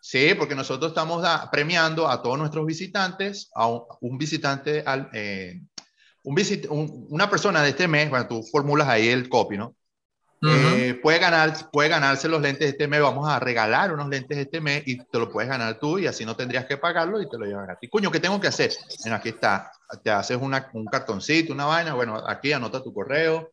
Sí, 0.00 0.34
porque 0.34 0.54
nosotros 0.54 0.90
estamos 0.90 1.24
premiando 1.50 2.08
a 2.08 2.20
todos 2.22 2.38
nuestros 2.38 2.66
visitantes, 2.66 3.50
a 3.54 3.68
un, 3.68 4.18
visitante, 4.18 4.82
al, 4.84 5.08
eh, 5.12 5.60
un 6.24 7.06
una 7.10 7.30
persona 7.30 7.62
de 7.62 7.70
este 7.70 7.88
mes, 7.88 8.10
bueno, 8.10 8.26
tú 8.26 8.42
formulas 8.42 8.88
ahí 8.88 9.08
el 9.08 9.28
copy, 9.28 9.56
¿no? 9.56 9.74
Eh, 10.44 10.98
puede, 11.00 11.20
ganar, 11.20 11.70
puede 11.70 11.88
ganarse 11.88 12.28
los 12.28 12.42
lentes 12.42 12.68
este 12.68 12.88
mes, 12.88 13.00
vamos 13.00 13.28
a 13.28 13.38
regalar 13.38 13.92
unos 13.92 14.08
lentes 14.08 14.36
este 14.36 14.60
mes 14.60 14.82
y 14.86 14.98
te 14.98 15.18
lo 15.20 15.30
puedes 15.30 15.48
ganar 15.48 15.78
tú 15.78 16.00
y 16.00 16.08
así 16.08 16.24
no 16.24 16.34
tendrías 16.34 16.66
que 16.66 16.76
pagarlo 16.76 17.22
y 17.22 17.28
te 17.28 17.38
lo 17.38 17.46
llevas 17.46 17.66
gratis. 17.66 17.88
Cuño, 17.88 18.10
¿qué 18.10 18.18
tengo 18.18 18.40
que 18.40 18.48
hacer? 18.48 18.72
Bueno, 19.02 19.16
aquí 19.16 19.28
está, 19.28 19.70
te 20.02 20.10
haces 20.10 20.36
una, 20.40 20.68
un 20.72 20.86
cartoncito, 20.86 21.52
una 21.52 21.66
vaina, 21.66 21.94
bueno, 21.94 22.20
aquí 22.26 22.52
anota 22.52 22.82
tu 22.82 22.92
correo, 22.92 23.52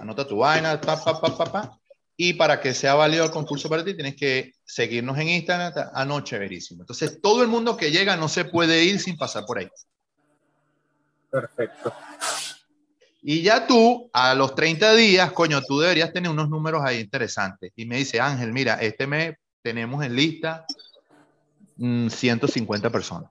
anota 0.00 0.26
tu 0.26 0.38
vaina, 0.38 0.80
pa, 0.80 1.02
pa, 1.02 1.20
pa, 1.20 1.36
pa, 1.36 1.44
pa. 1.44 1.78
Y 2.16 2.34
para 2.34 2.60
que 2.60 2.74
sea 2.74 2.94
válido 2.94 3.24
el 3.24 3.30
concurso 3.30 3.68
para 3.68 3.84
ti, 3.84 3.94
tienes 3.94 4.14
que 4.14 4.52
seguirnos 4.64 5.18
en 5.18 5.28
Instagram. 5.28 5.90
Anoche, 5.94 6.38
verísimo. 6.38 6.82
Entonces, 6.82 7.18
todo 7.22 7.42
el 7.42 7.48
mundo 7.48 7.76
que 7.76 7.90
llega 7.90 8.16
no 8.16 8.28
se 8.28 8.44
puede 8.44 8.84
ir 8.84 9.00
sin 9.00 9.16
pasar 9.16 9.46
por 9.46 9.58
ahí. 9.58 9.68
Perfecto. 11.30 11.94
Y 13.22 13.42
ya 13.42 13.66
tú, 13.66 14.10
a 14.12 14.34
los 14.34 14.54
30 14.54 14.94
días, 14.94 15.32
coño, 15.32 15.62
tú 15.62 15.80
deberías 15.80 16.12
tener 16.12 16.30
unos 16.30 16.48
números 16.48 16.82
ahí 16.84 17.00
interesantes. 17.00 17.72
Y 17.76 17.86
me 17.86 17.96
dice, 17.96 18.20
Ángel, 18.20 18.52
mira, 18.52 18.74
este 18.74 19.06
mes 19.06 19.36
tenemos 19.62 20.04
en 20.04 20.14
lista 20.14 20.66
150 21.78 22.88
mm, 22.88 22.92
personas. 22.92 23.30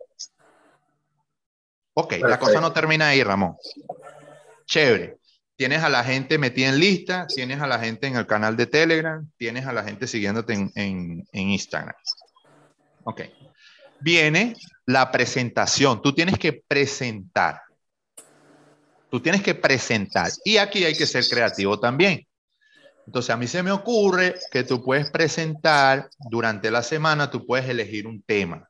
Ok, 1.94 2.14
la 2.22 2.40
cosa 2.40 2.62
no 2.62 2.72
termina 2.72 3.10
ahí, 3.10 3.22
Ramón. 3.24 3.56
Chévere. 4.66 5.19
Tienes 5.60 5.84
a 5.84 5.90
la 5.90 6.06
gente 6.06 6.38
metida 6.38 6.70
en 6.70 6.80
lista, 6.80 7.28
tienes 7.28 7.60
a 7.60 7.68
la 7.68 7.80
gente 7.80 8.08
en 8.08 8.16
el 8.16 8.26
canal 8.26 8.56
de 8.56 8.66
Telegram, 8.66 9.30
tienes 9.36 9.66
a 9.66 9.74
la 9.74 9.84
gente 9.84 10.08
siguiéndote 10.08 10.54
en, 10.54 10.72
en, 10.74 11.28
en 11.34 11.50
Instagram. 11.50 11.98
Ok. 13.04 13.24
Viene 14.00 14.56
la 14.86 15.12
presentación. 15.12 16.02
Tú 16.02 16.16
tienes 16.16 16.40
que 16.40 16.54
presentar. 16.54 17.60
Tú 19.12 19.20
tienes 19.20 19.44
que 19.44 19.54
presentar. 19.54 20.32
Y 20.46 20.56
aquí 20.56 20.86
hay 20.86 20.96
que 20.96 21.06
ser 21.06 21.28
creativo 21.28 21.78
también. 21.78 22.26
Entonces, 23.06 23.32
a 23.32 23.36
mí 23.36 23.46
se 23.46 23.62
me 23.62 23.72
ocurre 23.72 24.36
que 24.54 24.64
tú 24.64 24.82
puedes 24.82 25.12
presentar 25.12 26.10
durante 26.30 26.72
la 26.72 26.84
semana, 26.84 27.30
tú 27.30 27.46
puedes 27.46 27.68
elegir 27.68 28.08
un 28.08 28.22
tema 28.22 28.70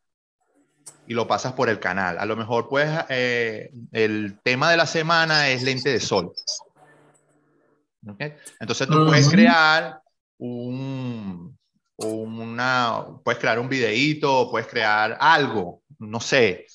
y 1.06 1.14
lo 1.14 1.28
pasas 1.28 1.54
por 1.54 1.70
el 1.70 1.80
canal. 1.80 2.18
A 2.20 2.26
lo 2.26 2.36
mejor, 2.36 2.68
pues, 2.68 2.90
eh, 3.10 3.72
el 3.92 4.40
tema 4.44 4.72
de 4.72 4.78
la 4.78 4.86
semana 4.86 5.50
es 5.50 5.62
lente 5.64 5.90
de 5.90 6.00
sol. 6.00 6.34
Entonces, 8.60 8.88
tú 8.88 9.06
puedes 9.06 9.30
crear 9.30 10.02
un, 10.38 11.58
una, 11.98 13.06
puedes 13.24 13.40
crear 13.40 13.60
un 13.60 13.70
videíto, 13.70 14.50
puedes 14.50 14.68
crear 14.68 15.18
algo, 15.20 15.84
no 16.00 16.20
sé, 16.20 16.66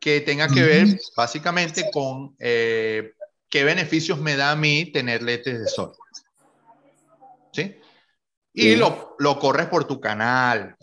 que 0.00 0.20
tenga 0.20 0.48
que 0.48 0.62
ver 0.62 1.00
básicamente 1.16 1.90
con 1.90 2.36
eh, 2.38 3.14
qué 3.48 3.64
beneficios 3.64 4.20
me 4.20 4.36
da 4.36 4.50
a 4.50 4.56
mí 4.56 4.92
tener 4.92 5.22
lentes 5.22 5.58
de 5.58 5.66
sol. 5.66 5.92
¿Sí? 7.52 7.76
Y 8.52 8.76
lo, 8.76 9.16
lo, 9.18 9.38
corres 9.38 9.66
por 9.66 9.86
tu 9.86 10.00
canal, 10.00 10.76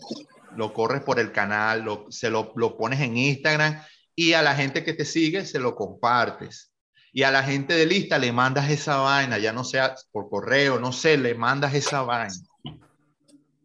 lo 0.56 0.72
corres 0.72 1.02
por 1.02 1.18
el 1.20 1.32
canal, 1.32 1.82
lo, 1.82 2.06
se 2.10 2.28
lo, 2.28 2.52
lo 2.56 2.76
pones 2.76 3.00
en 3.00 3.16
Instagram 3.16 3.80
y 4.14 4.32
a 4.34 4.42
la 4.42 4.54
gente 4.54 4.84
que 4.84 4.92
te 4.92 5.04
sigue 5.04 5.46
se 5.46 5.58
lo 5.58 5.74
compartes. 5.74 6.71
Y 7.12 7.24
a 7.24 7.30
la 7.30 7.42
gente 7.42 7.74
de 7.74 7.84
lista 7.84 8.18
le 8.18 8.32
mandas 8.32 8.70
esa 8.70 8.96
vaina, 8.96 9.38
ya 9.38 9.52
no 9.52 9.64
sea 9.64 9.94
por 10.12 10.30
correo, 10.30 10.80
no 10.80 10.92
sé, 10.92 11.18
le 11.18 11.34
mandas 11.34 11.74
esa 11.74 12.02
vaina. 12.02 12.34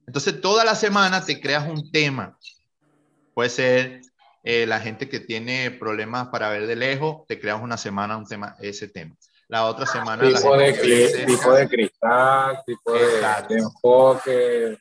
Entonces, 0.06 0.42
toda 0.42 0.66
la 0.66 0.76
semana 0.76 1.24
te 1.24 1.40
creas 1.40 1.68
un 1.68 1.92
tema. 1.92 2.38
Puede 3.34 3.50
ser 3.50 4.02
eh, 4.44 4.66
la 4.66 4.80
gente 4.80 5.08
que 5.08 5.20
tiene 5.20 5.72
problemas 5.72 6.28
para 6.28 6.50
ver 6.50 6.68
de 6.68 6.76
lejos, 6.76 7.26
te 7.28 7.40
creas 7.40 7.62
una 7.62 7.78
semana 7.78 8.18
un 8.18 8.26
tema, 8.26 8.56
ese 8.60 8.88
tema. 8.88 9.16
La 9.48 9.66
otra 9.66 9.86
semana... 9.86 10.24
Tipo, 10.24 10.58
de, 10.58 11.26
tipo 11.26 11.54
de 11.54 11.70
cristal, 11.70 12.64
tipo 12.66 12.94
de, 12.94 13.58
enfoque. 13.58 14.78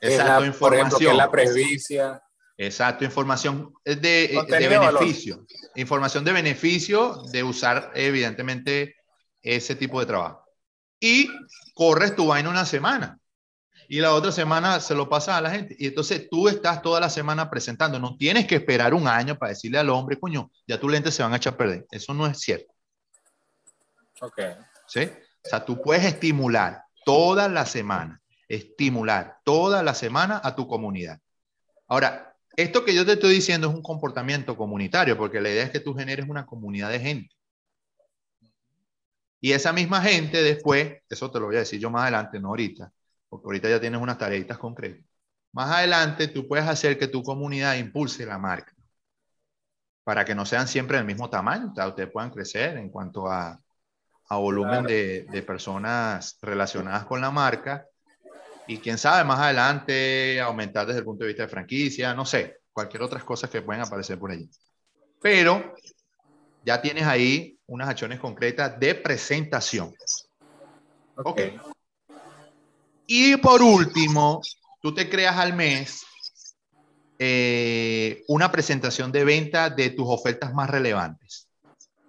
Exacto, 0.00 0.44
información. 0.44 0.58
Por 0.58 0.74
ejemplo, 0.74 1.12
la 1.12 1.30
presbicia. 1.30 2.22
Exacto, 2.60 3.04
información 3.04 3.72
de, 3.84 3.94
de 3.94 4.68
beneficio. 4.68 5.46
Información 5.76 6.24
de 6.24 6.32
beneficio 6.32 7.22
de 7.30 7.44
usar, 7.44 7.92
evidentemente, 7.94 8.96
ese 9.40 9.76
tipo 9.76 10.00
de 10.00 10.06
trabajo. 10.06 10.44
Y 11.00 11.30
corres 11.74 12.16
tu 12.16 12.26
vaina 12.26 12.50
una 12.50 12.66
semana 12.66 13.18
y 13.90 14.00
la 14.00 14.12
otra 14.12 14.30
semana 14.30 14.80
se 14.80 14.94
lo 14.94 15.08
pasa 15.08 15.36
a 15.38 15.40
la 15.40 15.50
gente. 15.50 15.74
Y 15.78 15.86
entonces 15.86 16.28
tú 16.28 16.46
estás 16.46 16.82
toda 16.82 17.00
la 17.00 17.08
semana 17.08 17.48
presentando. 17.48 17.98
No 17.98 18.16
tienes 18.18 18.46
que 18.46 18.56
esperar 18.56 18.92
un 18.92 19.08
año 19.08 19.38
para 19.38 19.50
decirle 19.50 19.78
al 19.78 19.88
hombre, 19.88 20.20
coño, 20.20 20.50
ya 20.66 20.78
tus 20.78 20.92
lentes 20.92 21.14
se 21.14 21.22
van 21.22 21.32
a 21.32 21.36
echar 21.36 21.54
a 21.54 21.56
perder. 21.56 21.86
Eso 21.90 22.12
no 22.12 22.26
es 22.26 22.38
cierto. 22.38 22.70
Ok. 24.20 24.40
¿Sí? 24.86 25.04
O 25.44 25.48
sea, 25.48 25.64
tú 25.64 25.80
puedes 25.80 26.04
estimular 26.04 26.82
toda 27.06 27.48
la 27.48 27.64
semana, 27.64 28.20
estimular 28.46 29.38
toda 29.42 29.82
la 29.82 29.94
semana 29.94 30.38
a 30.44 30.54
tu 30.54 30.68
comunidad. 30.68 31.18
Ahora, 31.86 32.27
esto 32.58 32.84
que 32.84 32.92
yo 32.92 33.06
te 33.06 33.12
estoy 33.12 33.34
diciendo 33.34 33.68
es 33.68 33.74
un 33.74 33.82
comportamiento 33.82 34.56
comunitario, 34.56 35.16
porque 35.16 35.40
la 35.40 35.48
idea 35.48 35.62
es 35.62 35.70
que 35.70 35.78
tú 35.78 35.94
generes 35.94 36.28
una 36.28 36.44
comunidad 36.44 36.90
de 36.90 36.98
gente. 36.98 37.36
Y 39.40 39.52
esa 39.52 39.72
misma 39.72 40.02
gente 40.02 40.42
después, 40.42 41.00
eso 41.08 41.30
te 41.30 41.38
lo 41.38 41.46
voy 41.46 41.54
a 41.54 41.60
decir 41.60 41.78
yo 41.78 41.88
más 41.88 42.02
adelante, 42.02 42.40
no 42.40 42.48
ahorita, 42.48 42.92
porque 43.28 43.46
ahorita 43.46 43.68
ya 43.68 43.80
tienes 43.80 44.00
unas 44.00 44.18
tareitas 44.18 44.58
concretas. 44.58 45.06
Más 45.52 45.70
adelante 45.70 46.26
tú 46.26 46.48
puedes 46.48 46.66
hacer 46.66 46.98
que 46.98 47.06
tu 47.06 47.22
comunidad 47.22 47.76
impulse 47.76 48.26
la 48.26 48.38
marca 48.38 48.74
para 50.02 50.24
que 50.24 50.34
no 50.34 50.44
sean 50.44 50.66
siempre 50.66 50.96
del 50.96 51.06
mismo 51.06 51.30
tamaño, 51.30 51.72
o 51.76 51.88
ustedes 51.88 52.10
puedan 52.10 52.30
crecer 52.30 52.76
en 52.76 52.90
cuanto 52.90 53.30
a, 53.30 53.62
a 54.30 54.36
volumen 54.36 54.82
de, 54.82 55.28
de, 55.30 55.42
personas 55.42 56.38
relacionadas 56.42 57.04
con 57.04 57.20
la 57.20 57.30
marca 57.30 57.86
y 58.68 58.76
quién 58.78 58.98
sabe 58.98 59.24
más 59.24 59.40
adelante 59.40 60.40
aumentar 60.40 60.86
desde 60.86 61.00
el 61.00 61.04
punto 61.04 61.24
de 61.24 61.28
vista 61.28 61.42
de 61.44 61.48
franquicia, 61.48 62.14
no 62.14 62.26
sé, 62.26 62.58
cualquier 62.70 63.02
otras 63.02 63.24
cosas 63.24 63.48
que 63.48 63.62
pueden 63.62 63.82
aparecer 63.82 64.18
por 64.18 64.30
allí. 64.30 64.48
Pero 65.20 65.74
ya 66.64 66.80
tienes 66.80 67.04
ahí 67.04 67.58
unas 67.66 67.88
acciones 67.88 68.20
concretas 68.20 68.78
de 68.78 68.94
presentación. 68.94 69.94
Ok. 71.16 71.26
okay. 71.26 71.58
Y 73.06 73.38
por 73.38 73.62
último, 73.62 74.42
tú 74.82 74.94
te 74.94 75.08
creas 75.08 75.38
al 75.38 75.54
mes 75.54 76.04
eh, 77.18 78.22
una 78.28 78.52
presentación 78.52 79.10
de 79.10 79.24
venta 79.24 79.70
de 79.70 79.90
tus 79.90 80.06
ofertas 80.06 80.52
más 80.52 80.68
relevantes. 80.68 81.48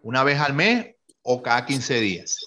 Una 0.03 0.26
vez 0.26 0.41
al 0.41 0.53
mes 0.53 0.93
o 1.22 1.41
cada 1.41 1.66
15 1.66 2.01
días. 2.01 2.45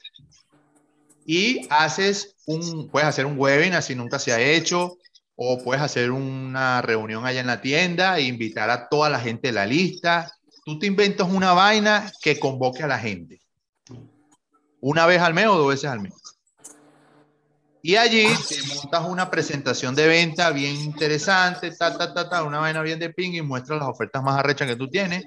Y 1.25 1.67
haces 1.71 2.32
un, 2.47 2.89
puedes 2.89 3.09
hacer 3.09 3.27
un 3.27 3.39
webinar 3.39 3.83
si 3.83 3.95
nunca 3.95 4.19
se 4.19 4.33
ha 4.33 4.41
hecho, 4.41 4.99
o 5.37 5.63
puedes 5.63 5.83
hacer 5.83 6.11
una 6.11 6.83
reunión 6.83 7.27
allá 7.27 7.41
en 7.41 7.47
la 7.47 7.61
tienda 7.61 8.19
e 8.19 8.23
invitar 8.23 8.71
a 8.71 8.89
toda 8.89 9.09
la 9.09 9.19
gente 9.19 9.49
de 9.49 9.53
la 9.53 9.67
lista. 9.67 10.33
Tú 10.65 10.79
te 10.79 10.87
inventas 10.87 11.29
una 11.29 11.53
vaina 11.53 12.13
que 12.23 12.39
convoque 12.39 12.83
a 12.83 12.87
la 12.87 12.99
gente. 12.99 13.41
Una 14.81 15.07
vez 15.07 15.21
al 15.21 15.35
mes 15.35 15.47
o 15.47 15.57
dos 15.57 15.69
veces 15.69 15.91
al 15.91 16.01
mes. 16.01 16.13
Y 17.85 17.97
allí 17.97 18.29
te 18.49 18.63
montas 18.75 19.05
una 19.09 19.29
presentación 19.29 19.97
de 19.97 20.07
venta 20.07 20.51
bien 20.51 20.77
interesante, 20.77 21.73
ta, 21.73 21.97
ta, 21.99 22.15
ta, 22.15 22.29
ta, 22.29 22.45
una 22.45 22.61
vaina 22.61 22.81
bien 22.81 23.01
de 23.01 23.11
ping 23.11 23.33
y 23.33 23.43
muestras 23.43 23.81
las 23.81 23.89
ofertas 23.89 24.23
más 24.23 24.39
arrechas 24.39 24.69
que 24.69 24.77
tú 24.77 24.89
tienes. 24.89 25.25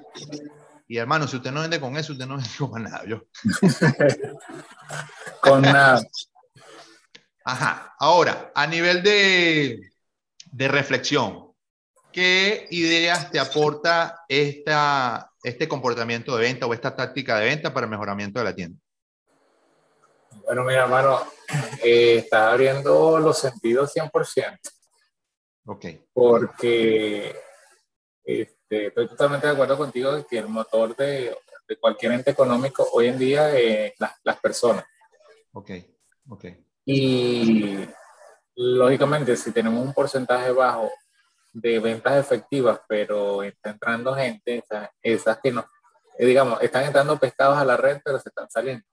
Y 0.87 0.97
hermano, 0.97 1.27
si 1.27 1.35
usted 1.35 1.51
no 1.51 1.61
vende 1.61 1.81
con 1.81 1.97
eso, 1.97 2.13
usted 2.13 2.25
no 2.25 2.37
vende 2.37 2.49
con 2.57 2.83
nada. 2.83 3.03
Yo. 3.05 3.23
con 5.41 5.61
nada. 5.63 6.01
Ajá. 7.45 7.95
Ahora, 7.99 8.51
a 8.55 8.65
nivel 8.65 9.03
de, 9.03 9.91
de 10.51 10.67
reflexión, 10.67 11.53
¿qué 12.11 12.67
ideas 12.71 13.29
te 13.29 13.39
aporta 13.39 14.23
esta, 14.27 15.31
este 15.43 15.67
comportamiento 15.67 16.35
de 16.35 16.41
venta 16.41 16.65
o 16.65 16.73
esta 16.73 16.95
táctica 16.95 17.37
de 17.37 17.45
venta 17.45 17.71
para 17.71 17.85
el 17.85 17.91
mejoramiento 17.91 18.39
de 18.39 18.45
la 18.45 18.55
tienda? 18.55 18.79
Bueno, 20.43 20.63
mira, 20.63 20.83
hermano, 20.83 21.21
eh, 21.83 22.17
está 22.17 22.51
abriendo 22.51 23.19
los 23.19 23.37
sentidos 23.37 23.93
100%. 23.93 24.59
Ok. 25.67 25.85
Porque 26.13 27.35
este, 28.23 28.87
estoy 28.87 29.07
totalmente 29.07 29.45
de 29.45 29.53
acuerdo 29.53 29.77
contigo 29.77 30.11
de 30.13 30.25
que 30.25 30.39
el 30.39 30.47
motor 30.47 30.95
de, 30.95 31.37
de 31.67 31.77
cualquier 31.77 32.13
ente 32.13 32.31
económico 32.31 32.87
hoy 32.93 33.07
en 33.07 33.19
día 33.19 33.55
es 33.55 33.93
las 34.23 34.39
personas. 34.39 34.83
Ok, 35.53 35.71
ok. 36.29 36.45
Y 36.85 37.87
lógicamente, 38.55 39.35
si 39.35 39.51
tenemos 39.51 39.85
un 39.85 39.93
porcentaje 39.93 40.51
bajo 40.51 40.91
de 41.51 41.79
ventas 41.79 42.17
efectivas, 42.17 42.79
pero 42.87 43.43
está 43.43 43.71
entrando 43.71 44.13
gente, 44.13 44.57
esas, 44.57 44.89
esas 45.01 45.39
que, 45.41 45.51
no, 45.51 45.65
eh, 46.17 46.25
digamos, 46.25 46.61
están 46.61 46.83
entrando 46.83 47.17
pescados 47.17 47.57
a 47.57 47.65
la 47.65 47.77
red, 47.77 48.01
pero 48.03 48.19
se 48.19 48.29
están 48.29 48.49
saliendo. 48.49 48.85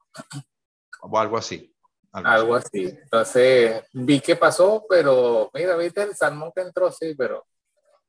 O 1.00 1.18
algo 1.18 1.36
así. 1.36 1.74
Algo, 2.12 2.54
así. 2.54 2.84
Entonces, 3.02 3.84
vi 3.92 4.20
que 4.20 4.36
pasó, 4.36 4.84
pero 4.88 5.50
mira, 5.54 5.76
viste 5.76 6.02
el 6.02 6.14
salmón 6.14 6.52
que 6.54 6.60
entró, 6.60 6.92
sí, 6.92 7.14
pero 7.16 7.46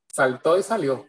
saltó 0.08 0.58
y 0.58 0.64
salió. 0.64 1.08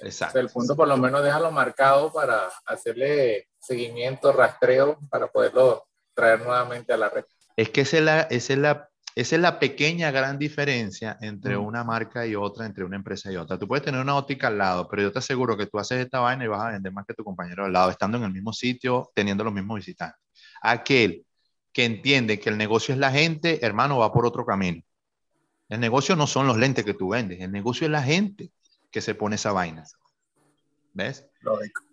Exacto. 0.00 0.38
el 0.38 0.48
punto 0.48 0.74
por 0.74 0.88
lo 0.88 0.96
menos 0.96 1.22
déjalo 1.22 1.50
marcado 1.50 2.10
para 2.10 2.48
hacerle 2.64 3.48
seguimiento, 3.60 4.32
rastreo, 4.32 4.98
para 5.10 5.26
poderlo 5.26 5.86
traer 6.14 6.40
nuevamente 6.40 6.94
a 6.94 6.96
la 6.96 7.10
red. 7.10 7.26
Es 7.56 7.70
que 7.70 7.82
esa 7.82 7.98
es 7.98 8.04
la, 8.04 8.20
esa 8.22 8.52
es 8.52 8.58
la, 8.58 8.88
esa 9.14 9.36
es 9.36 9.42
la 9.42 9.58
pequeña 9.58 10.10
gran 10.10 10.38
diferencia 10.38 11.18
entre 11.20 11.56
una 11.56 11.84
marca 11.84 12.26
y 12.26 12.34
otra, 12.34 12.64
entre 12.64 12.84
una 12.84 12.96
empresa 12.96 13.30
y 13.30 13.36
otra. 13.36 13.58
Tú 13.58 13.68
puedes 13.68 13.84
tener 13.84 14.00
una 14.00 14.16
óptica 14.16 14.48
al 14.48 14.56
lado, 14.56 14.88
pero 14.88 15.02
yo 15.02 15.12
te 15.12 15.18
aseguro 15.18 15.56
que 15.56 15.66
tú 15.66 15.78
haces 15.78 16.02
esta 16.02 16.20
vaina 16.20 16.44
y 16.44 16.48
vas 16.48 16.62
a 16.62 16.70
vender 16.70 16.92
más 16.92 17.04
que 17.06 17.12
tu 17.12 17.22
compañero 17.22 17.64
al 17.64 17.72
lado, 17.72 17.90
estando 17.90 18.16
en 18.16 18.24
el 18.24 18.32
mismo 18.32 18.52
sitio, 18.52 19.10
teniendo 19.14 19.44
los 19.44 19.52
mismos 19.52 19.76
visitantes. 19.76 20.18
Aquel 20.62 21.26
que 21.72 21.84
entiende 21.84 22.38
que 22.40 22.50
el 22.50 22.56
negocio 22.56 22.94
es 22.94 23.00
la 23.00 23.10
gente, 23.10 23.64
hermano, 23.64 23.98
va 23.98 24.12
por 24.12 24.24
otro 24.24 24.46
camino. 24.46 24.82
El 25.68 25.80
negocio 25.80 26.16
no 26.16 26.26
son 26.26 26.46
los 26.46 26.56
lentes 26.56 26.84
que 26.84 26.94
tú 26.94 27.10
vendes, 27.10 27.40
el 27.40 27.52
negocio 27.52 27.86
es 27.86 27.90
la 27.90 28.02
gente 28.02 28.50
que 28.90 29.00
se 29.00 29.14
pone 29.14 29.36
esa 29.36 29.52
vaina. 29.52 29.84
¿Ves? 30.94 31.26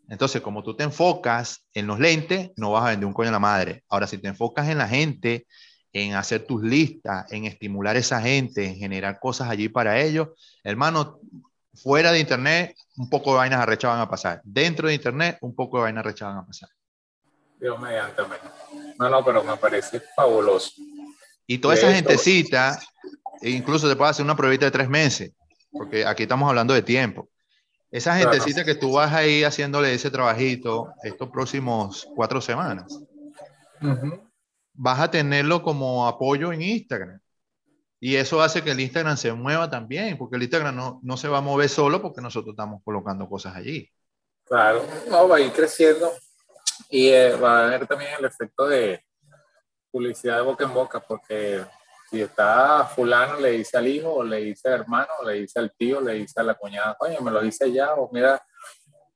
Entonces, 0.09 0.41
como 0.41 0.63
tú 0.63 0.75
te 0.75 0.83
enfocas 0.83 1.67
en 1.73 1.85
los 1.87 1.99
lentes, 1.99 2.51
no 2.57 2.71
vas 2.71 2.85
a 2.85 2.89
vender 2.89 3.05
un 3.05 3.13
coño 3.13 3.29
a 3.29 3.33
la 3.33 3.39
madre. 3.39 3.83
Ahora, 3.89 4.07
si 4.07 4.17
te 4.17 4.27
enfocas 4.27 4.67
en 4.67 4.79
la 4.79 4.87
gente, 4.87 5.45
en 5.93 6.15
hacer 6.15 6.45
tus 6.45 6.63
listas, 6.63 7.31
en 7.31 7.45
estimular 7.45 7.95
a 7.95 7.99
esa 7.99 8.19
gente, 8.19 8.65
en 8.65 8.75
generar 8.75 9.19
cosas 9.19 9.49
allí 9.49 9.69
para 9.69 9.99
ellos, 9.99 10.29
hermano, 10.63 11.19
fuera 11.75 12.11
de 12.11 12.19
Internet, 12.19 12.75
un 12.97 13.09
poco 13.09 13.31
de 13.31 13.37
vainas 13.37 13.59
arrechas 13.59 13.91
van 13.91 14.01
a 14.01 14.09
pasar. 14.09 14.41
Dentro 14.43 14.87
de 14.87 14.95
Internet, 14.95 15.37
un 15.41 15.55
poco 15.55 15.77
de 15.77 15.83
vainas 15.83 16.03
arrechas 16.03 16.29
van 16.29 16.37
a 16.37 16.45
pasar. 16.45 16.69
Dios 17.59 17.79
mediante, 17.79 18.23
No, 18.97 19.09
no, 19.09 19.23
pero 19.23 19.43
me 19.43 19.57
parece 19.57 20.01
fabuloso. 20.15 20.71
Y 21.45 21.57
toda 21.57 21.75
esa 21.75 21.91
gentecita, 21.91 22.79
incluso 23.41 23.89
te 23.89 23.95
puede 23.95 24.11
hacer 24.11 24.23
una 24.23 24.35
pruebita 24.35 24.65
de 24.65 24.71
tres 24.71 24.89
meses, 24.89 25.33
porque 25.71 26.05
aquí 26.05 26.23
estamos 26.23 26.47
hablando 26.47 26.73
de 26.73 26.81
tiempo. 26.81 27.29
Esa 27.91 28.15
gentecita 28.15 28.63
que 28.63 28.75
tú 28.75 28.93
vas 28.93 29.13
ahí 29.13 29.43
haciéndole 29.43 29.93
ese 29.93 30.11
trabajito 30.11 30.93
estos 31.03 31.29
próximos 31.29 32.07
cuatro 32.15 32.39
semanas, 32.39 32.99
vas 34.73 34.99
a 34.99 35.09
tenerlo 35.09 35.63
como 35.63 36.07
apoyo 36.07 36.53
en 36.53 36.61
Instagram. 36.61 37.19
Y 37.99 38.15
eso 38.15 38.41
hace 38.41 38.63
que 38.63 38.71
el 38.71 38.79
Instagram 38.79 39.17
se 39.17 39.33
mueva 39.33 39.69
también, 39.69 40.17
porque 40.17 40.37
el 40.37 40.43
Instagram 40.43 40.75
no, 40.75 40.99
no 41.03 41.17
se 41.17 41.27
va 41.27 41.39
a 41.39 41.41
mover 41.41 41.67
solo 41.67 42.01
porque 42.01 42.21
nosotros 42.21 42.53
estamos 42.53 42.81
colocando 42.83 43.27
cosas 43.27 43.55
allí. 43.55 43.91
Claro, 44.45 44.85
no, 45.09 45.27
va 45.27 45.37
a 45.37 45.41
ir 45.41 45.51
creciendo 45.51 46.11
y 46.89 47.09
eh, 47.09 47.35
va 47.35 47.59
a 47.59 47.67
haber 47.67 47.87
también 47.87 48.11
el 48.17 48.25
efecto 48.25 48.67
de 48.67 49.03
publicidad 49.91 50.37
de 50.37 50.43
boca 50.43 50.63
en 50.63 50.73
boca, 50.73 50.99
porque 50.99 51.63
si 52.09 52.21
está 52.21 52.85
fulano, 52.85 53.39
le 53.39 53.51
dice 53.51 53.77
al 53.77 53.87
hijo, 53.87 54.11
o 54.13 54.23
le 54.23 54.37
dice 54.37 54.67
al 54.67 54.81
hermano, 54.81 55.07
o 55.19 55.25
le 55.25 55.41
dice 55.41 55.59
al 55.59 55.71
tío, 55.77 56.01
le 56.01 56.13
dice 56.13 56.39
a 56.39 56.43
la 56.43 56.55
cuñada, 56.55 56.97
oye, 56.99 57.19
me 57.21 57.29
lo 57.29 57.41
dice 57.41 57.71
ya, 57.71 57.93
o 57.93 58.09
mira, 58.11 58.43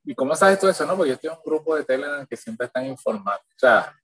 ¿y 0.04 0.14
cómo 0.14 0.36
sabes 0.36 0.60
todo 0.60 0.70
eso? 0.70 0.86
No, 0.86 0.96
porque 0.96 1.10
yo 1.10 1.16
estoy 1.16 1.30
en 1.30 1.38
un 1.38 1.44
grupo 1.44 1.76
de 1.76 1.84
Telegram 1.84 2.26
que 2.28 2.38
siempre 2.38 2.68
están 2.68 2.86
informando. 2.86 3.42
O 3.42 3.60
sea, 3.60 3.96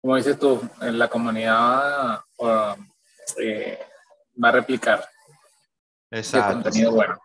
como 0.00 0.16
dices 0.16 0.38
tú, 0.38 0.60
en 0.80 0.98
la 0.98 1.08
comunidad 1.08 2.20
eh, 3.38 3.78
va 4.42 4.48
a 4.48 4.52
replicar. 4.52 5.08
Exacto. 6.10 6.54
contenido 6.54 6.92
bueno. 6.92 7.18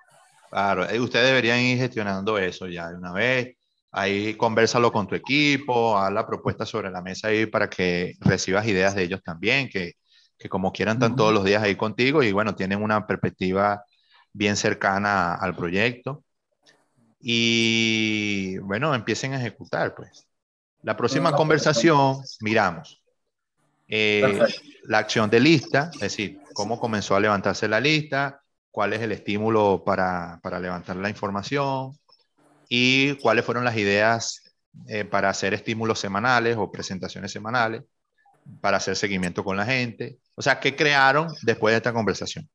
Claro, 0.50 0.90
eh, 0.90 1.00
ustedes 1.00 1.28
deberían 1.28 1.60
ir 1.60 1.78
gestionando 1.78 2.38
eso 2.38 2.68
ya 2.68 2.90
de 2.90 2.96
una 2.96 3.12
vez. 3.12 3.56
Ahí 3.92 4.36
conversalo 4.36 4.92
con 4.92 5.08
tu 5.08 5.16
equipo, 5.16 5.98
haz 5.98 6.12
la 6.12 6.28
propuesta 6.28 6.66
sobre 6.66 6.92
la 6.92 7.02
mesa 7.02 7.30
ahí 7.30 7.48
para 7.48 7.70
que 7.70 8.16
recibas 8.20 8.68
ideas 8.68 8.94
de 8.94 9.04
ellos 9.04 9.22
también, 9.24 9.68
que, 9.68 9.96
que 10.40 10.50
como 10.50 10.72
quieran 10.72 10.96
están 10.96 11.16
todos 11.16 11.34
los 11.34 11.44
días 11.44 11.62
ahí 11.62 11.76
contigo 11.76 12.24
y 12.24 12.32
bueno, 12.32 12.56
tienen 12.56 12.82
una 12.82 13.06
perspectiva 13.06 13.84
bien 14.34 14.56
cercana 14.56 15.36
al 15.36 15.56
proyecto. 15.56 16.24
Y 17.20 18.58
bueno, 18.60 18.96
empiecen 18.96 19.34
a 19.34 19.40
ejecutar, 19.40 19.94
pues. 19.94 20.26
La 20.82 20.96
próxima 20.96 21.34
conversación, 21.34 22.24
miramos. 22.40 23.04
Eh, 23.90 24.40
la 24.84 25.00
acción 25.00 25.30
de 25.30 25.42
lista, 25.42 25.92
es 25.94 26.00
decir, 26.00 26.40
cómo 26.54 26.80
comenzó 26.80 27.18
a 27.18 27.20
levantarse 27.20 27.68
la 27.68 27.82
lista, 27.82 28.42
cuál 28.72 28.94
es 28.94 29.02
el 29.02 29.12
estímulo 29.12 29.84
para, 29.86 30.40
para 30.42 30.60
levantar 30.60 30.96
la 30.96 31.10
información, 31.10 32.00
y 32.70 33.16
cuáles 33.16 33.44
fueron 33.44 33.66
las 33.66 33.76
ideas 33.76 34.56
eh, 34.88 35.04
para 35.04 35.30
hacer 35.30 35.54
estímulos 35.54 36.00
semanales 36.00 36.56
o 36.58 36.72
presentaciones 36.72 37.32
semanales, 37.32 37.84
para 38.62 38.78
hacer 38.78 38.96
seguimiento 38.96 39.44
con 39.44 39.58
la 39.58 39.66
gente. 39.66 40.18
O 40.36 40.42
sea, 40.42 40.60
¿qué 40.60 40.76
crearon 40.76 41.34
después 41.44 41.74
de 41.74 41.78
esta 41.78 41.94
conversación? 41.94 42.50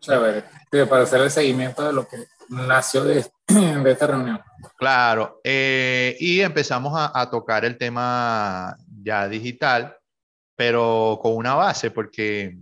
Chévere, 0.00 0.44
para 0.88 1.04
hacer 1.04 1.20
el 1.20 1.30
seguimiento 1.30 1.86
de 1.86 1.92
lo 1.92 2.08
que 2.08 2.16
nació 2.48 3.04
de, 3.04 3.24
de 3.46 3.92
esta 3.92 4.06
reunión. 4.08 4.40
Claro, 4.76 5.40
eh, 5.44 6.16
y 6.18 6.40
empezamos 6.40 6.92
a, 6.96 7.12
a, 7.18 7.30
tocar 7.30 7.64
el 7.64 7.78
tema 7.78 8.76
ya 9.02 9.28
digital, 9.28 9.96
pero 10.56 11.18
con 11.22 11.36
una 11.36 11.54
base, 11.54 11.90
porque 11.92 12.58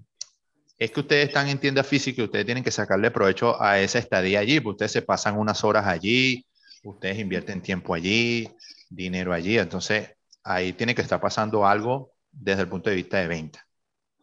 es 0.79 0.91
que 0.91 1.01
ustedes 1.01 1.29
están 1.29 1.49
en 1.49 1.59
tienda 1.59 1.83
física 1.83 2.21
y 2.21 2.25
ustedes 2.25 2.45
tienen 2.45 2.65
que 2.65 2.71
sacarle 2.71 3.11
provecho 3.11 3.61
a 3.61 3.81
esa 3.81 3.99
estadía 3.99 4.41
allí, 4.41 4.61
porque 4.61 4.75
ustedes 4.75 4.93
se 4.93 5.03
pasan 5.03 5.39
unas 5.39 5.65
horas 5.65 5.87
allí, 5.87 6.45
ustedes 6.85 7.19
invierten 7.19 7.63
tiempo 7.63 7.95
allí, 7.95 8.51
dinero 8.89 9.33
allí, 9.33 9.59
entonces 9.59 10.11
ahí 10.45 10.73
tiene 10.73 10.95
que 10.95 11.03
estar 11.03 11.21
pasando 11.21 11.67
algo 11.67 12.10
desde 12.31 12.63
el 12.63 12.69
punto 12.69 12.91
de 12.91 12.97
vista 12.97 13.19
de 13.19 13.29
venta, 13.29 13.67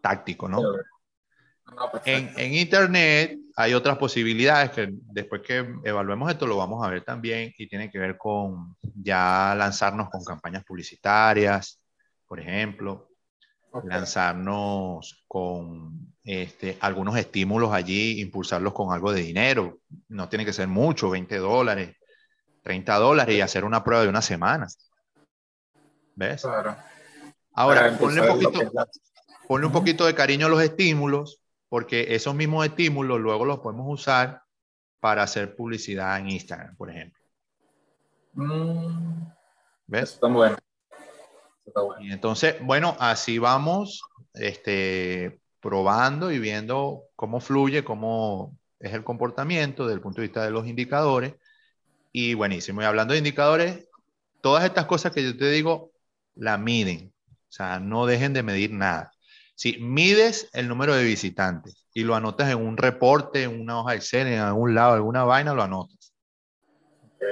táctico, 0.02 0.48
¿no? 0.48 0.62
En, 2.06 2.32
en, 2.38 2.54
Internet 2.54 3.38
hay 3.56 3.74
otras 3.74 3.98
posibilidades 3.98 4.72
que 4.72 4.88
después 4.90 5.42
que 5.42 5.68
evaluemos 5.84 6.32
esto 6.32 6.48
lo 6.48 6.56
vamos 6.56 6.86
a 6.86 6.90
ver 6.90 7.04
también 7.04 7.54
y 7.58 7.68
tiene 7.68 7.92
que 7.92 8.00
ver 8.00 8.18
con 8.18 8.78
ya 8.96 9.54
lanzarnos 9.58 10.10
con 10.10 10.24
campañas 10.24 10.64
publicitarias, 10.64 11.82
por 12.26 12.40
ejemplo, 12.40 13.10
lanzarnos 13.84 15.26
con 15.28 16.14
este, 16.24 16.78
algunos 16.82 17.18
estímulos 17.18 17.72
allí, 17.72 18.22
impulsarlos 18.22 18.74
con 18.74 18.94
algo 18.94 19.12
de 19.12 19.22
dinero. 19.22 19.80
No 20.10 20.30
tiene 20.30 20.46
que 20.46 20.54
ser 20.54 20.68
mucho, 20.68 21.10
20 21.10 21.38
dólares, 21.38 21.96
30 22.64 22.96
dólares 22.96 23.36
y 23.36 23.42
hacer 23.42 23.64
una 23.64 23.84
prueba 23.84 24.04
de 24.04 24.10
una 24.10 24.22
semana. 24.22 24.68
¿Ves? 26.16 26.46
Ahora, 27.58 27.98
ponle 27.98 28.22
un, 28.22 28.28
poquito, 28.28 28.72
ponle 29.48 29.66
un 29.66 29.74
poquito 29.74 30.06
de 30.06 30.14
cariño 30.14 30.46
a 30.46 30.50
los 30.50 30.62
estímulos, 30.62 31.42
porque 31.70 32.14
esos 32.14 32.36
mismos 32.36 32.64
estímulos 32.64 33.20
luego 33.20 33.46
los 33.46 33.62
podemos 33.62 33.88
usar 33.90 34.44
para 35.00 35.24
hacer 35.24 35.56
publicidad 35.56 36.20
en 36.20 36.30
Instagram, 36.30 36.76
por 36.76 36.92
ejemplo. 36.92 37.20
Mm. 38.34 39.24
¿Ves? 39.88 40.12
Está 40.12 40.28
bueno. 40.28 40.58
Y 42.00 42.12
entonces, 42.12 42.58
bueno, 42.62 42.96
así 43.00 43.40
vamos 43.40 44.04
este, 44.36 45.42
probando 45.60 46.32
y 46.32 46.38
viendo 46.38 47.06
cómo 47.16 47.40
fluye, 47.40 47.84
cómo 47.84 48.56
es 48.80 48.94
el 48.94 49.04
comportamiento 49.04 49.88
desde 49.88 49.96
el 49.96 50.02
punto 50.02 50.22
de 50.22 50.28
vista 50.28 50.44
de 50.44 50.52
los 50.52 50.68
indicadores. 50.68 51.34
Y 52.12 52.36
buenísimo. 52.36 52.84
Y 52.84 52.86
hablando 52.86 53.14
de 53.14 53.18
indicadores, 53.18 53.90
todas 54.42 54.64
estas 54.64 54.86
cosas 54.86 55.12
que 55.12 55.24
yo 55.24 55.36
te 55.36 55.50
digo, 55.50 55.90
la 56.36 56.60
miden. 56.60 57.12
O 57.50 57.52
sea, 57.52 57.80
no 57.80 58.06
dejen 58.06 58.34
de 58.34 58.44
medir 58.44 58.72
nada. 58.72 59.12
Si 59.56 59.78
mides 59.80 60.50
el 60.54 60.68
número 60.68 60.94
de 60.94 61.04
visitantes 61.04 61.88
y 61.94 62.04
lo 62.04 62.16
anotas 62.16 62.50
en 62.52 62.60
un 62.60 62.78
reporte, 62.78 63.44
en 63.44 63.60
una 63.60 63.80
hoja 63.80 63.96
Excel, 63.96 64.28
en 64.28 64.40
algún 64.40 64.76
lado, 64.76 64.94
alguna 64.94 65.24
vaina, 65.24 65.54
lo 65.54 65.64
anotas. 65.64 66.14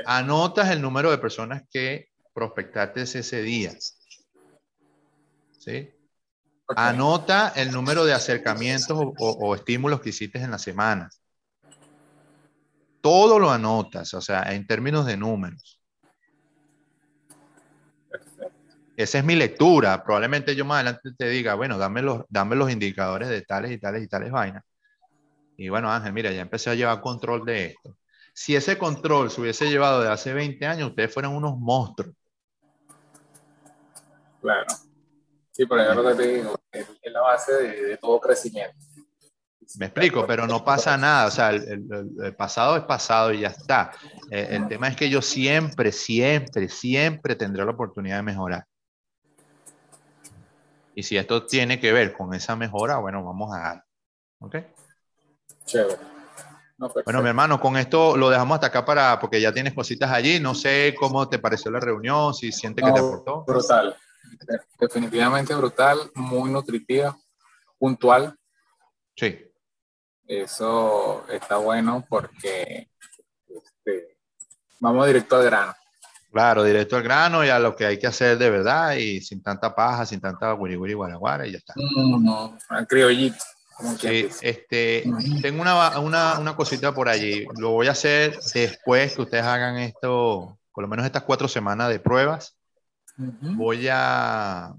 Anotas 0.06 0.72
el 0.72 0.82
número 0.82 1.12
de 1.12 1.18
personas 1.18 1.64
que 1.70 2.10
prospectaste 2.34 3.04
ese 3.04 3.42
día. 3.44 3.74
¿sí? 5.60 5.90
Anota 6.76 7.54
el 7.56 7.72
número 7.72 8.06
de 8.06 8.14
acercamientos 8.14 8.98
o, 8.98 9.56
estímulos 9.56 10.02
que 10.02 10.10
hiciste 10.10 10.40
en 10.40 10.52
la 10.52 10.58
semana. 10.58 11.10
Todo 13.02 13.38
lo 13.38 13.52
anotas, 13.52 14.14
o 14.16 14.22
sea, 14.22 14.54
en 14.54 14.66
términos 14.66 15.06
de 15.06 15.16
números. 15.16 15.80
Esa 18.98 19.18
es 19.20 19.26
mi 19.26 19.36
lectura. 19.36 20.04
Probablemente 20.04 20.56
yo 20.56 20.66
más 20.66 20.76
adelante 20.76 21.12
te 21.18 21.28
diga, 21.30 21.56
bueno, 21.56 21.78
dame 21.78 22.02
los, 22.02 22.24
dame 22.30 22.56
los 22.56 22.72
indicadores 22.72 23.28
de 23.30 23.42
tales 23.42 23.72
y 23.72 23.78
tales 23.78 24.04
y 24.04 24.08
tales 24.08 24.32
vainas. 24.32 24.64
Y 25.58 25.70
bueno, 25.70 25.92
Ángel, 25.92 26.14
mira, 26.14 26.32
ya 26.32 26.42
empecé 26.42 26.70
a 26.70 26.76
llevar 26.76 27.02
control 27.02 27.46
de 27.46 27.68
esto. 27.68 27.98
Si 28.34 28.56
ese 28.56 28.78
control 28.78 29.32
se 29.32 29.42
hubiese 29.42 29.70
llevado 29.70 30.02
de 30.02 30.10
hace 30.10 30.34
20 30.34 30.66
años, 30.66 30.90
ustedes 30.90 31.14
fueran 31.14 31.34
unos 31.34 31.58
monstruos. 31.58 32.14
Claro. 34.42 34.66
Sí, 35.52 35.66
pero 35.66 35.90
es 35.90 35.96
lo 35.96 36.06
que 36.06 36.16
te 36.16 36.28
digo, 36.36 36.56
es, 36.72 36.88
la 37.06 37.22
base 37.22 37.54
de, 37.54 37.98
todo 37.98 38.20
crecimiento. 38.20 38.76
Me 39.80 39.88
explico, 39.88 40.28
pero 40.28 40.46
no 40.46 40.64
pasa 40.64 40.98
nada. 40.98 41.28
O 41.28 41.32
sea, 41.32 41.52
el, 41.52 42.36
pasado 42.38 42.76
es 42.76 42.84
pasado 42.84 43.34
y 43.34 43.42
ya 43.42 43.48
está. 43.48 43.92
Eh, 44.30 44.50
el 44.52 44.68
tema 44.68 44.90
es 44.90 44.96
que 44.96 45.10
yo 45.10 45.22
siempre, 45.22 45.92
siempre, 45.92 46.68
siempre 46.68 47.36
tendré 47.36 47.64
la 47.64 47.72
oportunidad 47.72 48.18
de 48.18 48.24
mejorar. 48.24 48.66
Y 50.96 51.04
si 51.04 51.18
esto 51.18 51.46
tiene 51.46 51.80
que 51.80 51.92
ver 51.92 52.14
con 52.14 52.34
esa 52.34 52.56
mejora, 52.56 52.98
bueno, 52.98 53.24
vamos 53.24 53.54
a 53.54 53.60
dar. 53.60 53.86
¿Ok? 54.40 54.56
Chévere. 55.66 55.98
bueno, 56.78 57.22
mi 57.22 57.28
hermano, 57.28 57.60
con 57.60 57.76
esto 57.76 58.16
lo 58.16 58.30
dejamos 58.30 58.56
hasta 58.56 58.68
acá 58.68 58.86
para, 58.86 59.20
porque 59.20 59.42
ya 59.42 59.54
tienes 59.54 59.74
cositas 59.74 60.10
allí. 60.10 60.40
No 60.40 60.56
sé 60.56 60.96
cómo 60.98 61.28
te 61.28 61.38
pareció 61.38 61.70
la 61.70 61.82
reunión, 61.82 62.34
si 62.34 62.54
siente 62.54 62.82
que 62.82 62.92
te 62.94 63.00
aportó. 63.00 63.44
Brutal. 63.46 63.96
Definitivamente 64.80 65.54
brutal, 65.54 66.00
muy 66.16 66.50
nutritiva, 66.50 67.18
puntual. 67.78 68.38
Sí. 69.18 69.52
Eso 70.26 71.26
está 71.30 71.58
bueno 71.58 72.06
porque 72.08 72.90
este, 73.48 74.18
vamos 74.80 75.06
directo 75.08 75.36
al 75.36 75.44
grano. 75.44 75.74
Claro, 76.36 76.66
directo 76.66 76.98
al 76.98 77.04
grano 77.04 77.46
y 77.46 77.48
a 77.48 77.58
lo 77.60 77.78
que 77.78 77.86
hay 77.86 77.98
que 77.98 78.08
hacer 78.08 78.38
de 78.38 78.50
verdad 78.50 78.94
y 78.96 79.22
sin 79.22 79.42
tanta 79.42 79.74
paja, 79.74 80.06
sin 80.06 80.20
tanta 80.20 80.54
wiri 80.54 80.76
wiri 80.76 80.94
guaraguara 80.94 81.48
y 81.48 81.54
ya 81.54 81.60
está. 81.60 81.74
No, 81.78 82.20
no, 82.20 82.58
criollito. 82.90 83.38
Sí, 83.98 84.28
este, 84.42 85.06
tengo 85.42 85.62
una, 85.62 85.98
una, 85.98 86.38
una, 86.38 86.54
cosita 86.54 86.94
por 86.94 87.08
allí. 87.08 87.48
Lo 87.58 87.70
voy 87.70 87.88
a 87.88 87.92
hacer 87.92 88.38
después 88.54 89.16
que 89.16 89.22
ustedes 89.22 89.46
hagan 89.46 89.78
esto, 89.78 90.60
por 90.74 90.82
lo 90.82 90.90
menos 90.90 91.06
estas 91.06 91.24
cuatro 91.24 91.48
semanas 91.48 91.88
de 91.88 92.02
pruebas. 92.02 92.58
Voy 93.16 93.88
a 93.90 94.74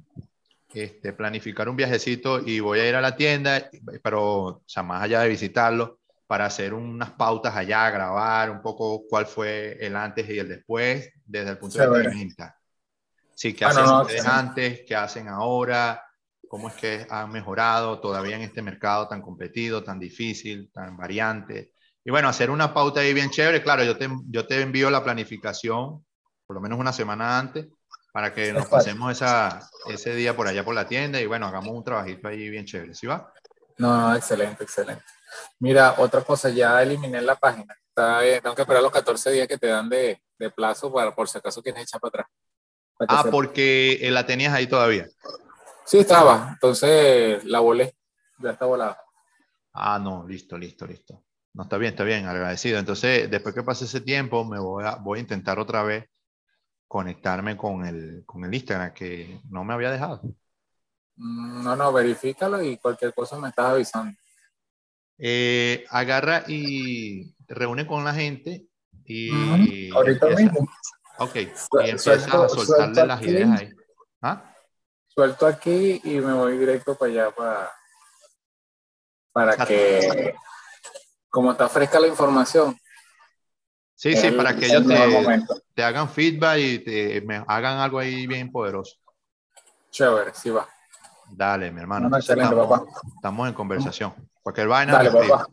este, 0.74 1.14
planificar 1.14 1.70
un 1.70 1.76
viajecito 1.76 2.38
y 2.46 2.60
voy 2.60 2.80
a 2.80 2.88
ir 2.90 2.96
a 2.96 3.00
la 3.00 3.16
tienda, 3.16 3.70
pero 4.02 4.34
o 4.34 4.62
sea, 4.66 4.82
más 4.82 5.02
allá 5.02 5.22
de 5.22 5.30
visitarlo, 5.30 6.00
para 6.26 6.46
hacer 6.46 6.74
unas 6.74 7.10
pautas 7.12 7.54
allá, 7.54 7.90
grabar 7.90 8.50
un 8.50 8.60
poco 8.60 9.04
cuál 9.08 9.26
fue 9.26 9.76
el 9.80 9.94
antes 9.96 10.28
y 10.28 10.38
el 10.38 10.48
después 10.48 11.12
desde 11.24 11.50
el 11.50 11.58
punto 11.58 11.78
de 11.78 12.08
vista 12.08 12.56
Sí, 13.36 13.52
qué 13.52 13.66
hacen 13.66 13.84
ustedes 13.84 14.24
antes, 14.24 14.80
qué 14.88 14.96
hacen 14.96 15.28
ahora, 15.28 16.02
cómo 16.48 16.68
es 16.68 16.74
que 16.74 17.06
han 17.10 17.30
mejorado 17.30 18.00
todavía 18.00 18.36
en 18.36 18.42
este 18.42 18.62
mercado 18.62 19.08
tan 19.08 19.20
competido, 19.20 19.84
tan 19.84 19.98
difícil, 19.98 20.70
tan 20.72 20.96
variante. 20.96 21.72
Y 22.02 22.10
bueno, 22.10 22.30
hacer 22.30 22.50
una 22.50 22.72
pauta 22.72 23.00
ahí 23.00 23.12
bien 23.12 23.28
chévere. 23.28 23.62
Claro, 23.62 23.84
yo 23.84 23.98
te, 23.98 24.08
yo 24.30 24.46
te 24.46 24.62
envío 24.62 24.88
la 24.88 25.04
planificación 25.04 26.02
por 26.46 26.54
lo 26.54 26.60
menos 26.62 26.78
una 26.78 26.92
semana 26.92 27.38
antes 27.38 27.66
para 28.12 28.32
que 28.32 28.52
nos 28.52 28.66
pasemos 28.68 29.12
esa, 29.12 29.68
ese 29.90 30.14
día 30.14 30.34
por 30.34 30.48
allá 30.48 30.64
por 30.64 30.74
la 30.74 30.86
tienda 30.86 31.20
y 31.20 31.26
bueno, 31.26 31.46
hagamos 31.46 31.76
un 31.76 31.84
trabajito 31.84 32.28
ahí 32.28 32.48
bien 32.48 32.64
chévere. 32.64 32.94
¿Sí 32.94 33.06
va? 33.06 33.30
No, 33.76 33.94
no, 34.00 34.16
excelente, 34.16 34.64
excelente. 34.64 35.04
Mira, 35.58 35.94
otra 35.98 36.22
cosa, 36.22 36.48
ya 36.48 36.82
eliminé 36.82 37.20
la 37.22 37.34
página. 37.36 37.74
Está 37.88 38.20
tengo 38.42 38.54
que 38.54 38.62
esperar 38.62 38.82
los 38.82 38.92
14 38.92 39.30
días 39.32 39.48
que 39.48 39.58
te 39.58 39.68
dan 39.68 39.88
de, 39.88 40.22
de 40.38 40.50
plazo 40.50 40.92
para 40.92 41.14
por 41.14 41.28
si 41.28 41.38
acaso 41.38 41.62
quieres 41.62 41.82
echar 41.82 42.00
para 42.00 42.08
atrás. 42.08 42.26
ah, 43.08 43.24
porque 43.30 43.98
la 44.10 44.26
tenías 44.26 44.52
ahí 44.52 44.66
todavía. 44.66 45.06
Sí, 45.84 45.98
estaba. 45.98 46.50
Entonces 46.52 47.44
la 47.44 47.60
volé. 47.60 47.96
Ya 48.38 48.50
está 48.50 48.66
volada. 48.66 49.00
Ah, 49.72 49.98
no, 49.98 50.26
listo, 50.26 50.58
listo, 50.58 50.86
listo. 50.86 51.22
No, 51.54 51.62
está 51.62 51.78
bien, 51.78 51.92
está 51.92 52.04
bien, 52.04 52.26
agradecido. 52.26 52.78
Entonces, 52.78 53.30
después 53.30 53.54
que 53.54 53.62
pase 53.62 53.86
ese 53.86 54.00
tiempo, 54.02 54.44
me 54.44 54.58
voy 54.58 54.84
a, 54.84 54.96
voy 54.96 55.18
a 55.18 55.22
intentar 55.22 55.58
otra 55.58 55.82
vez 55.82 56.04
conectarme 56.86 57.56
con 57.56 57.84
el, 57.86 58.24
con 58.26 58.44
el 58.44 58.54
Instagram, 58.54 58.92
que 58.92 59.40
no 59.48 59.64
me 59.64 59.74
había 59.74 59.90
dejado. 59.90 60.20
Mm, 61.16 61.64
no, 61.64 61.76
no, 61.76 61.92
verifícalo 61.92 62.62
y 62.62 62.76
cualquier 62.76 63.14
cosa 63.14 63.38
me 63.38 63.48
estás 63.48 63.66
avisando. 63.66 64.16
Eh, 65.18 65.84
agarra 65.90 66.44
y 66.46 67.34
reúne 67.48 67.86
con 67.86 68.04
la 68.04 68.14
gente 68.14 68.66
y... 69.04 69.90
Ahorita 69.92 70.26
mismo. 70.28 70.68
Ok, 71.18 71.36
y 71.36 71.90
empieza 71.90 72.44
a 72.44 72.48
soltarle 72.48 73.06
las 73.06 73.22
ideas 73.22 73.60
ahí. 73.60 73.70
¿Ah? 74.20 74.54
Suelto 75.08 75.46
aquí 75.46 76.00
y 76.04 76.20
me 76.20 76.34
voy 76.34 76.58
directo 76.58 76.94
para 76.94 77.10
allá 77.10 77.30
para, 77.30 77.72
para 79.32 79.66
que, 79.66 80.34
como 81.30 81.52
está 81.52 81.68
fresca 81.70 81.98
la 81.98 82.08
información. 82.08 82.78
Sí, 83.94 84.14
sí, 84.14 84.30
para 84.32 84.54
que 84.54 84.66
ellos 84.66 84.86
te, 84.86 85.42
te, 85.74 85.82
hagan 85.82 86.10
feedback 86.10 86.58
y 86.58 86.78
te 86.80 87.22
me 87.22 87.42
hagan 87.46 87.78
algo 87.78 87.98
ahí 87.98 88.26
bien 88.26 88.52
poderoso. 88.52 88.98
Chévere, 89.90 90.34
sí 90.34 90.50
va. 90.50 90.68
Dale, 91.30 91.72
mi 91.72 91.80
hermano. 91.80 92.14
estamos, 92.18 92.68
papá. 92.68 92.84
Estamos 93.16 93.48
en 93.48 93.54
conversación. 93.54 94.14
Cualquier 94.46 94.68
vaina. 94.68 94.92
Dale, 94.92 95.10
papá. 95.10 95.48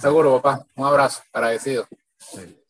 Seguro, 0.00 0.40
papá. 0.40 0.64
Un 0.76 0.86
abrazo. 0.86 1.22
Agradecido. 1.34 1.86
Sí. 2.16 2.61